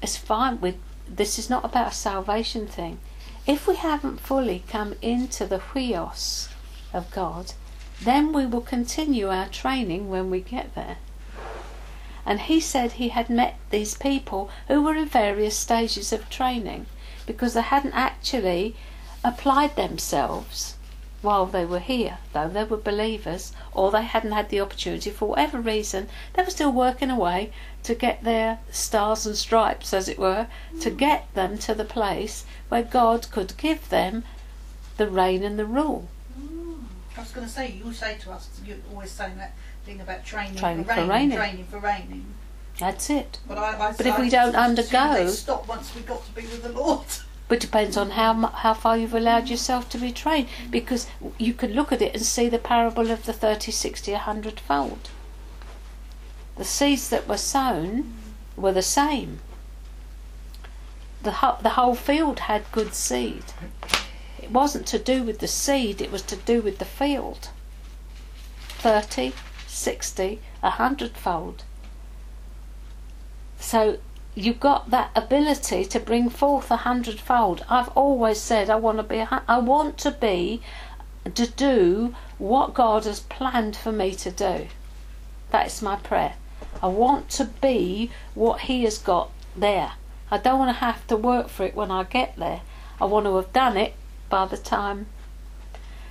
it's 0.00 0.16
fine 0.16 0.60
with 0.60 0.76
this 1.08 1.38
is 1.38 1.50
not 1.50 1.64
about 1.64 1.92
a 1.92 1.94
salvation 1.94 2.66
thing 2.66 2.98
if 3.46 3.66
we 3.66 3.76
haven't 3.76 4.20
fully 4.20 4.62
come 4.68 4.94
into 5.02 5.46
the 5.46 5.58
huios 5.58 6.48
of 6.92 7.10
god 7.10 7.52
then 8.02 8.32
we 8.32 8.44
will 8.46 8.60
continue 8.60 9.28
our 9.28 9.48
training 9.48 10.08
when 10.08 10.30
we 10.30 10.40
get 10.40 10.74
there 10.74 10.96
and 12.26 12.40
he 12.40 12.60
said 12.60 12.92
he 12.92 13.08
had 13.10 13.28
met 13.28 13.56
these 13.70 13.94
people 13.94 14.50
who 14.68 14.82
were 14.82 14.94
in 14.94 15.06
various 15.06 15.56
stages 15.56 16.12
of 16.12 16.30
training 16.30 16.86
because 17.26 17.54
they 17.54 17.62
hadn't 17.62 17.94
actually 17.94 18.76
applied 19.22 19.76
themselves 19.76 20.76
while 21.24 21.46
they 21.46 21.64
were 21.64 21.80
here, 21.80 22.18
though 22.34 22.48
they 22.48 22.64
were 22.64 22.76
believers, 22.76 23.52
or 23.72 23.90
they 23.90 24.02
hadn't 24.02 24.32
had 24.32 24.50
the 24.50 24.60
opportunity 24.60 25.10
for 25.10 25.30
whatever 25.30 25.58
reason, 25.58 26.06
they 26.34 26.42
were 26.42 26.50
still 26.50 26.70
working 26.70 27.10
away 27.10 27.50
to 27.82 27.94
get 27.94 28.22
their 28.22 28.58
stars 28.70 29.24
and 29.24 29.36
stripes, 29.36 29.94
as 29.94 30.06
it 30.06 30.18
were, 30.18 30.46
to 30.80 30.90
get 30.90 31.32
them 31.34 31.56
to 31.56 31.74
the 31.74 31.84
place 31.84 32.44
where 32.68 32.82
God 32.82 33.30
could 33.30 33.56
give 33.56 33.88
them 33.88 34.22
the 34.98 35.08
reign 35.08 35.42
and 35.42 35.58
the 35.58 35.64
rule. 35.64 36.08
I 37.16 37.20
was 37.20 37.30
going 37.30 37.46
to 37.46 37.52
say, 37.52 37.70
you 37.70 37.92
say 37.92 38.18
to 38.18 38.32
us, 38.32 38.48
you're 38.64 38.76
always 38.90 39.10
saying 39.10 39.38
that 39.38 39.54
thing 39.84 40.00
about 40.00 40.24
training, 40.24 40.56
Training 40.56 40.84
for 40.84 40.94
for 40.94 41.00
reigning, 41.00 41.10
reigning. 41.10 41.36
training 41.36 41.64
for 41.66 41.78
reigning. 41.78 42.26
That's 42.80 43.08
it. 43.10 43.38
But 43.46 43.58
I, 43.58 43.88
I 43.88 43.92
But 43.92 44.06
if 44.06 44.14
I 44.18 44.20
we 44.20 44.30
don't 44.30 44.56
undergo- 44.56 45.28
stop 45.28 45.68
once 45.68 45.94
we 45.94 46.00
got 46.02 46.24
to 46.26 46.32
be 46.32 46.42
with 46.42 46.62
the 46.62 46.70
Lord. 46.72 47.04
But 47.46 47.60
depends 47.60 47.98
on 47.98 48.12
how 48.12 48.32
how 48.46 48.72
far 48.72 48.96
you've 48.96 49.12
allowed 49.14 49.50
yourself 49.50 49.90
to 49.90 49.98
be 49.98 50.10
trained, 50.10 50.48
because 50.70 51.06
you 51.38 51.52
could 51.52 51.72
look 51.72 51.92
at 51.92 52.00
it 52.00 52.14
and 52.14 52.22
see 52.24 52.48
the 52.48 52.58
parable 52.58 53.10
of 53.10 53.26
the 53.26 53.34
30, 53.34 53.70
60, 53.70 54.12
100 54.12 54.58
fold. 54.60 55.10
The 56.56 56.64
seeds 56.64 57.10
that 57.10 57.28
were 57.28 57.36
sown 57.36 58.14
were 58.56 58.72
the 58.72 58.80
same. 58.80 59.40
The 61.22 61.32
ho- 61.32 61.58
the 61.60 61.70
whole 61.76 61.94
field 61.94 62.38
had 62.40 62.64
good 62.72 62.94
seed. 62.94 63.44
It 64.42 64.50
wasn't 64.50 64.86
to 64.86 64.98
do 64.98 65.22
with 65.22 65.40
the 65.40 65.46
seed; 65.48 66.00
it 66.00 66.10
was 66.10 66.22
to 66.22 66.36
do 66.36 66.62
with 66.62 66.78
the 66.78 66.86
field. 66.86 67.50
30, 68.78 69.32
60, 69.74 70.40
a 70.62 70.70
hundredfold. 70.70 71.64
So 73.58 73.98
you've 74.34 74.60
got 74.60 74.90
that 74.90 75.10
ability 75.16 75.84
to 75.86 76.00
bring 76.00 76.30
forth 76.30 76.70
a 76.70 76.76
hundredfold. 76.76 77.64
I've 77.68 77.88
always 77.88 78.40
said 78.40 78.70
I 78.70 78.76
want 78.76 78.98
to 78.98 79.02
be. 79.02 79.18
A, 79.18 79.42
I 79.48 79.58
want 79.58 79.98
to 79.98 80.10
be 80.10 80.62
to 81.24 81.46
do 81.46 82.14
what 82.38 82.74
God 82.74 83.04
has 83.04 83.20
planned 83.20 83.76
for 83.76 83.92
me 83.92 84.14
to 84.14 84.30
do. 84.30 84.68
That 85.50 85.66
is 85.66 85.82
my 85.82 85.96
prayer. 85.96 86.34
I 86.82 86.88
want 86.88 87.28
to 87.30 87.44
be 87.46 88.10
what 88.34 88.62
He 88.62 88.84
has 88.84 88.98
got 88.98 89.30
there. 89.56 89.92
I 90.30 90.38
don't 90.38 90.58
want 90.58 90.70
to 90.70 90.84
have 90.84 91.06
to 91.08 91.16
work 91.16 91.48
for 91.48 91.64
it 91.64 91.74
when 91.74 91.90
I 91.90 92.04
get 92.04 92.36
there. 92.36 92.60
I 93.00 93.06
want 93.06 93.26
to 93.26 93.36
have 93.36 93.52
done 93.52 93.76
it 93.76 93.94
by 94.28 94.46
the 94.46 94.56
time. 94.56 95.06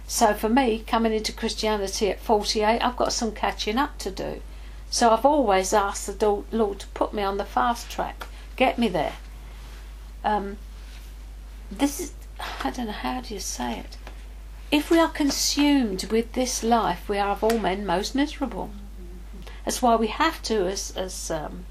So 0.08 0.34
for 0.34 0.50
me, 0.50 0.84
coming 0.86 1.14
into 1.14 1.32
Christianity 1.32 2.10
at 2.10 2.20
48, 2.20 2.82
I've 2.82 2.98
got 2.98 3.14
some 3.14 3.32
catching 3.32 3.78
up 3.78 3.98
to 4.00 4.12
do. 4.12 4.42
So 4.90 5.10
I've 5.10 5.26
always 5.26 5.74
asked 5.74 6.20
the 6.20 6.44
Lord 6.52 6.80
to 6.80 6.88
put 6.88 7.14
me 7.14 7.24
on 7.24 7.38
the 7.38 7.46
fast 7.46 7.90
track, 7.90 8.28
get 8.56 8.78
me 8.78 8.88
there. 8.90 9.14
Um, 10.24 10.58
this 11.72 12.00
is, 12.00 12.14
I 12.64 12.70
don't 12.70 12.88
know, 12.88 12.92
how 12.92 13.22
do 13.22 13.34
you 13.34 13.40
say 13.40 13.80
it? 13.80 13.98
If 14.72 14.92
we 14.92 15.00
are 15.00 15.10
consumed 15.10 16.06
with 16.06 16.34
this 16.34 16.64
life, 16.64 17.10
we 17.10 17.18
are 17.18 17.30
of 17.30 17.44
all 17.44 17.58
men 17.58 17.86
most 17.86 18.14
miserable. 18.14 18.72
That's 19.66 19.82
why 19.82 19.96
we 19.96 20.08
have 20.08 20.42
to, 20.44 20.68
as, 20.68 20.94
as 20.96 21.32
um, 21.32 21.66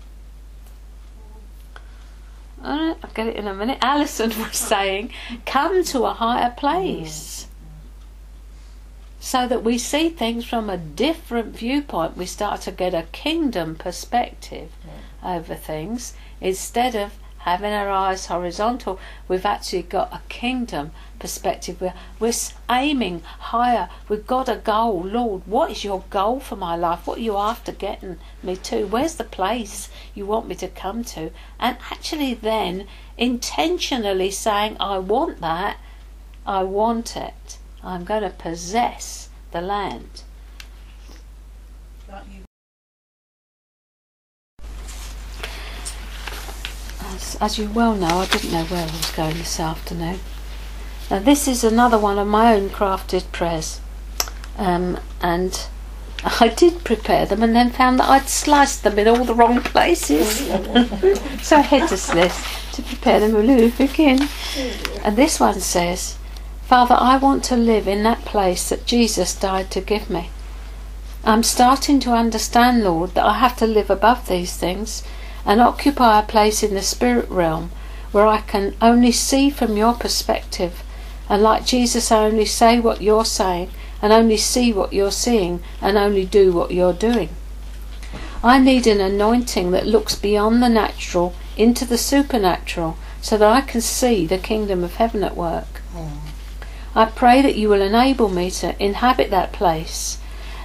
I'll 2.62 2.96
get 3.14 3.26
it 3.26 3.36
in 3.36 3.46
a 3.46 3.54
minute. 3.54 3.78
Alison 3.82 4.30
was 4.38 4.56
saying, 4.56 5.12
come 5.46 5.84
to 5.84 6.04
a 6.04 6.12
higher 6.12 6.50
place 6.50 7.46
so 9.24 9.46
that 9.46 9.62
we 9.62 9.78
see 9.78 10.08
things 10.08 10.44
from 10.44 10.68
a 10.68 10.76
different 10.76 11.56
viewpoint. 11.56 12.16
We 12.16 12.26
start 12.26 12.60
to 12.62 12.72
get 12.72 12.92
a 12.92 13.06
kingdom 13.12 13.76
perspective 13.76 14.72
over 15.22 15.54
things 15.54 16.14
instead 16.40 16.96
of 16.96 17.12
having 17.38 17.72
our 17.72 17.88
eyes 17.88 18.26
horizontal. 18.26 18.98
We've 19.28 19.46
actually 19.46 19.82
got 19.82 20.12
a 20.12 20.22
kingdom 20.28 20.90
perspective. 21.20 21.80
We're, 21.80 21.94
we're 22.18 22.32
aiming 22.68 23.22
higher. 23.22 23.88
We've 24.08 24.26
got 24.26 24.48
a 24.48 24.56
goal. 24.56 25.04
Lord, 25.04 25.42
what 25.46 25.70
is 25.70 25.84
your 25.84 26.02
goal 26.10 26.40
for 26.40 26.56
my 26.56 26.74
life? 26.74 27.06
What 27.06 27.18
are 27.18 27.22
you 27.22 27.36
after 27.36 27.70
getting 27.70 28.18
me 28.42 28.56
to? 28.56 28.88
Where's 28.88 29.14
the 29.14 29.24
place 29.24 29.88
you 30.16 30.26
want 30.26 30.48
me 30.48 30.56
to 30.56 30.66
come 30.66 31.04
to? 31.04 31.30
And 31.60 31.76
actually, 31.92 32.34
then 32.34 32.88
intentionally 33.16 34.32
saying, 34.32 34.78
I 34.80 34.98
want 34.98 35.40
that, 35.40 35.76
I 36.44 36.64
want 36.64 37.16
it. 37.16 37.58
I'm 37.84 38.04
going 38.04 38.22
to 38.22 38.30
possess 38.30 39.28
the 39.50 39.60
land. 39.60 40.22
As, 47.00 47.36
as 47.40 47.58
you 47.58 47.68
well 47.70 47.94
know, 47.94 48.18
I 48.18 48.26
didn't 48.26 48.52
know 48.52 48.64
where 48.64 48.82
I 48.82 48.90
was 48.90 49.10
going 49.10 49.36
this 49.36 49.58
afternoon. 49.58 50.20
Now, 51.10 51.18
this 51.18 51.48
is 51.48 51.64
another 51.64 51.98
one 51.98 52.18
of 52.18 52.28
my 52.28 52.54
own 52.54 52.70
crafted 52.70 53.30
prayers. 53.32 53.80
Um, 54.56 54.98
and 55.20 55.66
I 56.24 56.48
did 56.48 56.84
prepare 56.84 57.26
them 57.26 57.42
and 57.42 57.54
then 57.54 57.70
found 57.70 57.98
that 57.98 58.08
I'd 58.08 58.28
sliced 58.28 58.84
them 58.84 58.98
in 58.98 59.08
all 59.08 59.24
the 59.24 59.34
wrong 59.34 59.60
places. 59.60 60.38
so 61.42 61.56
I 61.56 61.62
had 61.62 61.88
to 61.88 62.14
list 62.14 62.74
to 62.74 62.82
prepare 62.82 63.20
them 63.20 63.34
all 63.34 63.50
over 63.50 63.82
again. 63.82 64.28
And 65.04 65.16
this 65.16 65.40
one 65.40 65.60
says, 65.60 66.16
Father, 66.72 66.96
I 66.98 67.18
want 67.18 67.44
to 67.44 67.54
live 67.54 67.86
in 67.86 68.02
that 68.04 68.24
place 68.24 68.70
that 68.70 68.86
Jesus 68.86 69.34
died 69.34 69.70
to 69.72 69.82
give 69.82 70.08
me. 70.08 70.30
I'm 71.22 71.42
starting 71.42 72.00
to 72.00 72.12
understand, 72.12 72.82
Lord, 72.82 73.10
that 73.10 73.26
I 73.26 73.34
have 73.34 73.58
to 73.58 73.66
live 73.66 73.90
above 73.90 74.26
these 74.26 74.56
things 74.56 75.02
and 75.44 75.60
occupy 75.60 76.18
a 76.18 76.22
place 76.22 76.62
in 76.62 76.72
the 76.72 76.80
spirit 76.80 77.28
realm 77.28 77.72
where 78.10 78.26
I 78.26 78.40
can 78.40 78.74
only 78.80 79.12
see 79.12 79.50
from 79.50 79.76
your 79.76 79.92
perspective, 79.92 80.82
and 81.28 81.42
like 81.42 81.66
Jesus, 81.66 82.10
I 82.10 82.24
only 82.24 82.46
say 82.46 82.80
what 82.80 83.02
you're 83.02 83.26
saying, 83.26 83.68
and 84.00 84.10
only 84.10 84.38
see 84.38 84.72
what 84.72 84.94
you're 84.94 85.10
seeing, 85.10 85.62
and 85.82 85.98
only 85.98 86.24
do 86.24 86.52
what 86.52 86.70
you're 86.70 86.94
doing. 86.94 87.28
I 88.42 88.58
need 88.58 88.86
an 88.86 88.98
anointing 88.98 89.72
that 89.72 89.86
looks 89.86 90.14
beyond 90.14 90.62
the 90.62 90.70
natural 90.70 91.34
into 91.54 91.84
the 91.84 91.98
supernatural 91.98 92.96
so 93.20 93.36
that 93.36 93.52
I 93.52 93.60
can 93.60 93.82
see 93.82 94.24
the 94.24 94.38
kingdom 94.38 94.82
of 94.82 94.94
heaven 94.94 95.22
at 95.22 95.36
work. 95.36 95.81
I 96.94 97.06
pray 97.06 97.40
that 97.40 97.56
you 97.56 97.68
will 97.70 97.80
enable 97.80 98.28
me 98.28 98.50
to 98.50 98.80
inhabit 98.82 99.30
that 99.30 99.52
place, 99.52 100.18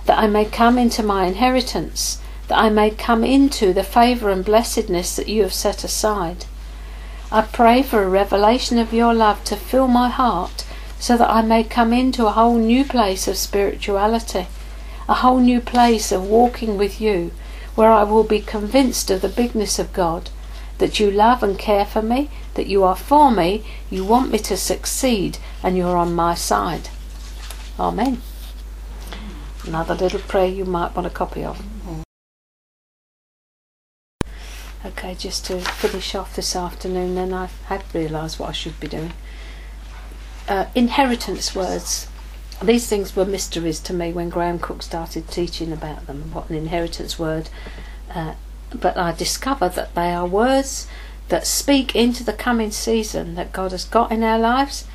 that 0.05 0.19
I 0.19 0.27
may 0.27 0.45
come 0.45 0.77
into 0.77 1.01
my 1.01 1.25
inheritance, 1.25 2.19
that 2.47 2.59
I 2.59 2.69
may 2.69 2.89
come 2.89 3.23
into 3.23 3.73
the 3.73 3.83
favour 3.83 4.29
and 4.29 4.43
blessedness 4.43 5.15
that 5.15 5.29
you 5.29 5.43
have 5.43 5.53
set 5.53 5.83
aside. 5.83 6.45
I 7.31 7.41
pray 7.41 7.81
for 7.81 8.03
a 8.03 8.09
revelation 8.09 8.77
of 8.77 8.93
your 8.93 9.13
love 9.13 9.43
to 9.45 9.55
fill 9.55 9.87
my 9.87 10.09
heart 10.09 10.65
so 10.99 11.17
that 11.17 11.29
I 11.29 11.41
may 11.41 11.63
come 11.63 11.93
into 11.93 12.25
a 12.25 12.31
whole 12.31 12.57
new 12.57 12.83
place 12.83 13.27
of 13.27 13.37
spirituality, 13.37 14.47
a 15.07 15.13
whole 15.15 15.39
new 15.39 15.61
place 15.61 16.11
of 16.11 16.27
walking 16.27 16.77
with 16.77 16.99
you, 16.99 17.31
where 17.75 17.91
I 17.91 18.03
will 18.03 18.23
be 18.23 18.41
convinced 18.41 19.11
of 19.11 19.21
the 19.21 19.29
bigness 19.29 19.77
of 19.77 19.93
God, 19.93 20.29
that 20.77 20.99
you 20.99 21.09
love 21.09 21.43
and 21.43 21.57
care 21.57 21.85
for 21.85 22.01
me, 22.01 22.29
that 22.53 22.67
you 22.67 22.83
are 22.83 22.95
for 22.95 23.31
me, 23.31 23.65
you 23.89 24.05
want 24.05 24.31
me 24.31 24.39
to 24.39 24.57
succeed, 24.57 25.37
and 25.63 25.75
you're 25.77 25.97
on 25.97 26.13
my 26.13 26.35
side. 26.35 26.89
Amen. 27.79 28.21
Another 29.65 29.95
little 29.95 30.19
prayer 30.19 30.47
you 30.47 30.65
might 30.65 30.95
want 30.95 31.07
a 31.07 31.09
copy 31.11 31.43
of. 31.43 31.61
Okay, 34.85 35.15
just 35.15 35.45
to 35.47 35.59
finish 35.59 36.15
off 36.15 36.35
this 36.35 36.55
afternoon, 36.55 37.15
then 37.15 37.33
I 37.33 37.49
have 37.65 37.93
realised 37.93 38.39
what 38.39 38.49
I 38.49 38.53
should 38.53 38.79
be 38.79 38.87
doing. 38.87 39.13
Uh, 40.47 40.67
inheritance 40.75 41.53
words. 41.53 42.07
These 42.63 42.87
things 42.87 43.15
were 43.15 43.25
mysteries 43.25 43.79
to 43.81 43.93
me 43.93 44.13
when 44.13 44.29
Graham 44.29 44.59
Cooke 44.59 44.81
started 44.81 45.27
teaching 45.27 45.73
about 45.73 46.07
them, 46.07 46.31
what 46.31 46.49
an 46.49 46.55
inheritance 46.55 47.19
word. 47.19 47.49
Uh, 48.13 48.35
but 48.73 48.97
I 48.97 49.11
discovered 49.11 49.73
that 49.73 49.95
they 49.95 50.11
are 50.11 50.25
words 50.27 50.87
that 51.29 51.47
speak 51.47 51.95
into 51.95 52.23
the 52.23 52.33
coming 52.33 52.71
season 52.71 53.35
that 53.35 53.51
God 53.51 53.71
has 53.71 53.85
got 53.85 54.11
in 54.11 54.23
our 54.23 54.39
lives. 54.39 54.85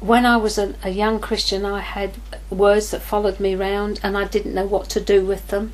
When 0.00 0.24
I 0.24 0.36
was 0.36 0.58
a, 0.58 0.74
a 0.82 0.90
young 0.90 1.20
Christian, 1.20 1.64
I 1.64 1.80
had 1.80 2.14
words 2.50 2.90
that 2.90 3.02
followed 3.02 3.40
me 3.40 3.54
round 3.54 4.00
and 4.02 4.16
I 4.16 4.24
didn't 4.24 4.54
know 4.54 4.66
what 4.66 4.88
to 4.90 5.00
do 5.00 5.24
with 5.24 5.48
them. 5.48 5.72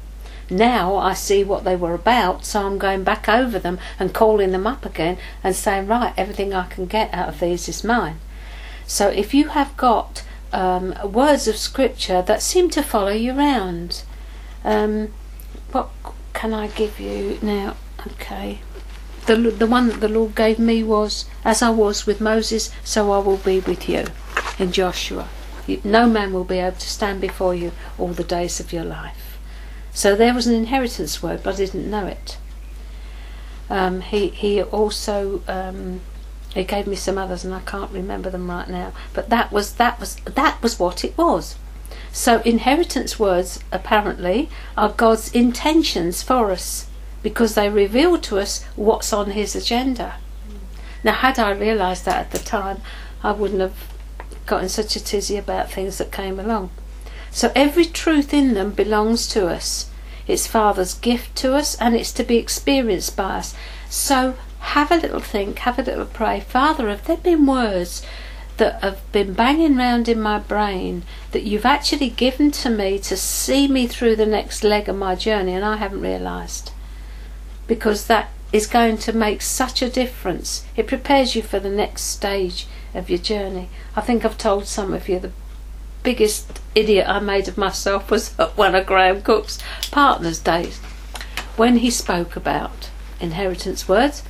Now 0.51 0.97
I 0.97 1.14
see 1.14 1.43
what 1.43 1.64
they 1.64 1.76
were 1.76 1.95
about, 1.95 2.45
so 2.45 2.66
I'm 2.66 2.78
going 2.78 3.03
back 3.03 3.28
over 3.28 3.59
them 3.59 3.78
and 3.99 4.12
calling 4.12 4.53
them 4.53 4.66
up 4.66 4.85
again 4.85 5.16
and 5.43 5.57
saying, 5.57 5.87
right, 5.87 6.12
everything 6.16 6.53
I 6.53 6.66
can 6.66 6.87
get 6.87 7.12
out 7.14 7.28
of 7.28 7.41
these 7.41 7.68
is 7.68 7.85
mine. 7.85 8.18
So 8.87 9.09
if 9.09 9.32
you 9.32 9.49
have 9.49 9.76
got 9.76 10.22
um, 10.53 10.95
words 11.05 11.49
of 11.49 11.57
scripture 11.57 12.20
that 12.22 12.43
seem 12.43 12.68
to 12.70 12.82
follow 12.82 13.12
you 13.12 13.32
round, 13.32 14.03
um, 14.64 15.12
what 15.72 15.91
can 16.45 16.53
I 16.53 16.66
give 16.66 17.01
you 17.01 17.38
now? 17.40 17.74
Okay. 18.07 18.59
The, 19.24 19.34
the 19.34 19.66
one 19.66 19.88
that 19.88 20.01
the 20.01 20.11
Lord 20.11 20.34
gave 20.34 20.59
me 20.59 20.82
was, 20.82 21.24
as 21.42 21.62
I 21.62 21.70
was 21.70 22.05
with 22.05 22.20
Moses, 22.20 22.70
so 22.84 23.12
I 23.12 23.18
will 23.20 23.38
be 23.38 23.61
with 23.61 23.88
you 23.88 24.05
in 24.59 24.70
Joshua. 24.70 25.26
You, 25.66 25.80
no 25.84 26.07
man 26.07 26.34
will 26.34 26.45
be 26.45 26.59
able 26.59 26.76
to 26.76 26.86
stand 26.86 27.22
before 27.22 27.55
you 27.55 27.72
all 27.99 28.09
the 28.09 28.22
days 28.22 28.61
of 28.61 28.74
your 28.74 28.84
life. 28.84 29.38
So 29.95 30.14
there 30.14 30.34
was 30.34 30.47
an 30.47 30.55
inheritance 30.55 31.22
word, 31.22 31.42
but 31.42 31.55
I 31.55 31.57
didn't 31.57 31.90
know 31.90 32.07
it. 32.09 32.36
Um, 33.70 34.03
he 34.03 34.28
he 34.28 34.62
also 34.62 35.40
um, 35.49 36.03
he 36.53 36.62
gave 36.64 36.86
me 36.86 36.97
some 36.97 37.16
others, 37.16 37.47
and 37.47 37.55
I 37.55 37.61
can't 37.61 37.90
remember 37.90 38.28
them 38.28 38.51
right 38.51 38.68
now. 38.68 38.92
But 39.14 39.30
that 39.30 39.51
was 39.51 39.76
that 39.76 39.99
was 39.99 40.16
that 40.16 40.62
was 40.62 40.78
what 40.78 41.05
it 41.05 41.16
was. 41.16 41.57
So 42.15 42.41
inheritance 42.43 43.19
words 43.19 43.59
apparently 43.73 44.49
are 44.77 44.91
God's 44.91 45.35
intentions 45.35 46.23
for 46.23 46.53
us 46.53 46.87
because 47.25 47.57
they 47.57 47.69
reveal 47.69 48.19
to 48.19 48.39
us 48.39 48.62
what's 48.77 49.12
on 49.12 49.33
His 49.33 49.57
agenda. 49.57 50.15
Now, 51.03 51.15
had 51.15 51.41
I 51.41 51.51
realised 51.51 52.05
that 52.05 52.21
at 52.27 52.31
the 52.31 52.39
time, 52.39 52.81
I 53.25 53.33
wouldn't 53.33 53.61
have 53.61 53.93
gotten 54.47 54.69
such 54.69 54.95
a 54.95 55.03
tizzy 55.03 55.37
about 55.37 55.73
things 55.73 55.99
that 55.99 56.12
came 56.12 56.39
along. 56.39 56.71
So 57.33 57.51
every 57.57 57.85
truth 57.85 58.33
in 58.33 58.55
them 58.55 58.71
belongs 58.71 59.27
to 59.31 59.49
us. 59.49 59.91
It's 60.29 60.47
Father's 60.47 60.95
gift 60.95 61.35
to 61.39 61.57
us 61.57 61.75
and 61.81 61.97
it's 61.97 62.12
to 62.12 62.23
be 62.23 62.37
experienced 62.37 63.17
by 63.17 63.39
us. 63.39 63.57
So 63.91 64.37
have 64.61 64.93
a 64.93 64.99
little 64.99 65.21
think, 65.21 65.59
have 65.59 65.81
a 65.81 65.83
little 65.83 66.07
pray. 66.07 66.39
Father, 66.39 66.89
have 66.89 67.07
there 67.09 67.17
been 67.17 67.45
words 67.45 68.07
that 68.57 68.83
have 68.83 69.01
been 69.13 69.33
banging 69.33 69.77
round 69.77 70.09
in 70.09 70.21
my 70.21 70.39
brain 70.39 71.03
that 71.33 71.43
you've 71.43 71.67
actually 71.67 72.11
given 72.11 72.51
to 72.53 72.71
me 72.71 72.99
to 73.01 73.17
see 73.17 73.67
me 73.67 73.87
through 73.87 74.17
the 74.17 74.27
next 74.27 74.63
leg 74.63 74.89
of 74.89 74.97
my 74.97 75.15
journey 75.15 75.53
and 75.53 75.65
I 75.65 75.77
haven't 75.77 76.01
realised? 76.01 76.73
Because 77.67 78.07
that 78.07 78.31
is 78.53 78.67
going 78.67 78.97
to 78.99 79.13
make 79.13 79.43
such 79.43 79.83
a 79.83 79.91
difference. 79.91 80.65
It 80.77 80.87
prepares 80.87 81.35
you 81.35 81.43
for 81.43 81.59
the 81.59 81.71
next 81.71 82.03
stage 82.03 82.67
of 82.95 83.11
your 83.11 83.19
journey. 83.19 83.69
I 83.97 84.01
think 84.01 84.25
I've 84.25 84.39
told 84.39 84.67
some 84.67 84.95
of 84.95 85.09
you 85.09 85.19
the 85.19 85.33
biggest 86.05 86.61
idiot 86.75 87.09
I 87.09 87.19
made 87.19 87.49
of 87.49 87.59
myself 87.59 88.11
was 88.13 88.39
at 88.39 88.57
one 88.57 88.77
of 88.77 88.87
Graham 88.87 89.23
Cooke's 89.23 89.59
partners' 89.91 90.39
days 90.39 90.79
when 91.57 91.79
he 91.79 91.91
spoke 91.91 92.37
about 92.37 92.91
inheritance 93.21 93.89
words. 93.89 94.23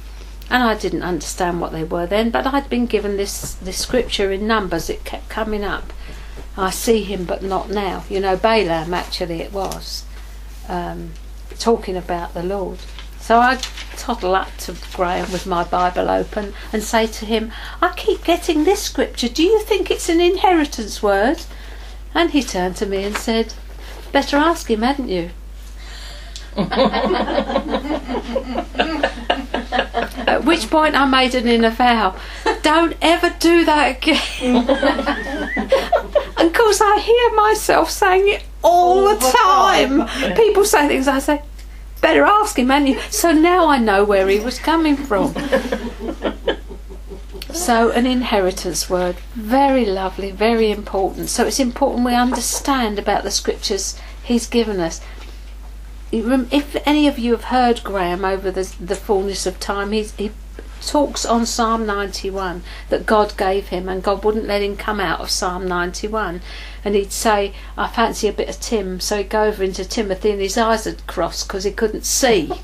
And 0.50 0.62
I 0.62 0.76
didn't 0.76 1.02
understand 1.02 1.60
what 1.60 1.72
they 1.72 1.84
were 1.84 2.06
then, 2.06 2.30
but 2.30 2.46
I'd 2.46 2.68
been 2.68 2.86
given 2.86 3.16
this, 3.16 3.54
this 3.54 3.78
scripture 3.78 4.30
in 4.30 4.46
numbers, 4.46 4.90
it 4.90 5.04
kept 5.04 5.28
coming 5.28 5.64
up. 5.64 5.92
I 6.56 6.70
see 6.70 7.02
him, 7.02 7.24
but 7.24 7.42
not 7.42 7.70
now. 7.70 8.04
You 8.08 8.20
know, 8.20 8.36
Balaam 8.36 8.94
actually 8.94 9.40
it 9.40 9.52
was, 9.52 10.04
um, 10.68 11.12
talking 11.58 11.96
about 11.96 12.34
the 12.34 12.42
Lord. 12.42 12.78
So 13.18 13.40
I 13.40 13.56
toddle 13.96 14.34
up 14.34 14.54
to 14.58 14.76
Graham 14.92 15.32
with 15.32 15.46
my 15.46 15.64
Bible 15.64 16.10
open 16.10 16.52
and 16.72 16.82
say 16.82 17.06
to 17.06 17.24
him, 17.24 17.50
I 17.80 17.94
keep 17.96 18.22
getting 18.22 18.64
this 18.64 18.82
scripture. 18.82 19.28
Do 19.28 19.42
you 19.42 19.60
think 19.60 19.90
it's 19.90 20.10
an 20.10 20.20
inheritance 20.20 21.02
word? 21.02 21.40
And 22.14 22.32
he 22.32 22.42
turned 22.42 22.76
to 22.76 22.86
me 22.86 23.02
and 23.02 23.16
said, 23.16 23.54
Better 24.12 24.36
ask 24.36 24.70
him, 24.70 24.82
hadn't 24.82 25.08
you? 25.08 25.30
At 29.94 30.44
which 30.44 30.70
point 30.70 30.94
I 30.94 31.06
made 31.06 31.34
an 31.34 31.46
inner 31.46 31.70
vow 31.70 32.16
don't 32.62 32.96
ever 33.02 33.34
do 33.38 33.64
that 33.66 33.96
again. 33.96 34.56
and 36.36 36.48
of 36.48 36.52
course, 36.52 36.80
I 36.80 36.98
hear 36.98 37.34
myself 37.36 37.90
saying 37.90 38.26
it 38.26 38.42
all, 38.62 39.06
all 39.06 39.14
the, 39.14 39.20
time. 39.20 40.06
time. 40.06 40.34
People 40.34 40.64
say 40.64 40.88
things, 40.88 41.06
I 41.06 41.18
say, 41.18 41.42
better 42.00 42.24
ask 42.24 42.58
him, 42.58 42.70
hadn't 42.70 42.88
you? 42.88 43.00
So 43.10 43.32
now 43.32 43.68
I 43.68 43.78
know 43.78 44.02
where 44.02 44.28
he 44.28 44.40
was 44.40 44.58
coming 44.58 44.96
from. 44.96 45.34
So, 47.52 47.92
an 47.92 48.04
inheritance 48.04 48.90
word, 48.90 49.14
very 49.34 49.84
lovely, 49.84 50.32
very 50.32 50.72
important. 50.72 51.28
So, 51.28 51.46
it's 51.46 51.60
important 51.60 52.04
we 52.04 52.12
understand 52.12 52.98
about 52.98 53.22
the 53.22 53.30
scriptures 53.30 53.96
He's 54.24 54.48
given 54.48 54.80
us. 54.80 55.00
If 56.16 56.76
any 56.86 57.08
of 57.08 57.18
you 57.18 57.32
have 57.32 57.44
heard 57.44 57.82
Graham 57.82 58.24
over 58.24 58.50
the, 58.50 58.72
the 58.78 58.94
fullness 58.94 59.46
of 59.46 59.58
time, 59.58 59.90
he 59.90 60.30
talks 60.80 61.24
on 61.24 61.44
Psalm 61.44 61.86
91 61.86 62.62
that 62.88 63.04
God 63.04 63.36
gave 63.36 63.68
him, 63.68 63.88
and 63.88 64.02
God 64.02 64.22
wouldn't 64.22 64.46
let 64.46 64.62
him 64.62 64.76
come 64.76 65.00
out 65.00 65.20
of 65.20 65.30
Psalm 65.30 65.66
91. 65.66 66.40
And 66.84 66.94
he'd 66.94 67.10
say, 67.10 67.52
I 67.76 67.88
fancy 67.88 68.28
a 68.28 68.32
bit 68.32 68.48
of 68.48 68.60
Tim. 68.60 69.00
So 69.00 69.16
he'd 69.16 69.30
go 69.30 69.44
over 69.44 69.64
into 69.64 69.84
Timothy, 69.84 70.30
and 70.30 70.40
his 70.40 70.56
eyes 70.56 70.84
had 70.84 71.04
crossed 71.08 71.48
because 71.48 71.64
he 71.64 71.72
couldn't 71.72 72.04
see. 72.04 72.52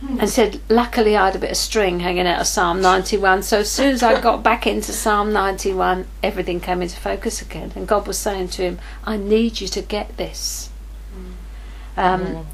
and 0.00 0.28
said, 0.28 0.60
Luckily, 0.68 1.16
I 1.16 1.26
had 1.26 1.36
a 1.36 1.40
bit 1.40 1.50
of 1.50 1.56
string 1.56 2.00
hanging 2.00 2.26
out 2.26 2.40
of 2.40 2.46
Psalm 2.46 2.80
91. 2.80 3.42
So 3.42 3.60
as 3.60 3.70
soon 3.70 3.92
as 3.92 4.02
I 4.02 4.20
got 4.20 4.42
back 4.42 4.66
into 4.66 4.92
Psalm 4.92 5.32
91, 5.32 6.06
everything 6.22 6.60
came 6.60 6.80
into 6.80 6.96
focus 6.96 7.42
again. 7.42 7.72
And 7.74 7.86
God 7.86 8.06
was 8.06 8.18
saying 8.18 8.48
to 8.48 8.62
him, 8.62 8.78
I 9.04 9.16
need 9.16 9.60
you 9.60 9.68
to 9.68 9.82
get 9.82 10.16
this. 10.16 10.70
Um, 11.96 12.26
mm. 12.26 12.44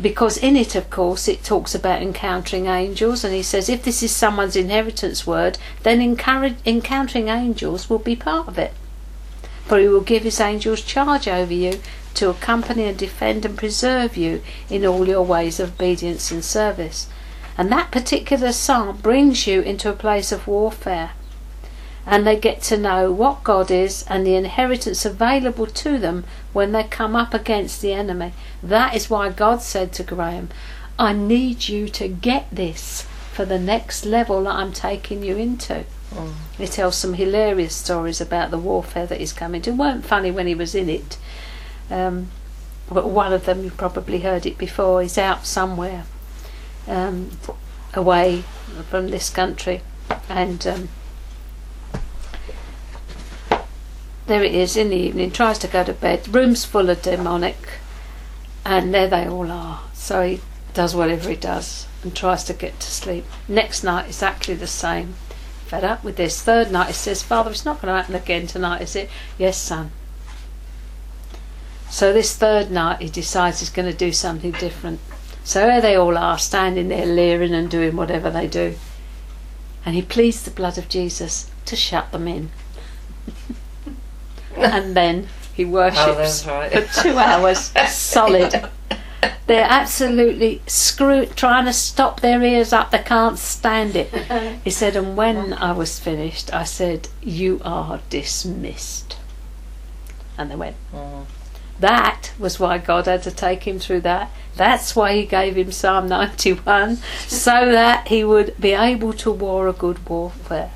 Because 0.00 0.38
in 0.38 0.56
it, 0.56 0.74
of 0.74 0.88
course, 0.88 1.28
it 1.28 1.44
talks 1.44 1.74
about 1.74 2.00
encountering 2.00 2.66
angels, 2.66 3.22
and 3.22 3.34
he 3.34 3.42
says 3.42 3.68
if 3.68 3.82
this 3.82 4.02
is 4.02 4.10
someone's 4.14 4.56
inheritance 4.56 5.26
word, 5.26 5.58
then 5.82 6.00
encountering 6.00 7.28
angels 7.28 7.90
will 7.90 7.98
be 7.98 8.16
part 8.16 8.48
of 8.48 8.58
it. 8.58 8.72
For 9.66 9.78
he 9.78 9.88
will 9.88 10.00
give 10.00 10.22
his 10.22 10.40
angels 10.40 10.80
charge 10.80 11.28
over 11.28 11.52
you 11.52 11.80
to 12.14 12.30
accompany 12.30 12.84
and 12.84 12.96
defend 12.96 13.44
and 13.44 13.58
preserve 13.58 14.16
you 14.16 14.42
in 14.70 14.86
all 14.86 15.06
your 15.06 15.22
ways 15.22 15.60
of 15.60 15.74
obedience 15.74 16.30
and 16.30 16.42
service. 16.42 17.06
And 17.58 17.70
that 17.70 17.90
particular 17.90 18.52
psalm 18.52 18.96
brings 18.96 19.46
you 19.46 19.60
into 19.60 19.90
a 19.90 19.94
place 19.94 20.32
of 20.32 20.46
warfare. 20.46 21.10
And 22.06 22.26
they 22.26 22.38
get 22.38 22.62
to 22.62 22.76
know 22.76 23.12
what 23.12 23.44
God 23.44 23.70
is 23.70 24.04
and 24.08 24.26
the 24.26 24.34
inheritance 24.34 25.04
available 25.04 25.66
to 25.66 25.98
them 25.98 26.24
when 26.52 26.72
they 26.72 26.84
come 26.84 27.14
up 27.14 27.34
against 27.34 27.82
the 27.82 27.92
enemy. 27.92 28.32
That 28.62 28.94
is 28.94 29.10
why 29.10 29.28
God 29.28 29.62
said 29.62 29.92
to 29.94 30.02
Graham, 30.02 30.48
I 30.98 31.12
need 31.12 31.68
you 31.68 31.88
to 31.90 32.08
get 32.08 32.48
this 32.50 33.06
for 33.32 33.44
the 33.44 33.58
next 33.58 34.04
level 34.04 34.44
that 34.44 34.54
I'm 34.54 34.72
taking 34.72 35.22
you 35.22 35.36
into. 35.36 35.84
Mm. 36.12 36.32
He 36.58 36.66
tells 36.66 36.96
some 36.96 37.14
hilarious 37.14 37.74
stories 37.74 38.20
about 38.20 38.50
the 38.50 38.58
warfare 38.58 39.06
that 39.06 39.20
he's 39.20 39.32
coming 39.32 39.62
to. 39.62 39.70
It 39.70 39.76
weren't 39.76 40.04
funny 40.04 40.30
when 40.30 40.46
he 40.46 40.54
was 40.54 40.74
in 40.74 40.88
it, 40.88 41.16
um, 41.90 42.28
but 42.90 43.08
one 43.08 43.32
of 43.32 43.46
them, 43.46 43.62
you've 43.62 43.76
probably 43.76 44.20
heard 44.20 44.44
it 44.44 44.58
before, 44.58 45.02
is 45.02 45.16
out 45.16 45.46
somewhere 45.46 46.04
um, 46.88 47.30
away 47.94 48.42
from 48.88 49.08
this 49.08 49.30
country. 49.30 49.82
And 50.28 50.66
um, 50.66 50.88
there 54.30 54.44
it 54.44 54.54
is 54.54 54.76
in 54.76 54.90
the 54.90 54.96
evening, 54.96 55.30
tries 55.30 55.58
to 55.58 55.68
go 55.68 55.84
to 55.84 55.92
bed, 55.92 56.34
room's 56.34 56.64
full 56.64 56.90
of 56.90 57.02
demonic, 57.02 57.56
and 58.64 58.94
there 58.94 59.08
they 59.08 59.26
all 59.26 59.50
are. 59.50 59.80
So 59.92 60.22
he 60.22 60.40
does 60.74 60.94
whatever 60.94 61.28
he 61.28 61.36
does 61.36 61.86
and 62.02 62.14
tries 62.14 62.44
to 62.44 62.52
get 62.52 62.78
to 62.80 62.90
sleep. 62.90 63.24
Next 63.48 63.82
night, 63.82 64.06
exactly 64.06 64.54
the 64.54 64.66
same. 64.66 65.14
Fed 65.66 65.84
up 65.84 66.02
with 66.02 66.16
this. 66.16 66.42
Third 66.42 66.72
night, 66.72 66.88
he 66.88 66.92
says, 66.92 67.22
Father, 67.22 67.50
it's 67.50 67.64
not 67.64 67.80
going 67.80 67.92
to 67.92 68.00
happen 68.00 68.14
again 68.14 68.46
tonight, 68.46 68.82
is 68.82 68.96
it? 68.96 69.10
Yes, 69.38 69.56
son. 69.56 69.92
So 71.90 72.12
this 72.12 72.36
third 72.36 72.70
night, 72.70 73.00
he 73.00 73.08
decides 73.08 73.60
he's 73.60 73.70
going 73.70 73.90
to 73.90 73.96
do 73.96 74.12
something 74.12 74.52
different. 74.52 75.00
So 75.44 75.60
there 75.66 75.80
they 75.80 75.96
all 75.96 76.16
are, 76.16 76.38
standing 76.38 76.88
there 76.88 77.06
leering 77.06 77.54
and 77.54 77.70
doing 77.70 77.96
whatever 77.96 78.30
they 78.30 78.46
do. 78.46 78.76
And 79.84 79.94
he 79.94 80.02
pleads 80.02 80.42
the 80.42 80.50
blood 80.50 80.78
of 80.78 80.88
Jesus 80.88 81.50
to 81.66 81.76
shut 81.76 82.12
them 82.12 82.28
in. 82.28 82.50
and 84.72 84.96
then 84.96 85.28
he 85.54 85.64
worships 85.64 86.46
oh, 86.46 86.50
right. 86.50 86.72
for 86.72 87.02
two 87.02 87.18
hours 87.18 87.72
solid. 87.88 88.68
They're 89.46 89.66
absolutely 89.68 90.62
screw 90.66 91.26
trying 91.26 91.64
to 91.64 91.72
stop 91.72 92.20
their 92.20 92.42
ears 92.42 92.72
up. 92.72 92.92
They 92.92 93.02
can't 93.02 93.38
stand 93.38 93.96
it. 93.96 94.12
He 94.64 94.70
said, 94.70 94.94
and 94.94 95.16
when 95.16 95.52
I 95.54 95.72
was 95.72 95.98
finished, 95.98 96.52
I 96.54 96.64
said, 96.64 97.08
"You 97.20 97.60
are 97.64 98.00
dismissed." 98.10 99.16
And 100.38 100.50
they 100.50 100.56
went. 100.56 100.76
Mm. 100.94 101.24
That 101.80 102.32
was 102.38 102.60
why 102.60 102.76
God 102.76 103.06
had 103.06 103.22
to 103.22 103.30
take 103.30 103.66
him 103.66 103.78
through 103.78 104.02
that. 104.02 104.30
That's 104.54 104.94
why 104.94 105.16
he 105.16 105.24
gave 105.24 105.56
him 105.56 105.72
Psalm 105.72 106.08
91, 106.08 106.98
so 107.26 107.72
that 107.72 108.08
he 108.08 108.22
would 108.22 108.54
be 108.60 108.72
able 108.72 109.14
to 109.14 109.30
war 109.30 109.66
a 109.66 109.72
good 109.72 110.06
warfare. 110.06 110.72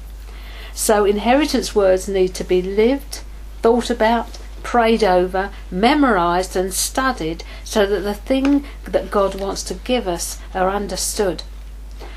So, 0.72 1.04
inheritance 1.04 1.74
words 1.74 2.08
need 2.08 2.34
to 2.34 2.44
be 2.44 2.62
lived, 2.62 3.20
thought 3.64 3.88
about, 3.88 4.36
prayed 4.62 5.02
over, 5.02 5.50
memorized, 5.70 6.54
and 6.54 6.74
studied 6.74 7.42
so 7.64 7.86
that 7.86 8.00
the 8.00 8.12
thing 8.12 8.62
that 8.84 9.10
God 9.10 9.40
wants 9.40 9.62
to 9.62 9.72
give 9.72 10.06
us 10.06 10.38
are 10.52 10.68
understood. 10.68 11.44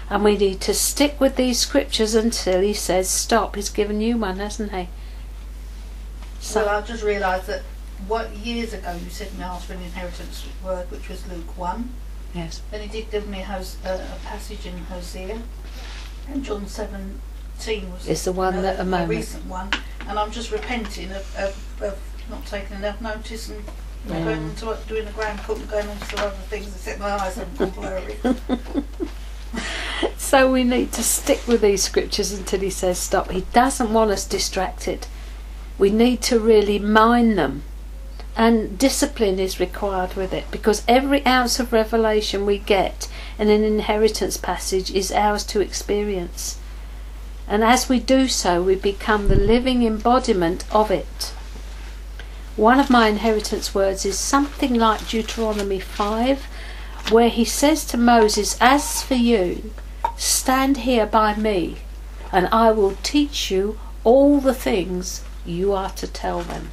And 0.09 0.25
we 0.25 0.35
need 0.35 0.59
to 0.59 0.73
stick 0.73 1.21
with 1.21 1.37
these 1.37 1.57
scriptures 1.57 2.15
until 2.15 2.59
he 2.59 2.73
says 2.73 3.09
stop. 3.09 3.55
He's 3.55 3.69
given 3.69 4.01
you 4.01 4.17
one, 4.17 4.39
hasn't 4.39 4.73
he? 4.73 4.89
So 6.41 6.67
I 6.67 6.81
just 6.81 7.01
realised 7.01 7.47
that 7.47 7.61
what 8.09 8.35
years 8.35 8.73
ago 8.73 8.99
you 9.01 9.09
said 9.09 9.33
me 9.37 9.45
ask 9.45 9.67
for 9.67 9.73
an 9.73 9.83
inheritance 9.83 10.45
word, 10.61 10.91
which 10.91 11.07
was 11.07 11.25
Luke 11.29 11.57
one. 11.57 11.93
Yes. 12.33 12.61
Then 12.71 12.81
he 12.81 12.89
did 12.89 13.09
give 13.09 13.29
me 13.29 13.39
a, 13.39 13.45
uh, 13.45 13.63
a, 13.85 14.19
passage 14.25 14.65
in 14.65 14.77
Hosea, 14.79 15.41
and 16.27 16.43
John 16.43 16.67
seventeen 17.57 17.91
was 17.91 18.07
It's 18.07 18.23
the 18.25 18.31
one 18.31 18.55
a, 18.55 18.61
that 18.61 18.79
a 18.79 18.81
a 18.81 18.85
moment. 18.85 19.09
recent 19.09 19.45
one, 19.45 19.69
and 20.07 20.17
I'm 20.19 20.31
just 20.31 20.51
repenting 20.51 21.11
of, 21.11 21.35
of, 21.37 21.81
of 21.83 21.99
not 22.29 22.45
taking 22.45 22.77
enough 22.77 23.01
notice 23.01 23.49
and 23.49 23.63
going 24.07 24.27
on 24.43 24.55
to 24.55 24.77
doing 24.87 25.05
the 25.05 25.11
grand 25.11 25.39
cook 25.39 25.57
and 25.57 25.69
going 25.69 25.87
on 25.87 25.97
to 25.97 26.19
other 26.25 26.35
things, 26.49 26.67
except 26.67 26.99
my 26.99 27.11
eyes 27.11 27.35
gone 27.57 27.69
blurry. 27.75 28.15
So 30.17 30.51
we 30.51 30.63
need 30.65 30.91
to 30.93 31.03
stick 31.03 31.47
with 31.47 31.61
these 31.61 31.81
scriptures 31.83 32.33
until 32.33 32.59
he 32.59 32.69
says 32.69 32.99
stop. 32.99 33.31
He 33.31 33.41
doesn't 33.53 33.93
want 33.93 34.11
us 34.11 34.25
distracted. 34.25 35.07
We 35.79 35.89
need 35.89 36.21
to 36.23 36.37
really 36.39 36.79
mind 36.79 37.37
them. 37.37 37.63
And 38.35 38.77
discipline 38.77 39.39
is 39.39 39.59
required 39.59 40.15
with 40.15 40.33
it 40.33 40.51
because 40.51 40.83
every 40.87 41.25
ounce 41.25 41.59
of 41.61 41.71
revelation 41.73 42.45
we 42.45 42.57
get 42.59 43.07
in 43.39 43.49
an 43.49 43.63
inheritance 43.63 44.35
passage 44.37 44.91
is 44.91 45.11
ours 45.13 45.43
to 45.45 45.61
experience. 45.61 46.59
And 47.47 47.63
as 47.63 47.87
we 47.87 47.99
do 47.99 48.27
so, 48.27 48.61
we 48.61 48.75
become 48.75 49.27
the 49.27 49.35
living 49.35 49.83
embodiment 49.83 50.65
of 50.71 50.91
it. 50.91 51.33
One 52.57 52.79
of 52.79 52.89
my 52.89 53.07
inheritance 53.07 53.73
words 53.73 54.05
is 54.05 54.17
something 54.17 54.73
like 54.73 55.07
Deuteronomy 55.07 55.79
5, 55.79 56.45
where 57.11 57.29
he 57.29 57.45
says 57.45 57.85
to 57.85 57.97
Moses, 57.97 58.57
As 58.59 59.01
for 59.01 59.13
you, 59.15 59.71
stand 60.17 60.77
here 60.77 61.05
by 61.05 61.35
me, 61.35 61.77
and 62.31 62.47
I 62.47 62.71
will 62.71 62.97
teach 63.03 63.49
you 63.51 63.79
all 64.03 64.39
the 64.39 64.55
things 64.55 65.23
you 65.45 65.71
are 65.73 65.91
to 65.91 66.07
tell 66.07 66.41
them. 66.41 66.71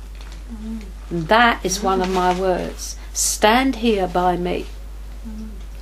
That 1.10 1.64
is 1.64 1.82
one 1.82 2.00
of 2.00 2.10
my 2.10 2.38
words. 2.38 2.96
Stand 3.12 3.76
here 3.76 4.08
by 4.08 4.36
me, 4.36 4.66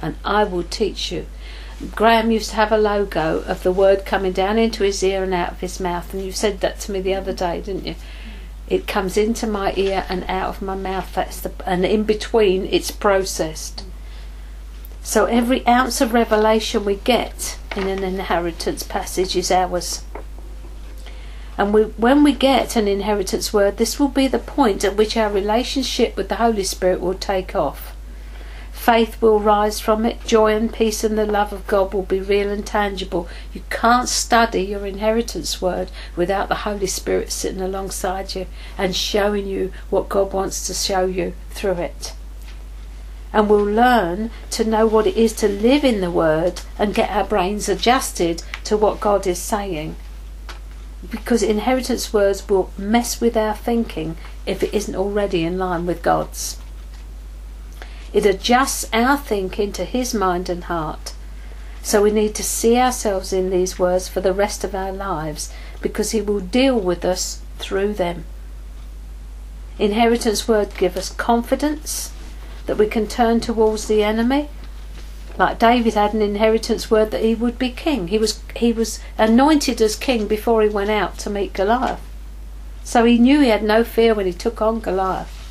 and 0.03 0.17
I 0.25 0.45
will 0.45 0.65
teach 0.65 1.11
you. 1.13 1.27
Graham 1.95 2.31
used 2.31 2.51
to 2.51 2.57
have 2.57 2.71
a 2.71 2.79
logo 2.79 3.43
of 3.43 3.63
the 3.63 3.73
word 3.73 4.07
coming 4.07 4.33
down 4.33 4.59
into 4.59 4.85
his 4.85 5.03
ear 5.03 5.25
and 5.25 5.35
out 5.35 5.53
of 5.53 5.61
his 5.61 5.81
mouth, 5.81 6.15
and 6.15 6.25
you 6.25 6.31
said 6.31 6.61
that 6.61 6.79
to 6.81 6.93
me 6.93 7.01
the 7.01 7.15
other 7.15 7.33
day, 7.33 7.61
didn't 7.61 7.87
you? 7.87 7.97
It 8.69 8.87
comes 8.87 9.17
into 9.17 9.47
my 9.47 9.75
ear 9.77 10.07
and 10.09 10.25
out 10.29 10.49
of 10.49 10.63
my 10.63 10.77
mouth. 10.77 11.13
That's 11.15 11.41
the 11.41 11.53
and 11.67 11.85
in 11.85 12.05
between, 12.05 12.67
it's 12.67 12.91
processed. 12.91 13.85
So 15.03 15.25
every 15.25 15.67
ounce 15.67 16.01
of 16.01 16.15
revelation 16.15 16.85
we 16.85 16.95
get 16.97 17.59
in 17.77 17.89
an 17.89 18.05
inheritance 18.05 18.85
passage 18.85 19.35
is 19.35 19.51
ours. 19.51 20.05
And 21.59 21.75
we, 21.75 21.83
when 21.83 22.23
we 22.23 22.33
get 22.33 22.77
an 22.77 22.89
inheritance 22.89 23.53
word, 23.53 23.77
this 23.77 23.99
will 23.99 24.09
be 24.09 24.27
the 24.29 24.39
point 24.39 24.85
at 24.85 24.97
which 24.97 25.17
our 25.17 25.31
relationship 25.31 26.17
with 26.17 26.29
the 26.29 26.37
Holy 26.37 26.65
Spirit 26.65 27.01
will 27.01 27.15
take 27.15 27.55
off. 27.55 27.92
Faith 28.83 29.23
will 29.23 29.39
rise 29.39 29.79
from 29.79 30.05
it, 30.05 30.25
joy 30.25 30.57
and 30.57 30.73
peace 30.73 31.05
and 31.05 31.17
the 31.17 31.25
love 31.25 31.53
of 31.53 31.65
God 31.69 31.95
will 31.95 32.03
be 32.03 32.19
real 32.19 32.51
and 32.51 32.67
tangible. 32.67 33.29
You 33.53 33.63
can't 33.71 34.09
study 34.09 34.63
your 34.63 34.85
inheritance 34.85 35.63
word 35.63 35.89
without 36.17 36.49
the 36.49 36.67
Holy 36.67 36.89
Spirit 36.89 37.31
sitting 37.31 37.61
alongside 37.61 38.35
you 38.35 38.47
and 38.77 38.97
showing 38.97 39.47
you 39.47 39.73
what 39.89 40.09
God 40.09 40.33
wants 40.33 40.67
to 40.67 40.75
show 40.75 41.07
you 41.07 41.35
through 41.51 41.75
it 41.75 42.15
and 43.33 43.49
we'll 43.49 43.65
learn 43.65 44.33
to 44.51 44.65
know 44.65 44.85
what 44.85 45.07
it 45.07 45.17
is 45.17 45.33
to 45.35 45.49
live 45.49 45.85
in 45.85 46.01
the 46.01 46.11
Word 46.11 46.63
and 46.77 46.93
get 46.93 47.09
our 47.11 47.25
brains 47.25 47.69
adjusted 47.69 48.43
to 48.65 48.77
what 48.77 49.01
God 49.01 49.29
is 49.29 49.39
saying. 49.39 49.95
Because 51.09 51.43
inheritance 51.45 52.13
words 52.13 52.49
will 52.49 52.73
mess 52.77 53.21
with 53.21 53.37
our 53.37 53.55
thinking 53.55 54.17
if 54.45 54.63
it 54.65 54.75
isn't 54.75 54.97
already 54.97 55.45
in 55.45 55.57
line 55.57 55.87
with 55.87 56.03
God's. 56.03 56.59
It 58.13 58.27
adjusts 58.27 58.89
our 58.93 59.17
thinking 59.17 59.73
to 59.73 59.85
His 59.85 60.13
mind 60.13 60.49
and 60.49 60.65
heart. 60.65 61.15
So 61.83 62.03
we 62.03 62.11
need 62.11 62.35
to 62.37 62.43
see 62.45 62.77
ourselves 62.77 63.33
in 63.33 63.51
these 63.51 63.79
words 63.79 64.09
for 64.09 64.21
the 64.21 64.33
rest 64.33 64.65
of 64.65 64.75
our 64.75 64.93
lives 64.93 65.53
because 65.81 66.13
He 66.13 66.21
will 66.21 66.41
deal 66.41 66.79
with 66.79 67.05
us 67.05 67.41
through 67.59 67.95
them. 67.95 68.25
Inheritance 69.79 70.47
words 70.47 70.75
give 70.77 70.97
us 70.97 71.13
confidence 71.13 72.13
that 72.67 72.79
we 72.79 72.87
can 72.87 73.07
turn 73.07 73.41
towards 73.41 73.89
the 73.89 74.03
enemy. 74.03 74.49
Like 75.39 75.59
David 75.59 75.95
had 75.95 76.13
an 76.13 76.23
inheritance 76.23 76.91
word 76.91 77.11
that 77.11 77.23
he 77.23 77.35
would 77.35 77.59
be 77.59 77.71
king. 77.71 78.09
He 78.09 78.19
was 78.19 78.41
he 78.55 78.73
was 78.73 79.01
anointed 79.17 79.81
as 79.81 79.97
king 79.97 80.29
before 80.29 80.63
he 80.63 80.69
went 80.69 80.91
out 80.91 81.19
to 81.19 81.31
meet 81.31 81.55
Goliath. 81.55 82.01
So 82.85 83.05
he 83.05 83.19
knew 83.19 83.41
he 83.41 83.49
had 83.49 83.63
no 83.63 83.83
fear 83.83 84.15
when 84.15 84.27
he 84.27 84.33
took 84.33 84.61
on 84.61 84.81
Goliath. 84.81 85.42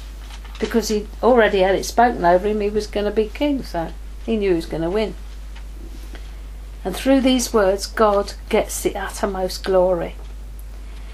Because 0.62 0.88
he 0.88 1.08
already 1.22 1.60
had 1.60 1.76
it 1.76 1.86
spoken 1.86 2.24
over 2.24 2.48
him 2.48 2.62
he 2.62 2.70
was 2.70 2.88
going 2.88 3.06
to 3.06 3.12
be 3.12 3.28
king, 3.28 3.64
so 3.64 3.92
he 4.26 4.38
knew 4.38 4.52
he 4.52 4.56
was 4.56 4.66
going 4.68 4.84
to 4.84 4.90
win. 4.90 5.16
And 6.86 6.96
through 6.96 7.22
these 7.22 7.54
words 7.54 7.88
God 7.88 8.34
gets 8.48 8.82
the 8.82 8.96
uttermost 8.96 9.64
glory. 9.64 10.16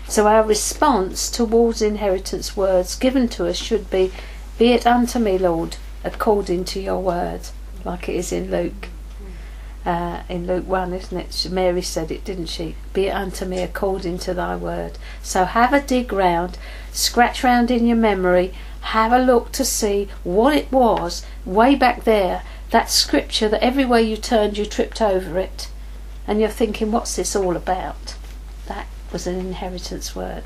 So 0.08 0.28
our 0.28 0.43
response 0.43 1.30
towards 1.32 1.82
inheritance 1.82 2.56
words 2.56 2.95
given 2.95 3.28
to 3.30 3.48
us 3.48 3.58
should 3.58 3.89
be 3.89 4.12
be 4.58 4.72
it 4.72 4.88
unto 4.88 5.20
me, 5.20 5.38
Lord, 5.38 5.78
according 6.04 6.66
to 6.66 6.80
your 6.80 7.00
word, 7.00 7.41
like 7.86 8.10
it 8.10 8.16
is 8.16 8.32
in 8.32 8.50
Luke. 8.50 8.89
Uh, 9.86 10.24
in 10.28 10.48
Luke 10.48 10.68
1, 10.68 10.93
isn't 10.93 11.18
it? 11.18 11.48
Mary 11.50 11.82
said 11.82 12.12
it, 12.12 12.26
didn't 12.26 12.48
she? 12.48 12.76
Be 12.91 13.06
it 13.08 13.12
unto 13.12 13.45
me 13.45 13.60
according 13.60 14.18
to 14.20 14.34
thy 14.34 14.56
word. 14.56 14.98
So 15.22 15.45
have 15.45 15.72
a 15.72 15.80
dig 15.80 16.12
round, 16.12 16.58
scratch 16.91 17.41
round 17.41 17.72
in 17.72 17.88
your 17.88 17.95
memory, 17.95 18.54
have 18.82 19.12
a 19.12 19.20
look 19.20 19.52
to 19.54 19.66
see 19.66 20.08
what 20.24 20.56
it 20.56 20.72
was 20.72 21.26
way 21.46 21.76
back 21.76 22.04
there, 22.04 22.44
that 22.72 22.90
scripture 22.90 23.50
that 23.50 23.64
everywhere 23.64 24.00
you 24.00 24.18
turned 24.18 24.58
you 24.58 24.66
tripped 24.66 25.02
over 25.02 25.40
it, 25.40 25.70
and 26.28 26.40
you're 26.40 26.50
thinking, 26.50 26.92
what's 26.92 27.16
this 27.16 27.36
all 27.36 27.56
about? 27.56 28.16
That 28.68 28.88
was 29.12 29.28
an 29.28 29.40
inheritance 29.40 30.16
word. 30.16 30.44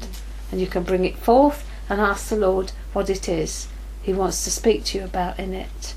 And 0.51 0.61
you 0.61 0.67
can 0.67 0.83
bring 0.83 1.05
it 1.05 1.17
forth 1.17 1.67
and 1.89 1.99
ask 1.99 2.29
the 2.29 2.35
Lord 2.35 2.71
what 2.93 3.09
it 3.09 3.27
is 3.27 3.67
he 4.01 4.13
wants 4.13 4.43
to 4.43 4.51
speak 4.51 4.83
to 4.85 4.97
you 4.97 5.03
about 5.03 5.39
in 5.39 5.53
it. 5.53 5.95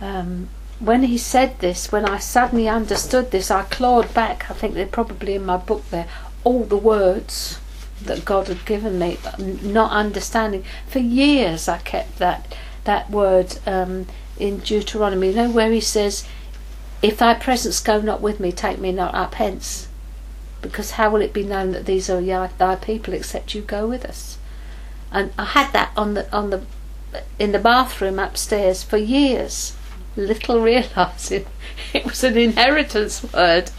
Um, 0.00 0.48
when 0.78 1.04
he 1.04 1.18
said 1.18 1.58
this, 1.60 1.92
when 1.92 2.04
I 2.04 2.18
suddenly 2.18 2.68
understood 2.68 3.30
this, 3.30 3.50
I 3.50 3.62
clawed 3.64 4.12
back, 4.14 4.50
I 4.50 4.54
think 4.54 4.74
they're 4.74 4.86
probably 4.86 5.34
in 5.34 5.44
my 5.44 5.56
book 5.56 5.88
there, 5.90 6.08
all 6.42 6.64
the 6.64 6.76
words 6.76 7.59
that 8.04 8.24
God 8.24 8.48
had 8.48 8.64
given 8.64 8.98
me, 8.98 9.18
not 9.38 9.90
understanding. 9.92 10.64
For 10.86 10.98
years 10.98 11.68
I 11.68 11.78
kept 11.78 12.18
that 12.18 12.54
that 12.84 13.10
word 13.10 13.58
um, 13.66 14.06
in 14.38 14.58
Deuteronomy, 14.58 15.28
you 15.28 15.34
know, 15.34 15.50
where 15.50 15.70
he 15.70 15.80
says, 15.80 16.26
If 17.02 17.18
thy 17.18 17.34
presence 17.34 17.80
go 17.80 18.00
not 18.00 18.20
with 18.20 18.40
me, 18.40 18.52
take 18.52 18.78
me 18.78 18.90
not 18.92 19.14
up 19.14 19.34
hence. 19.34 19.88
Because 20.62 20.92
how 20.92 21.10
will 21.10 21.22
it 21.22 21.32
be 21.32 21.44
known 21.44 21.72
that 21.72 21.86
these 21.86 22.08
are 22.10 22.20
thy 22.58 22.76
people 22.76 23.14
except 23.14 23.54
you 23.54 23.62
go 23.62 23.86
with 23.86 24.04
us? 24.04 24.38
and 25.12 25.32
I 25.38 25.44
had 25.44 25.72
that 25.72 25.92
on 25.96 26.14
the 26.14 26.32
on 26.34 26.50
the 26.50 26.62
in 27.38 27.52
the 27.52 27.58
bathroom 27.58 28.18
upstairs 28.18 28.82
for 28.82 28.96
years, 28.96 29.74
little 30.16 30.60
realising 30.62 31.46
it 31.92 32.04
was 32.04 32.22
an 32.22 32.38
inheritance 32.38 33.24
word. 33.32 33.70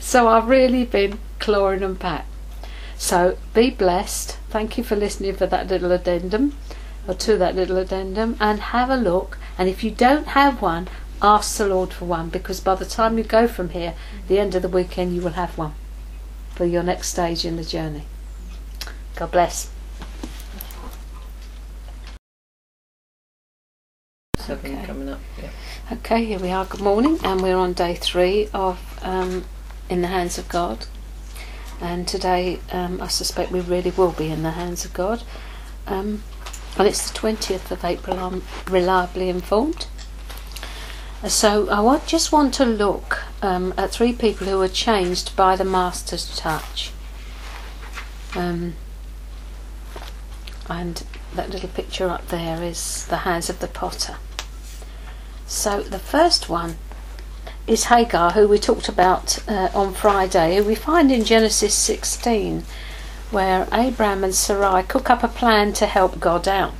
So 0.00 0.28
I've 0.28 0.48
really 0.48 0.84
been 0.84 1.18
clawing 1.38 1.80
them 1.80 1.94
back. 1.94 2.26
So 3.00 3.38
be 3.54 3.70
blessed. 3.70 4.36
Thank 4.50 4.76
you 4.76 4.84
for 4.84 4.94
listening 4.94 5.34
for 5.34 5.46
that 5.46 5.68
little 5.68 5.90
addendum, 5.90 6.54
or 7.08 7.14
to 7.14 7.38
that 7.38 7.56
little 7.56 7.78
addendum, 7.78 8.36
and 8.38 8.60
have 8.60 8.90
a 8.90 8.96
look. 8.96 9.38
And 9.56 9.70
if 9.70 9.82
you 9.82 9.90
don't 9.90 10.28
have 10.28 10.60
one, 10.60 10.86
ask 11.22 11.56
the 11.56 11.66
Lord 11.66 11.94
for 11.94 12.04
one, 12.04 12.28
because 12.28 12.60
by 12.60 12.74
the 12.74 12.84
time 12.84 13.16
you 13.16 13.24
go 13.24 13.48
from 13.48 13.70
here, 13.70 13.94
the 14.28 14.38
end 14.38 14.54
of 14.54 14.60
the 14.60 14.68
weekend, 14.68 15.14
you 15.14 15.22
will 15.22 15.30
have 15.30 15.56
one 15.56 15.72
for 16.54 16.66
your 16.66 16.82
next 16.82 17.08
stage 17.08 17.46
in 17.46 17.56
the 17.56 17.64
journey. 17.64 18.04
God 19.16 19.30
bless. 19.30 19.70
Okay, 24.48 24.84
coming 24.84 25.08
up. 25.08 25.20
Okay, 25.90 26.26
here 26.26 26.38
we 26.38 26.50
are. 26.50 26.66
Good 26.66 26.82
morning, 26.82 27.18
and 27.24 27.40
we're 27.40 27.56
on 27.56 27.72
day 27.72 27.94
three 27.94 28.50
of 28.52 28.78
um, 29.02 29.46
In 29.88 30.02
the 30.02 30.08
Hands 30.08 30.36
of 30.36 30.50
God. 30.50 30.86
And 31.80 32.06
today, 32.06 32.60
um, 32.72 33.00
I 33.00 33.08
suspect 33.08 33.50
we 33.50 33.60
really 33.60 33.90
will 33.90 34.12
be 34.12 34.30
in 34.30 34.42
the 34.42 34.50
hands 34.52 34.84
of 34.84 34.92
God. 34.92 35.22
Um, 35.86 36.22
and 36.76 36.86
it's 36.86 37.10
the 37.10 37.18
20th 37.18 37.70
of 37.70 37.84
April, 37.84 38.18
I'm 38.18 38.42
reliably 38.68 39.28
informed. 39.28 39.86
So, 41.26 41.70
I 41.70 41.98
just 42.06 42.32
want 42.32 42.54
to 42.54 42.64
look 42.64 43.24
um, 43.42 43.74
at 43.76 43.90
three 43.90 44.12
people 44.12 44.46
who 44.46 44.58
were 44.58 44.68
changed 44.68 45.36
by 45.36 45.56
the 45.56 45.64
Master's 45.64 46.36
touch. 46.36 46.92
Um, 48.34 48.74
and 50.68 51.02
that 51.34 51.50
little 51.50 51.68
picture 51.68 52.08
up 52.08 52.28
there 52.28 52.62
is 52.62 53.06
the 53.06 53.18
hands 53.18 53.50
of 53.50 53.60
the 53.60 53.68
potter. 53.68 54.16
So 55.46 55.82
the 55.82 55.98
first 55.98 56.48
one 56.48 56.76
is 57.70 57.84
Hagar, 57.84 58.32
who 58.32 58.48
we 58.48 58.58
talked 58.58 58.88
about 58.88 59.38
uh, 59.48 59.70
on 59.72 59.94
Friday, 59.94 60.56
who 60.56 60.64
we 60.64 60.74
find 60.74 61.12
in 61.12 61.24
Genesis 61.24 61.72
16, 61.72 62.64
where 63.30 63.68
Abraham 63.72 64.24
and 64.24 64.34
Sarai 64.34 64.82
cook 64.82 65.08
up 65.08 65.22
a 65.22 65.28
plan 65.28 65.72
to 65.74 65.86
help 65.86 66.18
God 66.18 66.48
out. 66.48 66.74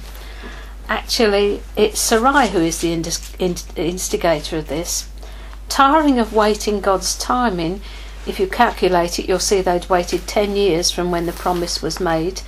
Actually, 0.89 1.63
it's 1.77 2.01
Sarai 2.01 2.49
who 2.49 2.59
is 2.59 2.81
the 2.81 2.93
instigator 2.93 4.59
of 4.59 4.67
this. 4.67 5.09
Tiring 5.69 6.19
of 6.19 6.35
waiting 6.35 6.81
God's 6.81 7.17
timing, 7.17 7.83
if 8.27 8.41
you 8.41 8.49
calculate 8.49 9.21
it, 9.21 9.29
you'll 9.29 9.39
see 9.39 9.63
they'd 9.63 9.89
waited 9.89 10.27
10 10.27 10.57
years 10.57 10.91
from 10.91 11.13
when 11.13 11.27
the 11.27 11.33
promise 11.33 11.81
was 11.81 12.01
made 12.01 12.43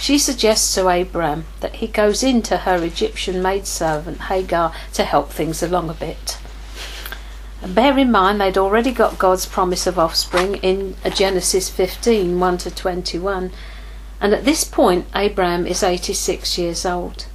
she 0.00 0.18
suggests 0.18 0.74
to 0.74 0.88
Abraham 0.88 1.44
that 1.60 1.76
he 1.76 1.86
goes 1.86 2.22
into 2.22 2.58
her 2.58 2.82
Egyptian 2.82 3.42
maidservant 3.42 4.22
Hagar 4.22 4.72
to 4.94 5.04
help 5.04 5.30
things 5.30 5.62
along 5.62 5.90
a 5.90 5.94
bit. 5.94 6.38
Bear 7.66 7.98
in 7.98 8.10
mind 8.10 8.40
they'd 8.40 8.56
already 8.56 8.90
got 8.90 9.18
God's 9.18 9.44
promise 9.44 9.86
of 9.86 9.98
offspring 9.98 10.54
in 10.56 10.96
Genesis 11.14 11.68
15 11.68 12.40
1 12.40 12.58
to 12.58 12.70
21, 12.70 13.52
and 14.18 14.32
at 14.32 14.46
this 14.46 14.64
point 14.64 15.06
Abraham 15.14 15.66
is 15.66 15.82
86 15.82 16.56
years 16.56 16.86
old. 16.86 17.26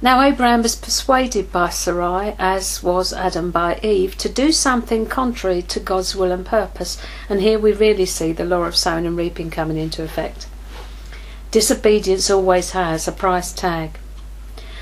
Now 0.00 0.22
Abraham 0.22 0.62
was 0.62 0.76
persuaded 0.76 1.52
by 1.52 1.68
Sarai, 1.68 2.36
as 2.38 2.82
was 2.82 3.12
Adam 3.12 3.50
by 3.50 3.78
Eve, 3.82 4.16
to 4.16 4.30
do 4.30 4.50
something 4.50 5.04
contrary 5.04 5.60
to 5.60 5.78
God's 5.78 6.16
will 6.16 6.32
and 6.32 6.46
purpose, 6.46 6.96
and 7.28 7.42
here 7.42 7.58
we 7.58 7.72
really 7.72 8.06
see 8.06 8.32
the 8.32 8.46
law 8.46 8.62
of 8.64 8.76
sowing 8.76 9.06
and 9.06 9.16
reaping 9.16 9.50
coming 9.50 9.76
into 9.76 10.02
effect. 10.02 10.46
Disobedience 11.50 12.30
always 12.30 12.70
has 12.70 13.06
a 13.06 13.12
price 13.12 13.52
tag. 13.52 13.98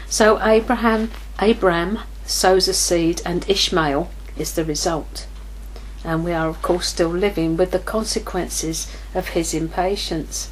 So 0.08 0.40
Abraham 0.40 1.10
Abraham 1.40 1.98
sows 2.24 2.68
a 2.68 2.74
seed 2.74 3.22
and 3.26 3.48
Ishmael 3.50 4.08
is 4.36 4.54
the 4.54 4.64
result. 4.64 5.26
And 6.04 6.24
we 6.24 6.32
are 6.32 6.48
of 6.48 6.62
course 6.62 6.88
still 6.88 7.08
living 7.08 7.56
with 7.56 7.70
the 7.70 7.78
consequences 7.78 8.90
of 9.14 9.28
his 9.28 9.54
impatience. 9.54 10.50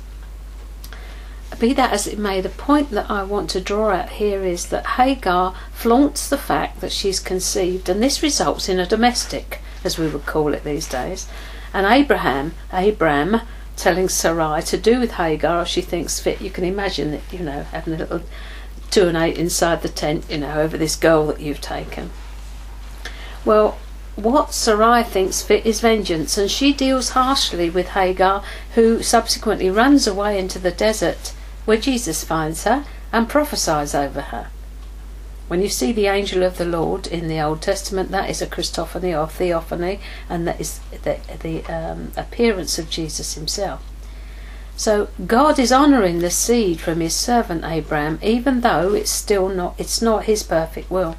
Be 1.58 1.72
that 1.74 1.92
as 1.92 2.06
it 2.06 2.18
may, 2.18 2.40
the 2.40 2.48
point 2.48 2.90
that 2.90 3.08
I 3.10 3.22
want 3.22 3.48
to 3.50 3.60
draw 3.60 3.90
out 3.90 4.10
here 4.10 4.42
is 4.42 4.66
that 4.66 4.86
Hagar 4.86 5.54
flaunts 5.72 6.28
the 6.28 6.38
fact 6.38 6.80
that 6.80 6.90
she's 6.90 7.20
conceived, 7.20 7.88
and 7.88 8.02
this 8.02 8.24
results 8.24 8.68
in 8.68 8.80
a 8.80 8.86
domestic, 8.86 9.60
as 9.84 9.96
we 9.96 10.08
would 10.08 10.26
call 10.26 10.52
it 10.52 10.64
these 10.64 10.88
days. 10.88 11.28
And 11.72 11.86
Abraham, 11.86 12.54
Abraham 12.72 13.42
telling 13.76 14.08
Sarai 14.08 14.62
to 14.62 14.76
do 14.76 14.98
with 14.98 15.12
Hagar 15.12 15.62
as 15.62 15.68
she 15.68 15.80
thinks 15.80 16.20
fit. 16.20 16.40
You 16.40 16.50
can 16.50 16.64
imagine 16.64 17.12
that, 17.12 17.32
you 17.32 17.40
know, 17.40 17.62
having 17.62 17.94
a 17.94 17.98
little 17.98 18.22
two 18.90 19.08
and 19.08 19.16
eight 19.16 19.38
inside 19.38 19.82
the 19.82 19.88
tent, 19.88 20.24
you 20.28 20.38
know, 20.38 20.60
over 20.60 20.76
this 20.76 20.96
girl 20.96 21.26
that 21.26 21.40
you've 21.40 21.60
taken. 21.60 22.10
Well, 23.44 23.78
what 24.16 24.54
Sarai 24.54 25.02
thinks 25.02 25.42
fit 25.42 25.66
is 25.66 25.80
vengeance, 25.80 26.38
and 26.38 26.50
she 26.50 26.72
deals 26.72 27.10
harshly 27.10 27.68
with 27.68 27.88
Hagar, 27.88 28.42
who 28.74 29.02
subsequently 29.02 29.68
runs 29.70 30.06
away 30.06 30.38
into 30.38 30.58
the 30.58 30.70
desert, 30.70 31.34
where 31.64 31.76
Jesus 31.76 32.24
finds 32.24 32.64
her 32.64 32.84
and 33.12 33.28
prophesies 33.28 33.94
over 33.94 34.20
her. 34.20 34.48
When 35.48 35.60
you 35.60 35.68
see 35.68 35.92
the 35.92 36.06
angel 36.06 36.42
of 36.42 36.56
the 36.56 36.64
Lord 36.64 37.06
in 37.06 37.28
the 37.28 37.40
Old 37.40 37.60
Testament, 37.60 38.10
that 38.10 38.30
is 38.30 38.40
a 38.40 38.46
Christophany 38.46 39.18
or 39.18 39.28
theophany, 39.28 40.00
and 40.28 40.46
that 40.46 40.60
is 40.60 40.80
the, 41.02 41.18
the 41.40 41.64
um, 41.66 42.12
appearance 42.16 42.78
of 42.78 42.88
Jesus 42.88 43.34
himself. 43.34 43.82
So 44.76 45.08
God 45.26 45.58
is 45.58 45.72
honouring 45.72 46.18
the 46.18 46.30
seed 46.30 46.80
from 46.80 47.00
His 47.00 47.14
servant 47.14 47.64
Abraham, 47.64 48.18
even 48.22 48.60
though 48.62 48.92
it's 48.92 49.10
still 49.10 49.48
not 49.48 49.74
it's 49.78 50.02
not 50.02 50.24
His 50.24 50.42
perfect 50.42 50.90
will. 50.90 51.16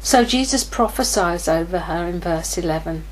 So 0.00 0.24
Jesus 0.24 0.64
prophesies 0.64 1.48
over 1.48 1.80
her 1.80 2.06
in 2.06 2.20
verse 2.20 2.56
eleven. 2.56 3.04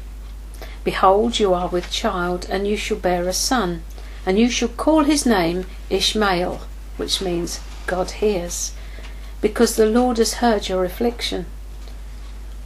Behold, 0.84 1.38
you 1.38 1.52
are 1.52 1.68
with 1.68 1.90
child, 1.90 2.46
and 2.48 2.66
you 2.66 2.76
shall 2.76 2.96
bear 2.98 3.28
a 3.28 3.32
son, 3.32 3.82
and 4.24 4.38
you 4.38 4.48
shall 4.48 4.68
call 4.68 5.04
his 5.04 5.26
name 5.26 5.66
Ishmael, 5.90 6.60
which 6.96 7.20
means 7.20 7.60
God 7.86 8.12
hears 8.12 8.72
because 9.40 9.76
the 9.76 9.86
Lord 9.86 10.18
has 10.18 10.34
heard 10.34 10.68
your 10.68 10.84
affliction. 10.84 11.46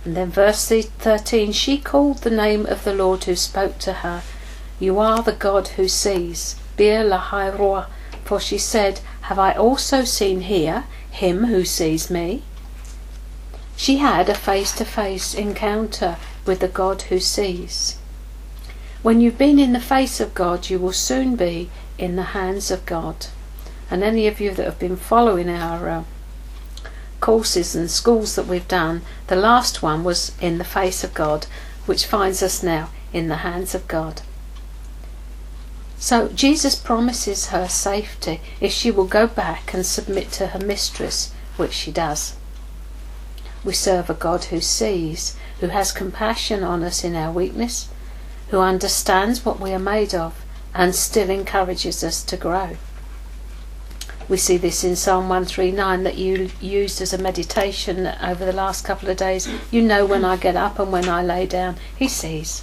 And 0.05 0.17
then 0.17 0.31
verse 0.31 0.67
13 0.67 1.53
She 1.53 1.79
called 1.79 2.19
the 2.19 2.31
name 2.31 2.65
of 2.67 2.85
the 2.85 2.95
Lord 2.95 3.25
who 3.25 3.37
spoke 3.37 3.79
to 3.81 3.93
her, 4.05 4.23
You 4.79 4.99
are 4.99 5.23
the 5.23 5.33
God 5.33 5.69
who 5.69 5.89
sees. 5.89 6.57
Bir 6.77 7.05
Lahai 7.05 7.87
For 8.25 8.41
she 8.41 8.57
said, 8.57 9.01
Have 9.23 9.39
I 9.39 9.53
also 9.53 10.05
seen 10.05 10.41
here 10.43 10.85
him 11.11 11.47
who 11.47 11.65
sees 11.65 12.11
me? 12.11 12.43
She 13.81 13.97
had 13.97 14.29
a 14.29 14.35
face 14.35 14.73
to 14.73 14.85
face 14.85 15.33
encounter 15.33 16.19
with 16.45 16.61
the 16.61 16.69
God 16.69 17.01
who 17.09 17.19
sees. 17.19 17.97
When 19.01 19.23
you've 19.23 19.39
been 19.39 19.59
in 19.59 19.73
the 19.73 19.81
face 19.81 20.21
of 20.21 20.35
God, 20.35 20.69
you 20.69 20.79
will 20.79 20.93
soon 20.93 21.35
be 21.35 21.71
in 21.97 22.15
the 22.15 22.37
hands 22.37 22.71
of 22.71 22.85
God. 22.85 23.29
And 23.91 24.03
any 24.03 24.27
of 24.27 24.39
you 24.39 24.53
that 24.53 24.67
have 24.67 24.79
been 24.79 24.99
following 24.99 25.49
our 25.49 25.89
uh, 25.89 26.05
courses 27.21 27.75
and 27.75 27.91
schools 27.91 28.35
that 28.35 28.47
we've 28.47 28.69
done, 28.69 29.01
the 29.29 29.35
last 29.35 29.83
one 29.83 30.05
was 30.05 30.33
in 30.43 30.59
the 30.59 30.65
face 30.79 31.03
of 31.03 31.15
God, 31.15 31.47
which 31.87 32.05
finds 32.05 32.43
us 32.43 32.63
now 32.63 32.91
in 33.15 33.29
the 33.29 33.37
hands 33.37 33.75
of 33.75 33.89
God. 33.89 34.21
So 35.97 36.29
Jesus 36.29 36.75
promises 36.75 37.47
her 37.47 37.67
safety 37.67 38.43
if 38.61 38.73
she 38.73 38.91
will 38.91 39.07
go 39.07 39.27
back 39.27 39.73
and 39.73 39.87
submit 39.87 40.31
to 40.33 40.49
her 40.49 40.59
mistress, 40.59 41.33
which 41.57 41.73
she 41.73 41.91
does. 41.91 42.35
We 43.65 43.73
serve 43.73 44.09
a 44.09 44.15
God 44.15 44.45
who 44.45 44.61
sees, 44.61 45.37
who 45.61 45.69
has 45.69 45.93
compassion 45.93 46.65
on 46.65 46.83
us 46.83 47.05
in 47.05 47.15
our 47.15 47.33
weakness, 47.33 47.89
who 48.49 48.59
understands 48.59 49.45
what 49.45 49.61
we 49.61 49.73
are 49.73 49.79
made 49.79 50.15
of, 50.15 50.45
and 50.75 50.95
still 50.95 51.31
encourages 51.31 52.03
us 52.03 52.23
to 52.25 52.37
grow. 52.37 52.77
We 54.31 54.37
see 54.37 54.57
this 54.57 54.85
in 54.85 54.95
Psalm 54.95 55.29
139 55.29 56.05
that 56.05 56.17
you 56.17 56.51
used 56.61 57.03
as 57.03 57.13
a 57.13 57.19
meditation 57.19 58.07
over 58.23 58.45
the 58.45 58.53
last 58.53 58.85
couple 58.85 59.11
of 59.11 59.17
days. 59.17 59.49
You 59.73 59.83
know 59.83 60.07
when 60.07 60.25
I 60.25 60.37
get 60.37 60.55
up 60.55 60.79
and 60.79 60.93
when 60.93 61.09
I 61.09 61.21
lay 61.23 61.47
down. 61.47 61.77
He 61.97 62.07
sees. 62.07 62.63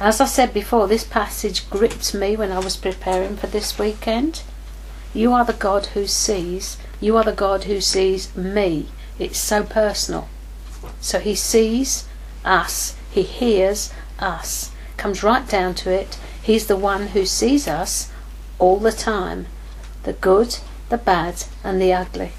As 0.00 0.20
I 0.20 0.24
said 0.24 0.52
before, 0.52 0.88
this 0.88 1.04
passage 1.04 1.70
gripped 1.70 2.12
me 2.12 2.34
when 2.34 2.50
I 2.50 2.58
was 2.58 2.76
preparing 2.76 3.36
for 3.36 3.46
this 3.46 3.78
weekend. 3.78 4.42
You 5.14 5.32
are 5.32 5.44
the 5.44 5.52
God 5.52 5.86
who 5.86 6.08
sees. 6.08 6.76
You 7.00 7.16
are 7.18 7.24
the 7.24 7.32
God 7.32 7.64
who 7.64 7.80
sees 7.80 8.34
me. 8.36 8.88
It's 9.18 9.38
so 9.38 9.62
personal. 9.62 10.28
So 11.00 11.18
he 11.18 11.34
sees 11.34 12.08
us. 12.44 12.96
He 13.10 13.22
hears 13.22 13.92
us. 14.18 14.72
Comes 14.96 15.22
right 15.22 15.48
down 15.48 15.74
to 15.76 15.90
it. 15.90 16.18
He's 16.42 16.66
the 16.66 16.76
one 16.76 17.08
who 17.08 17.24
sees 17.26 17.68
us 17.68 18.10
all 18.58 18.78
the 18.78 18.92
time 18.92 19.46
the 20.04 20.12
good, 20.12 20.58
the 20.88 20.98
bad, 20.98 21.44
and 21.62 21.80
the 21.80 21.92
ugly. 21.92 22.32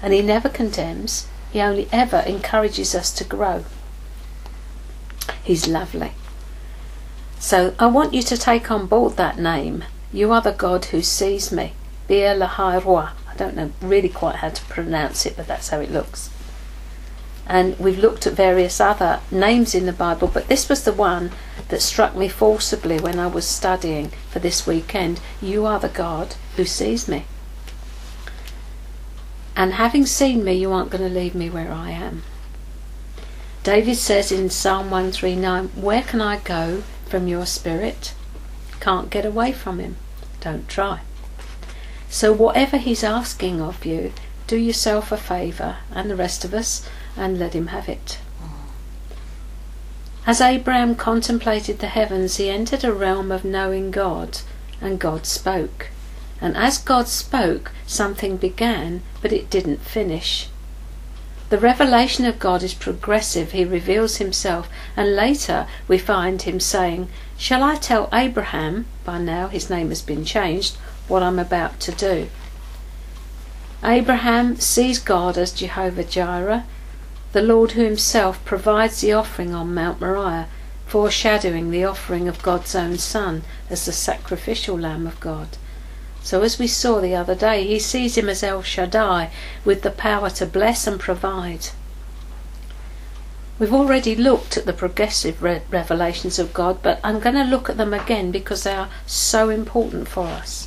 And 0.00 0.12
He 0.12 0.22
never 0.22 0.48
condemns, 0.48 1.26
He 1.52 1.60
only 1.60 1.88
ever 1.92 2.18
encourages 2.18 2.94
us 2.94 3.12
to 3.14 3.24
grow. 3.24 3.64
He's 5.42 5.66
lovely. 5.66 6.12
So 7.38 7.74
I 7.78 7.86
want 7.86 8.14
you 8.14 8.22
to 8.22 8.36
take 8.36 8.70
on 8.70 8.86
board 8.86 9.16
that 9.16 9.38
name. 9.38 9.84
You 10.12 10.32
are 10.32 10.40
the 10.40 10.52
God 10.52 10.86
who 10.86 11.02
sees 11.02 11.52
me. 11.52 11.72
Bir 12.08 12.34
Lahai 12.34 12.82
Roi. 12.84 13.08
I 13.34 13.36
don't 13.36 13.56
know 13.56 13.72
really 13.80 14.08
quite 14.08 14.36
how 14.36 14.50
to 14.50 14.64
pronounce 14.66 15.26
it, 15.26 15.36
but 15.36 15.48
that's 15.48 15.70
how 15.70 15.80
it 15.80 15.90
looks. 15.90 16.30
And 17.46 17.78
we've 17.78 17.98
looked 17.98 18.26
at 18.26 18.34
various 18.34 18.80
other 18.80 19.20
names 19.30 19.74
in 19.74 19.86
the 19.86 19.92
Bible, 19.92 20.28
but 20.28 20.48
this 20.48 20.68
was 20.68 20.84
the 20.84 20.92
one 20.92 21.32
that 21.68 21.82
struck 21.82 22.14
me 22.16 22.28
forcibly 22.28 22.98
when 22.98 23.18
I 23.18 23.26
was 23.26 23.46
studying 23.46 24.10
for 24.30 24.38
this 24.38 24.66
weekend. 24.66 25.20
You 25.42 25.66
are 25.66 25.80
the 25.80 25.88
God 25.88 26.36
who 26.56 26.64
sees 26.64 27.08
me. 27.08 27.24
And 29.56 29.74
having 29.74 30.06
seen 30.06 30.44
me, 30.44 30.54
you 30.54 30.72
aren't 30.72 30.90
going 30.90 31.06
to 31.06 31.14
leave 31.14 31.34
me 31.34 31.50
where 31.50 31.70
I 31.70 31.90
am. 31.90 32.22
David 33.62 33.96
says 33.96 34.30
in 34.30 34.48
Psalm 34.48 34.90
139, 34.90 35.68
Where 35.74 36.02
can 36.02 36.20
I 36.20 36.38
go 36.38 36.82
from 37.06 37.28
your 37.28 37.46
spirit? 37.46 38.14
Can't 38.80 39.10
get 39.10 39.26
away 39.26 39.52
from 39.52 39.80
him. 39.80 39.96
Don't 40.40 40.68
try. 40.68 41.00
So, 42.14 42.32
whatever 42.32 42.76
he's 42.76 43.02
asking 43.02 43.60
of 43.60 43.84
you, 43.84 44.12
do 44.46 44.56
yourself 44.56 45.10
a 45.10 45.16
favour 45.16 45.78
and 45.90 46.08
the 46.08 46.14
rest 46.14 46.44
of 46.44 46.54
us 46.54 46.88
and 47.16 47.40
let 47.40 47.54
him 47.54 47.66
have 47.66 47.88
it. 47.88 48.20
As 50.24 50.40
Abraham 50.40 50.94
contemplated 50.94 51.80
the 51.80 51.88
heavens, 51.88 52.36
he 52.36 52.48
entered 52.48 52.84
a 52.84 52.92
realm 52.92 53.32
of 53.32 53.44
knowing 53.44 53.90
God, 53.90 54.38
and 54.80 55.00
God 55.00 55.26
spoke. 55.26 55.88
And 56.40 56.56
as 56.56 56.78
God 56.78 57.08
spoke, 57.08 57.72
something 57.84 58.36
began, 58.36 59.02
but 59.20 59.32
it 59.32 59.50
didn't 59.50 59.80
finish. 59.80 60.48
The 61.50 61.58
revelation 61.58 62.24
of 62.26 62.38
God 62.38 62.62
is 62.62 62.74
progressive. 62.74 63.50
He 63.50 63.64
reveals 63.64 64.18
himself, 64.18 64.68
and 64.96 65.16
later 65.16 65.66
we 65.88 65.98
find 65.98 66.42
him 66.42 66.60
saying, 66.60 67.08
Shall 67.36 67.64
I 67.64 67.74
tell 67.74 68.08
Abraham, 68.12 68.86
by 69.04 69.18
now 69.18 69.48
his 69.48 69.68
name 69.68 69.88
has 69.88 70.00
been 70.00 70.24
changed, 70.24 70.76
what 71.08 71.22
I'm 71.22 71.38
about 71.38 71.80
to 71.80 71.92
do? 71.92 72.28
Abraham 73.82 74.56
sees 74.56 74.98
God 74.98 75.36
as 75.36 75.52
Jehovah 75.52 76.04
Jireh, 76.04 76.64
the 77.32 77.42
Lord 77.42 77.72
who 77.72 77.82
himself 77.82 78.42
provides 78.44 79.00
the 79.00 79.12
offering 79.12 79.54
on 79.54 79.74
Mount 79.74 80.00
Moriah, 80.00 80.48
foreshadowing 80.86 81.70
the 81.70 81.84
offering 81.84 82.28
of 82.28 82.42
God's 82.42 82.74
own 82.74 82.96
Son 82.98 83.42
as 83.68 83.84
the 83.84 83.92
sacrificial 83.92 84.78
Lamb 84.78 85.06
of 85.06 85.20
God. 85.20 85.48
So, 86.22 86.40
as 86.40 86.58
we 86.58 86.66
saw 86.66 87.00
the 87.00 87.14
other 87.14 87.34
day, 87.34 87.66
he 87.66 87.78
sees 87.78 88.16
him 88.16 88.30
as 88.30 88.42
El 88.42 88.62
Shaddai 88.62 89.30
with 89.64 89.82
the 89.82 89.90
power 89.90 90.30
to 90.30 90.46
bless 90.46 90.86
and 90.86 90.98
provide. 90.98 91.68
We've 93.58 93.74
already 93.74 94.16
looked 94.16 94.56
at 94.56 94.64
the 94.64 94.72
progressive 94.72 95.42
re- 95.42 95.60
revelations 95.70 96.38
of 96.38 96.54
God, 96.54 96.78
but 96.82 96.98
I'm 97.04 97.20
going 97.20 97.34
to 97.34 97.44
look 97.44 97.68
at 97.68 97.76
them 97.76 97.92
again 97.92 98.30
because 98.30 98.64
they 98.64 98.74
are 98.74 98.88
so 99.06 99.50
important 99.50 100.08
for 100.08 100.26
us. 100.26 100.63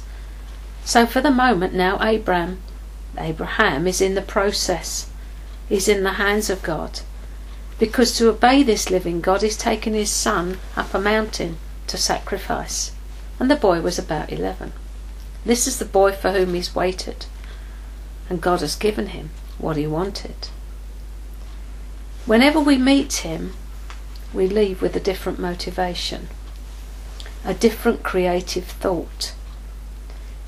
So, 0.87 1.05
for 1.05 1.19
the 1.19 1.31
moment 1.31 1.73
now, 1.73 2.01
Abraham, 2.01 2.59
Abraham 3.17 3.87
is 3.87 3.99
in 3.99 4.15
the 4.15 4.21
process. 4.21 5.09
He's 5.67 5.89
in 5.89 6.03
the 6.03 6.13
hands 6.13 6.49
of 6.49 6.63
God. 6.63 7.01
Because 7.77 8.15
to 8.15 8.29
obey 8.29 8.63
this 8.63 8.89
living 8.89 9.19
God, 9.19 9.41
he's 9.41 9.57
taken 9.57 9.93
his 9.93 10.09
son 10.09 10.59
up 10.77 10.93
a 10.93 10.99
mountain 10.99 11.57
to 11.87 11.97
sacrifice. 11.97 12.93
And 13.37 13.51
the 13.51 13.57
boy 13.57 13.81
was 13.81 13.99
about 13.99 14.31
11. 14.31 14.71
This 15.45 15.67
is 15.67 15.77
the 15.77 15.83
boy 15.83 16.13
for 16.13 16.31
whom 16.31 16.53
he's 16.53 16.73
waited, 16.73 17.25
and 18.29 18.39
God 18.39 18.61
has 18.61 18.77
given 18.77 19.07
him 19.07 19.31
what 19.57 19.75
he 19.75 19.87
wanted. 19.87 20.47
Whenever 22.25 22.61
we 22.61 22.77
meet 22.77 23.13
him, 23.27 23.55
we 24.33 24.47
leave 24.47 24.81
with 24.81 24.95
a 24.95 25.01
different 25.01 25.37
motivation, 25.37 26.29
a 27.43 27.53
different 27.53 28.03
creative 28.03 28.67
thought. 28.67 29.33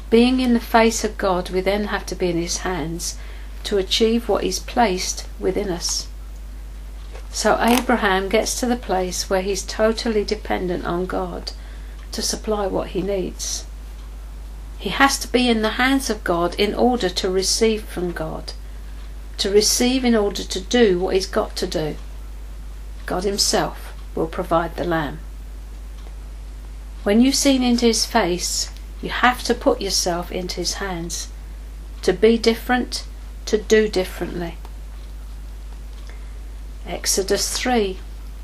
Being 0.10 0.40
in 0.40 0.54
the 0.54 0.60
face 0.60 1.04
of 1.04 1.18
God, 1.18 1.50
we 1.50 1.62
then 1.62 1.86
have 1.86 2.06
to 2.08 2.16
be 2.16 2.30
in 2.30 2.38
his 2.38 2.60
hands 2.60 3.18
to 3.64 3.78
achieve 3.78 4.28
what 4.28 4.44
he's 4.44 4.60
placed 4.60 5.28
within 5.40 5.70
us. 5.70 6.08
So 7.32 7.60
Abraham 7.62 8.28
gets 8.28 8.60
to 8.60 8.66
the 8.66 8.76
place 8.76 9.30
where 9.30 9.44
he's 9.44 9.62
totally 9.62 10.24
dependent 10.24 10.86
on 10.86 11.06
God 11.06 11.52
to 12.12 12.22
supply 12.22 12.66
what 12.66 12.90
he 12.90 13.02
needs. 13.02 13.66
He 14.80 14.90
has 14.90 15.20
to 15.20 15.28
be 15.28 15.48
in 15.48 15.62
the 15.62 15.72
hands 15.72 16.10
of 16.10 16.24
God 16.24 16.56
in 16.56 16.74
order 16.74 17.10
to 17.10 17.30
receive 17.30 17.84
from 17.84 18.12
God. 18.12 18.54
To 19.38 19.52
receive 19.52 20.04
in 20.04 20.16
order 20.16 20.44
to 20.44 20.60
do 20.60 21.00
what 21.00 21.14
he's 21.14 21.28
got 21.28 21.56
to 21.58 21.68
do. 21.68 21.98
God 23.06 23.26
himself 23.26 23.94
will 24.16 24.28
provide 24.28 24.76
the 24.76 24.86
lamb. 24.86 25.20
When 27.04 27.22
you've 27.22 27.36
seen 27.36 27.62
into 27.62 27.86
his 27.86 28.06
face, 28.06 28.72
you 29.02 29.10
have 29.10 29.44
to 29.44 29.54
put 29.54 29.82
yourself 29.82 30.32
into 30.32 30.58
his 30.58 30.76
hands. 30.76 31.30
To 32.04 32.14
be 32.14 32.38
different, 32.38 33.06
to 33.46 33.58
do 33.58 33.88
differently. 33.88 34.56
Exodus 36.86 37.58
3 37.58 38.00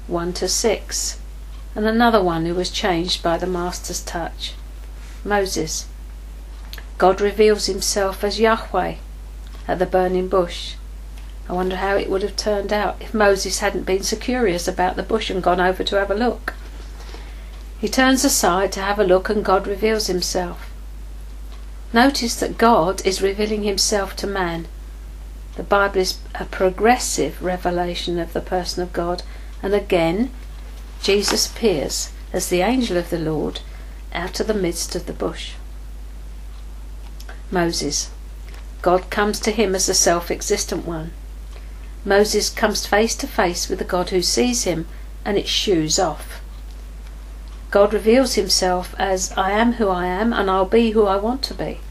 1 0.07 0.33
to 0.33 0.47
6. 0.47 1.19
And 1.75 1.85
another 1.85 2.21
one 2.21 2.45
who 2.45 2.53
was 2.53 2.69
changed 2.69 3.23
by 3.23 3.37
the 3.37 3.47
Master's 3.47 4.01
touch 4.01 4.53
Moses. 5.23 5.87
God 6.97 7.19
reveals 7.19 7.65
himself 7.65 8.23
as 8.23 8.39
Yahweh 8.39 8.95
at 9.67 9.79
the 9.79 9.85
burning 9.85 10.29
bush. 10.29 10.75
I 11.49 11.53
wonder 11.53 11.77
how 11.77 11.95
it 11.95 12.09
would 12.09 12.21
have 12.21 12.35
turned 12.35 12.71
out 12.71 12.97
if 12.99 13.13
Moses 13.13 13.59
hadn't 13.59 13.83
been 13.83 14.03
so 14.03 14.15
curious 14.15 14.67
about 14.67 14.95
the 14.95 15.03
bush 15.03 15.29
and 15.29 15.43
gone 15.43 15.59
over 15.59 15.83
to 15.83 15.95
have 15.97 16.11
a 16.11 16.15
look. 16.15 16.53
He 17.79 17.87
turns 17.89 18.23
aside 18.23 18.71
to 18.73 18.81
have 18.81 18.99
a 18.99 19.03
look 19.03 19.29
and 19.29 19.43
God 19.43 19.67
reveals 19.67 20.07
himself. 20.07 20.71
Notice 21.93 22.35
that 22.39 22.57
God 22.57 23.05
is 23.05 23.21
revealing 23.21 23.63
himself 23.63 24.15
to 24.17 24.27
man. 24.27 24.67
The 25.55 25.63
Bible 25.63 25.99
is 25.99 26.17
a 26.35 26.45
progressive 26.45 27.41
revelation 27.41 28.19
of 28.19 28.33
the 28.33 28.41
person 28.41 28.83
of 28.83 28.91
God, 28.91 29.23
and 29.63 29.73
again, 29.73 30.31
Jesus 31.01 31.49
appears 31.49 32.11
as 32.33 32.49
the 32.49 32.61
angel 32.61 32.97
of 32.97 33.09
the 33.09 33.19
Lord 33.19 33.61
out 34.13 34.39
of 34.39 34.47
the 34.47 34.53
midst 34.53 34.95
of 34.95 35.05
the 35.05 35.13
bush. 35.13 35.53
Moses. 37.51 38.09
God 38.81 39.09
comes 39.09 39.39
to 39.41 39.51
him 39.51 39.73
as 39.75 39.85
the 39.85 39.93
self 39.93 40.29
existent 40.29 40.85
one. 40.85 41.11
Moses 42.03 42.49
comes 42.49 42.85
face 42.85 43.15
to 43.15 43.27
face 43.27 43.69
with 43.69 43.79
the 43.79 43.85
God 43.85 44.09
who 44.09 44.21
sees 44.21 44.63
him, 44.63 44.87
and 45.23 45.37
it 45.37 45.47
shoes 45.47 45.97
off. 45.97 46.41
God 47.75 47.93
reveals 47.93 48.35
himself 48.35 48.95
as 48.97 49.33
I 49.33 49.51
am 49.51 49.73
who 49.73 49.89
I 49.89 50.05
am, 50.05 50.31
and 50.31 50.49
I'll 50.49 50.63
be 50.63 50.91
who 50.91 51.07
I 51.07 51.17
want 51.17 51.43
to 51.43 51.53
be, 51.53 51.81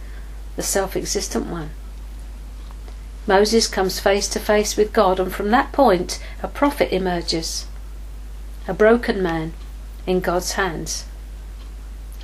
the 0.56 0.62
self 0.62 0.96
existent 0.96 1.48
one. 1.48 1.72
Moses 3.26 3.68
comes 3.68 4.00
face 4.00 4.26
to 4.28 4.40
face 4.40 4.78
with 4.78 4.94
God, 4.94 5.20
and 5.20 5.30
from 5.30 5.50
that 5.50 5.72
point, 5.72 6.24
a 6.42 6.48
prophet 6.48 6.90
emerges. 6.90 7.66
A 8.66 8.72
broken 8.72 9.22
man 9.22 9.52
in 10.06 10.20
God's 10.20 10.52
hands. 10.52 11.04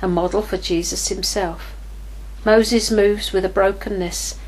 A 0.01 0.07
model 0.07 0.41
for 0.41 0.57
Jesus 0.57 1.09
himself. 1.09 1.75
Moses 2.43 2.89
moves 2.89 3.31
with 3.31 3.45
a 3.45 3.57
brokenness, 3.57 4.39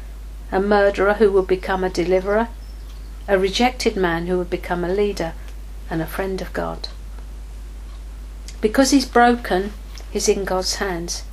a 0.52 0.60
murderer 0.60 1.14
who 1.14 1.32
would 1.34 1.46
become 1.46 1.84
a 1.84 1.90
deliverer, 1.92 2.48
a 3.28 3.38
rejected 3.38 3.96
man 3.96 4.26
who 4.26 4.40
would 4.40 4.50
become 4.50 4.84
a 4.84 4.90
leader, 4.90 5.34
and 5.88 6.02
a 6.02 6.08
friend 6.08 6.42
of 6.42 6.52
God. 6.52 6.88
Because 8.64 8.92
he's 8.92 9.06
broken, 9.06 9.74
he's 10.10 10.30
in 10.30 10.46
God's 10.46 10.76
hands. 10.76 11.24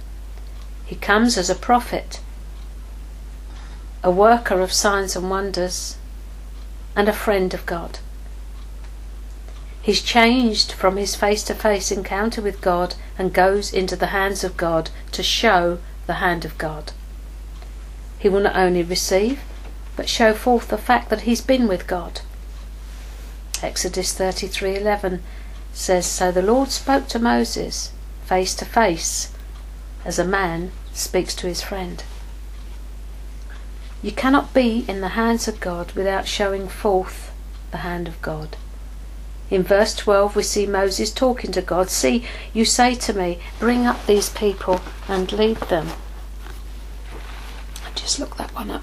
He 0.85 0.97
comes 0.97 1.39
as 1.39 1.49
a 1.49 1.55
prophet, 1.55 2.18
a 4.03 4.11
worker 4.11 4.59
of 4.61 4.72
signs 4.72 5.14
and 5.14 5.31
wonders, 5.31 5.97
and 6.97 7.09
a 7.09 7.12
friend 7.12 7.55
of 7.55 7.64
God. 7.66 8.01
He's 9.81 10.03
changed 10.03 10.72
from 10.72 10.97
his 10.97 11.14
face 11.14 11.45
to 11.45 11.55
face 11.55 11.93
encounter 11.93 12.43
with 12.43 12.61
God 12.61 12.97
and 13.16 13.33
goes 13.33 13.72
into 13.72 13.95
the 13.95 14.09
hands 14.09 14.43
of 14.43 14.57
God 14.57 14.91
to 15.12 15.22
show 15.22 15.78
the 16.09 16.14
hand 16.14 16.45
of 16.45 16.59
God. 16.59 16.91
He 18.18 18.28
will 18.28 18.41
not 18.41 18.57
only 18.57 18.83
receive, 18.83 19.39
but 19.95 20.09
show 20.09 20.35
forth 20.35 20.66
the 20.66 20.76
fact 20.76 21.11
that 21.11 21.20
he's 21.20 21.41
been 21.41 21.68
with 21.68 21.87
God. 21.87 22.22
Exodus 23.62 24.12
33:11 24.14 25.22
says, 25.73 26.07
"So 26.07 26.31
the 26.31 26.43
Lord 26.43 26.71
spoke 26.71 27.09
to 27.09 27.18
Moses 27.18 27.91
face 28.27 28.55
to 28.57 28.64
face, 28.64 29.29
as 30.05 30.18
a 30.18 30.25
man 30.25 30.73
speaks 30.93 31.35
to 31.37 31.47
his 31.47 31.62
friend." 31.62 32.03
You 34.03 34.12
cannot 34.12 34.55
be 34.55 34.85
in 34.89 35.01
the 35.01 35.09
hands 35.09 35.47
of 35.47 35.61
God 35.61 35.93
without 35.93 36.27
showing 36.27 36.68
forth 36.68 37.31
the 37.71 37.79
hand 37.79 38.09
of 38.09 38.21
God. 38.23 38.57
In 39.51 39.64
verse 39.64 39.95
12, 39.97 40.37
we 40.37 40.43
see 40.45 40.66
Moses 40.66 41.11
talking 41.11 41.51
to 41.53 41.61
God. 41.61 41.91
See, 41.91 42.25
you 42.53 42.64
say 42.64 42.95
to 42.95 43.12
me, 43.12 43.41
Bring 43.59 43.85
up 43.85 44.07
these 44.07 44.31
people 44.31 44.81
and 45.09 45.31
lead 45.33 45.57
them. 45.57 45.91
Just 47.97 48.21
look 48.21 48.37
that 48.37 48.55
one 48.55 48.71
up. 48.71 48.83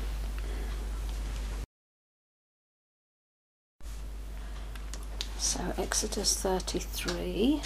So, 5.58 5.74
Exodus 5.80 6.40
33. 6.40 7.62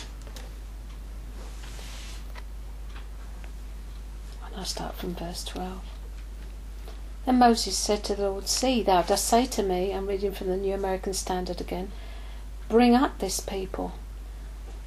And 4.45 4.55
I'll 4.55 4.63
start 4.63 4.95
from 4.95 5.13
verse 5.13 5.43
12. 5.43 5.81
Then 7.25 7.37
Moses 7.37 7.77
said 7.77 8.05
to 8.05 8.15
the 8.15 8.29
Lord, 8.29 8.47
See, 8.47 8.81
thou 8.81 9.01
dost 9.01 9.25
say 9.25 9.45
to 9.45 9.61
me, 9.61 9.93
I'm 9.93 10.07
reading 10.07 10.31
from 10.31 10.47
the 10.47 10.55
New 10.55 10.73
American 10.73 11.13
Standard 11.13 11.59
again, 11.59 11.91
bring 12.69 12.95
up 12.95 13.19
this 13.19 13.41
people. 13.41 13.91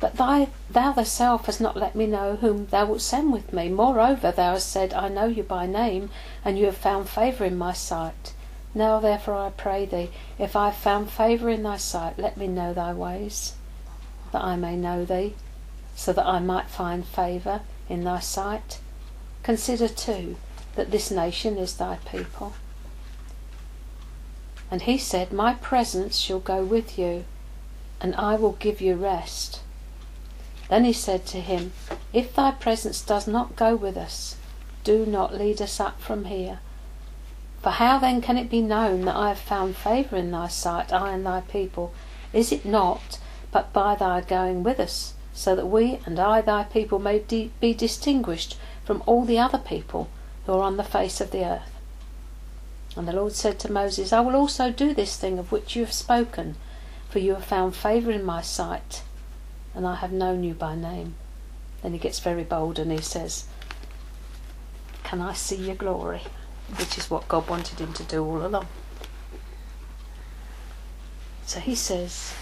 But 0.00 0.16
thy, 0.16 0.48
thou 0.70 0.94
thyself 0.94 1.44
hast 1.44 1.60
not 1.60 1.76
let 1.76 1.94
me 1.94 2.06
know 2.06 2.36
whom 2.36 2.68
thou 2.68 2.86
wilt 2.86 3.02
send 3.02 3.34
with 3.34 3.52
me. 3.52 3.68
Moreover, 3.68 4.32
thou 4.32 4.52
hast 4.52 4.70
said, 4.70 4.94
I 4.94 5.10
know 5.10 5.26
you 5.26 5.42
by 5.42 5.66
name, 5.66 6.08
and 6.42 6.58
you 6.58 6.64
have 6.64 6.78
found 6.78 7.10
favour 7.10 7.44
in 7.44 7.58
my 7.58 7.74
sight. 7.74 8.32
Now 8.74 8.98
therefore 8.98 9.34
I 9.36 9.50
pray 9.50 9.86
thee, 9.86 10.10
if 10.38 10.56
I 10.56 10.66
have 10.66 10.76
found 10.76 11.10
favour 11.10 11.48
in 11.48 11.62
thy 11.62 11.76
sight, 11.76 12.18
let 12.18 12.36
me 12.36 12.48
know 12.48 12.74
thy 12.74 12.92
ways, 12.92 13.54
that 14.32 14.42
I 14.42 14.56
may 14.56 14.74
know 14.76 15.04
thee, 15.04 15.34
so 15.94 16.12
that 16.12 16.26
I 16.26 16.40
might 16.40 16.68
find 16.68 17.06
favour 17.06 17.60
in 17.88 18.02
thy 18.02 18.18
sight. 18.18 18.80
Consider 19.44 19.88
too 19.88 20.36
that 20.74 20.90
this 20.90 21.10
nation 21.10 21.56
is 21.56 21.76
thy 21.76 21.96
people. 22.04 22.54
And 24.70 24.82
he 24.82 24.98
said, 24.98 25.32
My 25.32 25.54
presence 25.54 26.16
shall 26.16 26.40
go 26.40 26.64
with 26.64 26.98
you, 26.98 27.24
and 28.00 28.14
I 28.16 28.34
will 28.34 28.52
give 28.52 28.80
you 28.80 28.96
rest. 28.96 29.60
Then 30.68 30.84
he 30.84 30.92
said 30.92 31.26
to 31.26 31.40
him, 31.40 31.72
If 32.12 32.34
thy 32.34 32.50
presence 32.50 33.00
does 33.02 33.28
not 33.28 33.54
go 33.54 33.76
with 33.76 33.96
us, 33.96 34.36
do 34.82 35.06
not 35.06 35.34
lead 35.34 35.62
us 35.62 35.78
up 35.78 36.00
from 36.00 36.24
here. 36.24 36.58
For 37.64 37.70
how 37.70 37.98
then 37.98 38.20
can 38.20 38.36
it 38.36 38.50
be 38.50 38.60
known 38.60 39.06
that 39.06 39.16
I 39.16 39.28
have 39.28 39.38
found 39.38 39.74
favour 39.74 40.18
in 40.18 40.30
thy 40.30 40.48
sight, 40.48 40.92
I 40.92 41.14
and 41.14 41.24
thy 41.24 41.40
people? 41.40 41.94
Is 42.30 42.52
it 42.52 42.66
not 42.66 43.18
but 43.52 43.72
by 43.72 43.94
thy 43.94 44.20
going 44.20 44.62
with 44.62 44.78
us, 44.78 45.14
so 45.32 45.56
that 45.56 45.64
we 45.64 45.98
and 46.04 46.20
I, 46.20 46.42
thy 46.42 46.64
people, 46.64 46.98
may 46.98 47.20
de- 47.20 47.52
be 47.60 47.72
distinguished 47.72 48.58
from 48.84 49.02
all 49.06 49.24
the 49.24 49.38
other 49.38 49.56
people 49.56 50.10
who 50.44 50.52
are 50.52 50.62
on 50.62 50.76
the 50.76 50.84
face 50.84 51.22
of 51.22 51.30
the 51.30 51.42
earth? 51.42 51.72
And 52.96 53.08
the 53.08 53.14
Lord 53.14 53.32
said 53.32 53.58
to 53.60 53.72
Moses, 53.72 54.12
I 54.12 54.20
will 54.20 54.36
also 54.36 54.70
do 54.70 54.92
this 54.92 55.16
thing 55.16 55.38
of 55.38 55.50
which 55.50 55.74
you 55.74 55.86
have 55.86 55.94
spoken, 55.94 56.56
for 57.08 57.18
you 57.18 57.32
have 57.32 57.46
found 57.46 57.74
favour 57.74 58.10
in 58.10 58.26
my 58.26 58.42
sight, 58.42 59.04
and 59.74 59.86
I 59.86 59.94
have 59.94 60.12
known 60.12 60.44
you 60.44 60.52
by 60.52 60.74
name. 60.76 61.14
Then 61.80 61.94
he 61.94 61.98
gets 61.98 62.20
very 62.20 62.44
bold 62.44 62.78
and 62.78 62.92
he 62.92 63.00
says, 63.00 63.46
Can 65.02 65.22
I 65.22 65.32
see 65.32 65.56
your 65.56 65.76
glory? 65.76 66.20
Which 66.76 66.98
is 66.98 67.10
what 67.10 67.28
God 67.28 67.48
wanted 67.48 67.78
him 67.78 67.92
to 67.92 68.02
do 68.02 68.24
all 68.24 68.44
along. 68.44 68.66
So 71.46 71.60
he 71.60 71.74
says, 71.74 72.34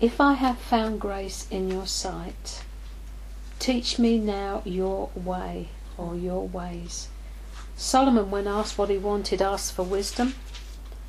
If 0.00 0.20
I 0.20 0.34
have 0.34 0.58
found 0.58 1.00
grace 1.00 1.46
in 1.50 1.68
your 1.68 1.86
sight, 1.86 2.62
teach 3.58 3.98
me 3.98 4.18
now 4.18 4.62
your 4.64 5.10
way 5.14 5.68
or 5.98 6.14
your 6.14 6.46
ways. 6.46 7.08
Solomon, 7.76 8.30
when 8.30 8.46
asked 8.46 8.78
what 8.78 8.90
he 8.90 8.98
wanted, 8.98 9.42
asked 9.42 9.72
for 9.72 9.82
wisdom. 9.82 10.34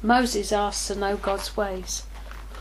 Moses 0.02 0.52
asked 0.52 0.88
to 0.88 0.96
know 0.96 1.16
God's 1.16 1.56
ways. 1.56 2.04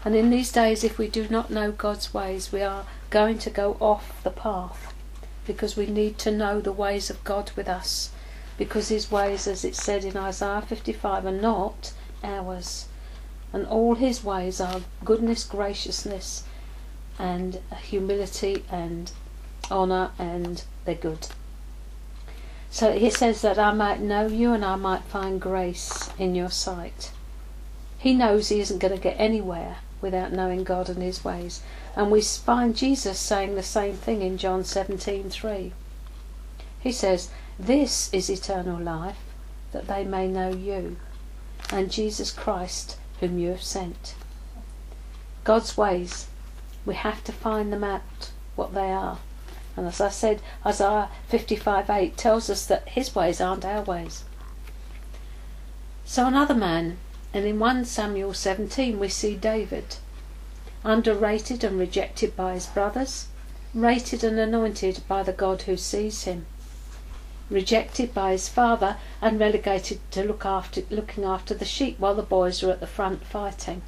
And 0.05 0.15
in 0.15 0.31
these 0.31 0.53
days, 0.53 0.85
if 0.85 0.99
we 0.99 1.09
do 1.09 1.29
not 1.29 1.51
know 1.51 1.73
God's 1.73 2.13
ways, 2.13 2.53
we 2.53 2.63
are 2.63 2.85
going 3.11 3.39
to 3.39 3.51
go 3.51 3.77
off 3.81 4.23
the 4.23 4.31
path 4.31 4.95
because 5.47 5.77
we 5.77 5.87
need 5.87 6.19
to 6.19 6.31
know 6.31 6.61
the 6.61 6.73
ways 6.73 7.11
of 7.11 7.23
God 7.25 7.51
with 7.57 7.69
us. 7.69 8.11
Because 8.61 8.91
his 8.91 9.11
ways, 9.11 9.47
as 9.47 9.65
it 9.65 9.75
said 9.75 10.05
in 10.05 10.19
Isaiah 10.19 10.61
55, 10.61 11.25
are 11.25 11.33
not 11.33 11.95
ours. 12.23 12.89
And 13.55 13.67
all 13.67 13.95
his 13.95 14.23
ways 14.23 14.61
are 14.61 14.83
goodness, 15.03 15.45
graciousness, 15.45 16.45
and 17.19 17.61
humility 17.81 18.67
and 18.71 19.11
honour, 19.71 20.11
and 20.19 20.63
they're 20.85 20.95
good. 20.95 21.29
So 22.71 22.93
he 22.93 23.09
says 23.09 23.41
that 23.41 23.59
I 23.59 23.73
might 23.73 24.01
know 24.01 24.27
you 24.27 24.53
and 24.53 24.63
I 24.63 24.77
might 24.77 25.05
find 25.05 25.41
grace 25.41 26.11
in 26.19 26.35
your 26.35 26.51
sight. 26.51 27.13
He 27.97 28.13
knows 28.13 28.51
he 28.51 28.61
isn't 28.61 28.79
going 28.79 28.93
to 28.95 29.01
get 29.01 29.19
anywhere 29.19 29.79
without 30.03 30.33
knowing 30.33 30.65
God 30.65 30.91
and 30.91 31.03
his 31.03 31.25
ways. 31.25 31.63
And 31.97 32.11
we 32.11 32.21
find 32.21 32.77
Jesus 32.77 33.19
saying 33.19 33.55
the 33.55 33.63
same 33.63 33.95
thing 33.95 34.21
in 34.21 34.37
John 34.37 34.65
17:3. 34.65 35.73
He 36.81 36.93
says, 36.93 37.31
"This 37.61 38.09
is 38.11 38.31
eternal 38.31 38.81
life, 38.81 39.19
that 39.73 39.87
they 39.87 40.03
may 40.03 40.27
know 40.27 40.49
you 40.49 40.97
and 41.71 41.91
Jesus 41.91 42.31
Christ 42.31 42.97
whom 43.21 43.39
you 43.39 43.51
have 43.51 43.63
sent." 43.63 44.15
God's 45.45 45.77
ways, 45.77 46.29
we 46.87 46.95
have 46.95 47.23
to 47.25 47.33
find 47.33 47.71
them 47.71 47.85
out 47.85 48.31
what 48.57 48.73
they 48.73 48.91
are. 48.91 49.19
And 49.77 49.87
as 49.87 50.01
I 50.01 50.09
said, 50.09 50.41
Isaiah 50.65 51.11
55:8 51.29 52.17
tells 52.17 52.49
us 52.49 52.65
that 52.65 52.89
his 52.89 53.15
ways 53.15 53.43
aren't 53.43 53.67
our 53.67 53.83
ways. 53.83 54.25
So 56.07 56.27
another 56.27 56.55
man, 56.55 56.97
and 57.35 57.45
in 57.45 57.59
1 57.59 57.85
Samuel 57.85 58.33
17 58.33 58.99
we 58.99 59.11
see 59.11 59.37
David, 59.37 59.97
underrated 60.83 61.63
and 61.63 61.79
rejected 61.79 62.35
by 62.35 62.55
his 62.55 62.67
brothers, 62.67 63.27
rated 63.75 64.25
and 64.25 64.39
anointed 64.39 65.03
by 65.07 65.23
the 65.23 65.35
God 65.35 65.63
who 65.63 65.77
sees 65.77 66.25
him, 66.25 66.47
rejected 67.51 68.15
by 68.15 68.33
his 68.33 68.49
father 68.49 68.97
and 69.21 69.39
relegated 69.39 69.99
to 70.13 70.25
look 70.25 70.47
after, 70.47 70.83
looking 70.89 71.25
after 71.25 71.53
the 71.53 71.65
sheep 71.65 71.99
while 71.99 72.15
the 72.15 72.23
boys 72.23 72.63
are 72.63 72.71
at 72.71 72.81
the 72.81 72.87
front 72.87 73.25
fighting. 73.25 73.83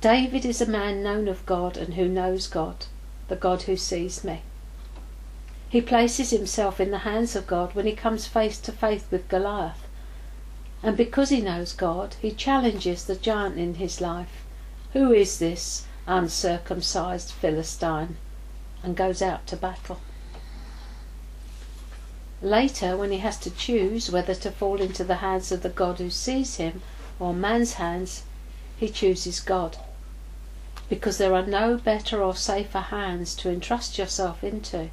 David 0.00 0.44
is 0.44 0.60
a 0.60 0.66
man 0.66 1.02
known 1.02 1.28
of 1.28 1.46
God 1.46 1.76
and 1.76 1.94
who 1.94 2.08
knows 2.08 2.48
God 2.48 2.86
the 3.28 3.36
God 3.36 3.62
who 3.62 3.76
sees 3.76 4.22
me. 4.22 4.42
He 5.68 5.80
places 5.80 6.30
himself 6.30 6.78
in 6.78 6.90
the 6.90 6.98
hands 6.98 7.34
of 7.34 7.46
God 7.46 7.74
when 7.74 7.86
he 7.86 7.92
comes 7.92 8.26
face 8.26 8.58
to 8.60 8.72
face 8.72 9.04
with 9.10 9.28
Goliath. 9.28 9.86
And 10.82 10.96
because 10.96 11.30
he 11.30 11.40
knows 11.40 11.72
God, 11.72 12.14
he 12.20 12.30
challenges 12.30 13.04
the 13.04 13.16
giant 13.16 13.58
in 13.58 13.74
his 13.74 14.00
life. 14.00 14.44
Who 14.92 15.12
is 15.12 15.38
this 15.38 15.86
uncircumcised 16.06 17.32
Philistine? 17.32 18.16
And 18.82 18.96
goes 18.96 19.20
out 19.20 19.46
to 19.48 19.56
battle. 19.56 19.98
Later, 22.46 22.96
when 22.96 23.10
he 23.10 23.18
has 23.18 23.38
to 23.38 23.50
choose 23.50 24.08
whether 24.08 24.32
to 24.32 24.52
fall 24.52 24.80
into 24.80 25.02
the 25.02 25.16
hands 25.16 25.50
of 25.50 25.62
the 25.64 25.68
God 25.68 25.98
who 25.98 26.10
sees 26.10 26.58
him 26.58 26.80
or 27.18 27.34
man's 27.34 27.72
hands, 27.72 28.22
he 28.76 28.88
chooses 28.88 29.40
God 29.40 29.78
because 30.88 31.18
there 31.18 31.34
are 31.34 31.44
no 31.44 31.76
better 31.76 32.22
or 32.22 32.36
safer 32.36 32.78
hands 32.78 33.34
to 33.34 33.50
entrust 33.50 33.98
yourself 33.98 34.44
into. 34.44 34.90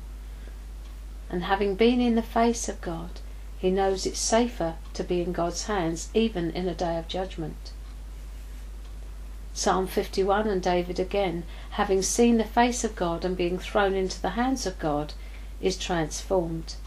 And 1.30 1.44
having 1.44 1.76
been 1.76 2.02
in 2.02 2.16
the 2.16 2.24
face 2.24 2.68
of 2.68 2.82
God, 2.82 3.22
he 3.60 3.70
knows 3.70 4.08
it's 4.08 4.18
safer 4.18 4.74
to 4.96 5.04
be 5.04 5.22
in 5.22 5.32
God's 5.32 5.66
hands 5.66 6.10
even 6.16 6.50
in 6.50 6.68
a 6.68 6.74
day 6.74 6.98
of 6.98 7.08
judgment. 7.08 7.72
Psalm 9.54 9.86
51 9.86 10.48
and 10.48 10.64
David 10.64 11.00
again, 11.00 11.44
having 11.70 12.02
seen 12.02 12.40
the 12.40 12.46
face 12.46 12.84
of 12.84 12.96
God 12.96 13.24
and 13.24 13.38
being 13.38 13.60
thrown 13.60 13.94
into 13.94 14.20
the 14.20 14.32
hands 14.32 14.66
of 14.66 14.80
God, 14.80 15.14
is 15.62 15.78
transformed. 15.78 16.78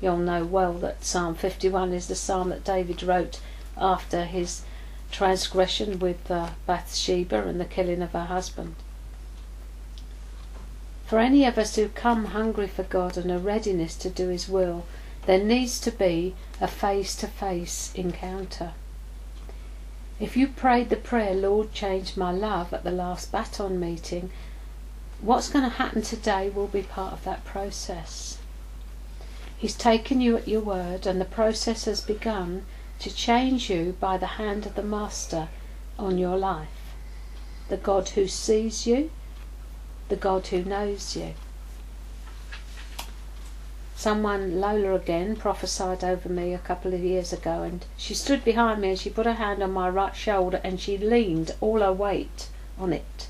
You'll 0.00 0.18
know 0.18 0.44
well 0.44 0.74
that 0.74 1.04
Psalm 1.04 1.34
51 1.34 1.92
is 1.92 2.08
the 2.08 2.14
psalm 2.14 2.50
that 2.50 2.64
David 2.64 3.02
wrote 3.02 3.40
after 3.76 4.24
his 4.24 4.62
transgression 5.10 5.98
with 5.98 6.30
uh, 6.30 6.50
Bathsheba 6.66 7.46
and 7.46 7.60
the 7.60 7.64
killing 7.64 8.02
of 8.02 8.12
her 8.12 8.24
husband. 8.24 8.74
For 11.06 11.20
any 11.20 11.44
of 11.44 11.56
us 11.56 11.76
who 11.76 11.88
come 11.88 12.26
hungry 12.26 12.66
for 12.66 12.82
God 12.82 13.16
and 13.16 13.30
a 13.30 13.38
readiness 13.38 13.94
to 13.98 14.10
do 14.10 14.28
His 14.28 14.48
will, 14.48 14.84
there 15.26 15.42
needs 15.42 15.78
to 15.80 15.92
be 15.92 16.34
a 16.60 16.66
face 16.66 17.14
to 17.16 17.28
face 17.28 17.92
encounter. 17.94 18.72
If 20.18 20.36
you 20.36 20.48
prayed 20.48 20.88
the 20.88 20.96
prayer, 20.96 21.34
Lord, 21.34 21.72
change 21.72 22.16
my 22.16 22.32
love 22.32 22.72
at 22.72 22.82
the 22.82 22.90
last 22.90 23.30
baton 23.30 23.78
meeting, 23.78 24.30
what's 25.20 25.48
going 25.48 25.64
to 25.64 25.76
happen 25.76 26.02
today 26.02 26.48
will 26.48 26.66
be 26.66 26.82
part 26.82 27.12
of 27.12 27.22
that 27.24 27.44
process. 27.44 28.38
He's 29.58 29.74
taken 29.74 30.20
you 30.20 30.36
at 30.36 30.46
your 30.46 30.60
word, 30.60 31.06
and 31.06 31.18
the 31.18 31.24
process 31.24 31.86
has 31.86 32.02
begun 32.02 32.66
to 32.98 33.14
change 33.14 33.70
you 33.70 33.96
by 33.98 34.18
the 34.18 34.36
hand 34.36 34.66
of 34.66 34.74
the 34.74 34.82
Master 34.82 35.48
on 35.98 36.18
your 36.18 36.36
life. 36.36 36.68
The 37.68 37.78
God 37.78 38.10
who 38.10 38.28
sees 38.28 38.86
you, 38.86 39.10
the 40.08 40.16
God 40.16 40.48
who 40.48 40.62
knows 40.62 41.16
you. 41.16 41.34
Someone, 43.94 44.60
Lola 44.60 44.94
again, 44.94 45.36
prophesied 45.36 46.04
over 46.04 46.28
me 46.28 46.52
a 46.52 46.58
couple 46.58 46.92
of 46.92 47.00
years 47.00 47.32
ago, 47.32 47.62
and 47.62 47.86
she 47.96 48.12
stood 48.12 48.44
behind 48.44 48.82
me 48.82 48.90
and 48.90 48.98
she 48.98 49.08
put 49.08 49.24
her 49.24 49.32
hand 49.32 49.62
on 49.62 49.72
my 49.72 49.88
right 49.88 50.14
shoulder 50.14 50.60
and 50.62 50.78
she 50.78 50.98
leaned 50.98 51.54
all 51.62 51.80
her 51.80 51.94
weight 51.94 52.50
on 52.78 52.92
it. 52.92 53.28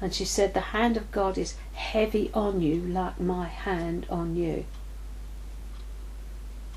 And 0.00 0.14
she 0.14 0.24
said, 0.24 0.54
The 0.54 0.70
hand 0.70 0.96
of 0.96 1.10
God 1.10 1.36
is 1.36 1.56
heavy 1.72 2.30
on 2.32 2.62
you 2.62 2.80
like 2.80 3.18
my 3.18 3.48
hand 3.48 4.06
on 4.08 4.36
you. 4.36 4.64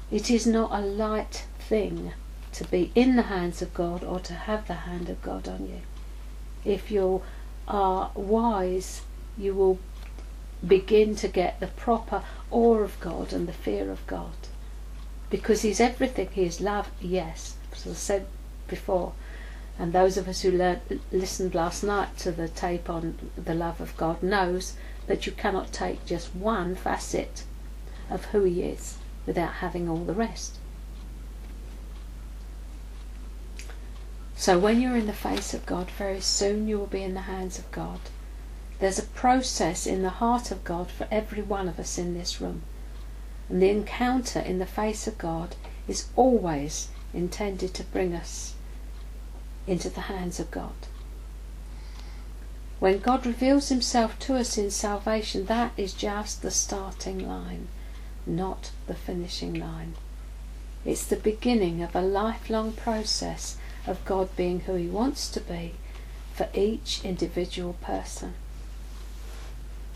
It 0.09 0.31
is 0.31 0.47
not 0.47 0.71
a 0.71 0.79
light 0.79 1.45
thing 1.59 2.13
to 2.53 2.63
be 2.63 2.91
in 2.95 3.17
the 3.17 3.23
hands 3.23 3.61
of 3.61 3.73
God 3.73 4.05
or 4.05 4.21
to 4.21 4.33
have 4.33 4.65
the 4.65 4.87
hand 4.87 5.09
of 5.09 5.21
God 5.21 5.49
on 5.49 5.67
you. 5.67 5.81
If 6.63 6.89
you 6.89 7.23
are 7.67 8.11
wise, 8.15 9.01
you 9.37 9.53
will 9.53 9.79
begin 10.65 11.17
to 11.17 11.27
get 11.27 11.59
the 11.59 11.67
proper 11.67 12.23
awe 12.51 12.77
of 12.77 12.97
God 13.01 13.33
and 13.33 13.49
the 13.49 13.53
fear 13.53 13.91
of 13.91 14.07
God. 14.07 14.31
Because 15.29 15.63
He's 15.63 15.81
everything. 15.81 16.29
He 16.31 16.43
is 16.45 16.61
love, 16.61 16.89
yes, 17.01 17.57
as 17.73 17.85
I 17.85 17.93
said 17.93 18.27
before. 18.69 19.11
And 19.77 19.91
those 19.91 20.15
of 20.15 20.29
us 20.29 20.41
who 20.41 20.51
learned, 20.51 21.01
listened 21.11 21.53
last 21.53 21.83
night 21.83 22.17
to 22.19 22.31
the 22.31 22.47
tape 22.47 22.89
on 22.89 23.31
the 23.35 23.53
love 23.53 23.81
of 23.81 23.97
God 23.97 24.23
knows 24.23 24.73
that 25.07 25.25
you 25.25 25.33
cannot 25.33 25.73
take 25.73 26.05
just 26.05 26.33
one 26.33 26.75
facet 26.75 27.43
of 28.09 28.25
who 28.25 28.43
He 28.43 28.63
is 28.63 28.99
without 29.27 29.55
having 29.55 29.87
all 29.87 30.03
the 30.03 30.13
rest. 30.13 30.55
So 34.35 34.57
when 34.57 34.81
you're 34.81 34.97
in 34.97 35.07
the 35.07 35.13
face 35.13 35.53
of 35.53 35.65
God, 35.67 35.91
very 35.91 36.21
soon 36.21 36.67
you 36.67 36.79
will 36.79 36.87
be 36.87 37.03
in 37.03 37.13
the 37.13 37.21
hands 37.21 37.59
of 37.59 37.69
God. 37.71 37.99
There's 38.79 38.99
a 38.99 39.03
process 39.03 39.85
in 39.85 40.03
the 40.03 40.21
heart 40.21 40.51
of 40.51 40.63
God 40.63 40.89
for 40.89 41.07
every 41.11 41.41
one 41.41 41.67
of 41.67 41.79
us 41.79 41.97
in 41.97 42.13
this 42.13 42.39
room. 42.39 42.61
And 43.49 43.61
the 43.61 43.69
encounter 43.69 44.39
in 44.39 44.59
the 44.59 44.65
face 44.65 45.07
of 45.07 45.17
God 45.17 45.55
is 45.87 46.07
always 46.15 46.89
intended 47.13 47.73
to 47.73 47.83
bring 47.83 48.13
us 48.13 48.53
into 49.65 49.89
the 49.89 50.01
hands 50.01 50.39
of 50.39 50.51
God. 50.51 50.87
When 52.79 52.99
God 52.99 53.25
reveals 53.25 53.69
Himself 53.69 54.19
to 54.19 54.35
us 54.35 54.57
in 54.57 54.69
salvation, 54.69 55.45
that 55.45 55.71
is 55.77 55.93
just 55.93 56.41
the 56.41 56.51
starting 56.51 57.27
line, 57.27 57.69
not 58.27 58.71
the 58.87 58.93
finishing 58.93 59.53
line. 59.53 59.95
It's 60.85 61.05
the 61.05 61.15
beginning 61.15 61.81
of 61.81 61.95
a 61.95 62.01
lifelong 62.01 62.73
process 62.73 63.57
of 63.85 64.03
God 64.05 64.35
being 64.35 64.61
who 64.61 64.75
He 64.75 64.87
wants 64.87 65.29
to 65.31 65.41
be 65.41 65.73
for 66.33 66.49
each 66.53 67.03
individual 67.03 67.73
person. 67.73 68.35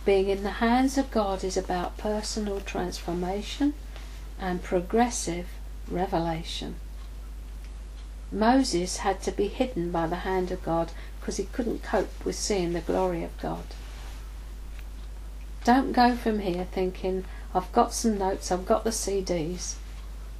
Being 0.03 0.29
in 0.29 0.43
the 0.43 0.57
hands 0.63 0.97
of 0.97 1.11
God 1.11 1.43
is 1.43 1.55
about 1.55 1.97
personal 1.97 2.59
transformation 2.61 3.75
and 4.39 4.63
progressive 4.63 5.47
revelation. 5.87 6.75
Moses 8.31 8.97
had 8.97 9.21
to 9.23 9.31
be 9.31 9.47
hidden 9.47 9.91
by 9.91 10.07
the 10.07 10.23
hand 10.27 10.51
of 10.51 10.63
God 10.63 10.91
because 11.19 11.37
he 11.37 11.43
couldn't 11.43 11.83
cope 11.83 12.25
with 12.25 12.35
seeing 12.35 12.73
the 12.73 12.81
glory 12.81 13.23
of 13.23 13.37
God. 13.39 13.65
Don't 15.63 15.91
go 15.91 16.15
from 16.15 16.39
here 16.39 16.65
thinking, 16.71 17.25
I've 17.53 17.71
got 17.73 17.93
some 17.93 18.17
notes, 18.17 18.51
I've 18.51 18.65
got 18.65 18.83
the 18.83 18.91
CDs. 18.91 19.75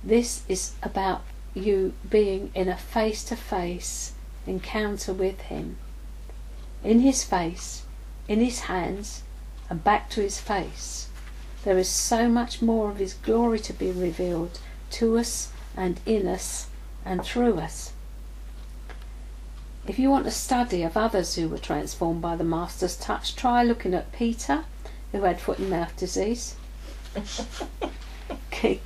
This 0.03 0.43
is 0.47 0.73
about 0.81 1.23
you 1.53 1.93
being 2.09 2.51
in 2.55 2.69
a 2.69 2.77
face 2.77 3.23
to 3.25 3.35
face 3.35 4.13
encounter 4.47 5.13
with 5.13 5.41
Him. 5.41 5.77
In 6.83 7.01
His 7.01 7.23
face, 7.23 7.83
in 8.27 8.39
His 8.39 8.61
hands, 8.61 9.23
and 9.69 9.83
back 9.83 10.09
to 10.11 10.21
His 10.21 10.39
face. 10.39 11.09
There 11.63 11.77
is 11.77 11.89
so 11.89 12.29
much 12.29 12.61
more 12.61 12.89
of 12.89 12.97
His 12.97 13.13
glory 13.13 13.59
to 13.59 13.73
be 13.73 13.91
revealed 13.91 14.59
to 14.91 15.17
us 15.17 15.51
and 15.75 15.99
in 16.05 16.27
us 16.27 16.67
and 17.03 17.23
through 17.23 17.59
us. 17.59 17.91
If 19.85 19.99
you 19.99 20.09
want 20.09 20.27
a 20.27 20.31
study 20.31 20.83
of 20.83 20.95
others 20.95 21.35
who 21.35 21.49
were 21.49 21.57
transformed 21.57 22.21
by 22.21 22.35
the 22.35 22.43
Master's 22.43 22.95
touch, 22.95 23.35
try 23.35 23.63
looking 23.63 23.93
at 23.93 24.11
Peter, 24.11 24.63
who 25.11 25.23
had 25.23 25.41
foot 25.41 25.59
and 25.59 25.69
mouth 25.69 25.95
disease, 25.97 26.55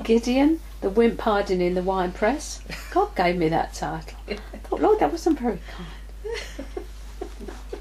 Gideon, 0.03 0.59
the 0.81 0.89
wimp 0.89 1.21
hiding 1.21 1.61
in 1.61 1.73
the 1.75 1.83
wine 1.83 2.11
press. 2.11 2.61
God 2.91 3.15
gave 3.15 3.37
me 3.37 3.49
that 3.49 3.73
title. 3.73 4.17
I 4.27 4.35
thought, 4.35 4.81
Lord, 4.81 4.99
that 4.99 5.11
wasn't 5.11 5.39
very 5.39 5.59
kind. 5.75 5.89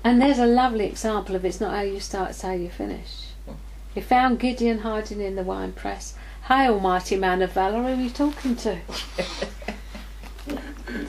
And 0.03 0.21
there's 0.21 0.39
a 0.39 0.47
lovely 0.47 0.85
example 0.85 1.35
of 1.35 1.45
it's 1.47 1.61
not 1.61 1.75
how 1.75 1.81
you 1.81 1.99
start, 1.99 2.31
it's 2.31 2.43
how 2.43 2.53
you 2.53 2.69
finish. 2.69 3.29
He 3.95 4.03
found 4.03 4.39
Gideon 4.39 4.81
hiding 4.81 5.21
in 5.21 5.37
the 5.37 5.43
wine 5.43 5.73
press. 5.73 6.15
Hey, 6.49 6.69
almighty 6.69 7.17
man 7.17 7.41
of 7.41 7.53
valour, 7.53 7.83
who 7.83 7.89
are 7.89 7.95
you 7.95 8.11
talking 8.11 8.55
to? 8.57 8.81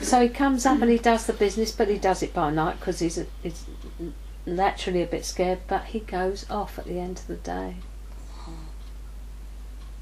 so 0.00 0.22
he 0.22 0.30
comes 0.30 0.64
up 0.64 0.80
and 0.80 0.90
he 0.90 0.96
does 0.96 1.26
the 1.26 1.34
business, 1.34 1.72
but 1.72 1.88
he 1.88 1.98
does 1.98 2.22
it 2.22 2.32
by 2.32 2.50
night 2.50 2.78
because 2.78 3.00
he's, 3.00 3.18
a, 3.18 3.26
he's 3.42 3.66
naturally 4.46 5.02
a 5.02 5.06
bit 5.06 5.26
scared, 5.26 5.58
but 5.66 5.84
he 5.86 6.00
goes 6.00 6.48
off 6.48 6.78
at 6.78 6.86
the 6.86 6.98
end 6.98 7.18
of 7.18 7.26
the 7.26 7.36
day. 7.36 7.76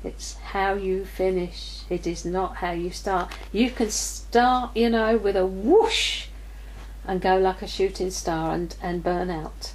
It's 0.05 0.35
how 0.35 0.75
you 0.75 1.05
finish. 1.05 1.81
It 1.89 2.07
is 2.07 2.25
not 2.25 2.57
how 2.57 2.73
you 2.73 2.91
start. 2.91 3.33
You 3.53 3.71
can 3.71 3.91
start, 3.91 4.77
you 4.77 4.91
know, 4.91 5.17
with 5.17 5.37
a 5.37 5.47
whoosh 5.47 6.27
and 7.07 7.21
go 7.21 7.39
like 7.39 7.63
a 7.63 7.67
shooting 7.67 8.11
star 8.11 8.55
and, 8.55 8.77
and 8.83 9.03
burn 9.03 9.31
out. 9.31 9.73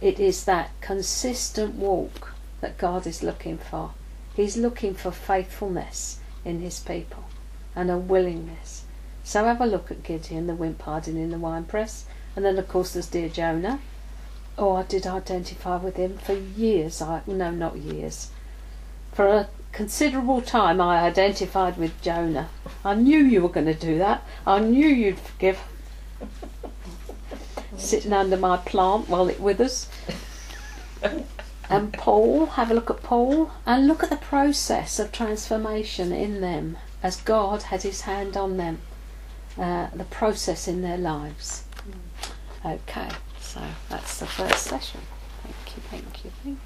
It 0.00 0.20
is 0.20 0.44
that 0.44 0.70
consistent 0.80 1.76
walk 1.76 2.34
that 2.60 2.78
God 2.78 3.06
is 3.06 3.22
looking 3.22 3.58
for. 3.58 3.92
He's 4.34 4.56
looking 4.56 4.94
for 4.94 5.10
faithfulness 5.10 6.20
in 6.44 6.60
his 6.60 6.80
people 6.80 7.24
and 7.74 7.90
a 7.90 7.96
willingness. 7.96 8.84
So 9.24 9.44
have 9.44 9.60
a 9.60 9.66
look 9.66 9.90
at 9.90 10.02
Gideon, 10.02 10.46
the 10.46 10.54
wimp 10.54 10.82
hiding 10.82 11.16
in 11.16 11.30
the 11.30 11.38
wine 11.38 11.64
press. 11.64 12.04
And 12.34 12.44
then, 12.44 12.58
of 12.58 12.68
course, 12.68 12.92
there's 12.92 13.08
dear 13.08 13.28
Jonah. 13.28 13.80
Oh, 14.58 14.76
I 14.76 14.82
did 14.82 15.06
identify 15.06 15.76
with 15.76 15.96
him 15.96 16.18
for 16.18 16.34
years. 16.34 17.02
I 17.02 17.22
No, 17.26 17.50
not 17.50 17.76
years. 17.76 18.30
For 19.16 19.26
a 19.28 19.48
considerable 19.72 20.42
time, 20.42 20.78
I 20.78 20.98
identified 20.98 21.78
with 21.78 22.02
Jonah. 22.02 22.50
I 22.84 22.94
knew 22.94 23.16
you 23.16 23.40
were 23.40 23.48
going 23.48 23.64
to 23.64 23.72
do 23.72 23.96
that. 23.96 24.22
I 24.46 24.58
knew 24.58 24.86
you'd 24.86 25.18
forgive. 25.18 25.58
Sitting 27.78 28.12
under 28.12 28.36
my 28.36 28.58
plant 28.58 29.08
while 29.08 29.30
it 29.30 29.40
withers. 29.40 29.88
And 31.70 31.94
Paul, 31.94 32.44
have 32.44 32.70
a 32.70 32.74
look 32.74 32.90
at 32.90 33.02
Paul 33.02 33.52
and 33.64 33.88
look 33.88 34.02
at 34.02 34.10
the 34.10 34.16
process 34.16 34.98
of 34.98 35.12
transformation 35.12 36.12
in 36.12 36.42
them 36.42 36.76
as 37.02 37.16
God 37.22 37.62
had 37.62 37.84
his 37.84 38.02
hand 38.02 38.36
on 38.36 38.58
them, 38.58 38.80
uh, 39.58 39.88
the 39.94 40.04
process 40.04 40.68
in 40.68 40.82
their 40.82 40.98
lives. 40.98 41.64
Okay, 42.62 43.08
so 43.40 43.62
that's 43.88 44.18
the 44.18 44.26
first 44.26 44.66
session. 44.66 45.00
Thank 45.42 45.56
you, 45.74 45.82
thank 45.90 46.24
you, 46.24 46.30
thank 46.42 46.58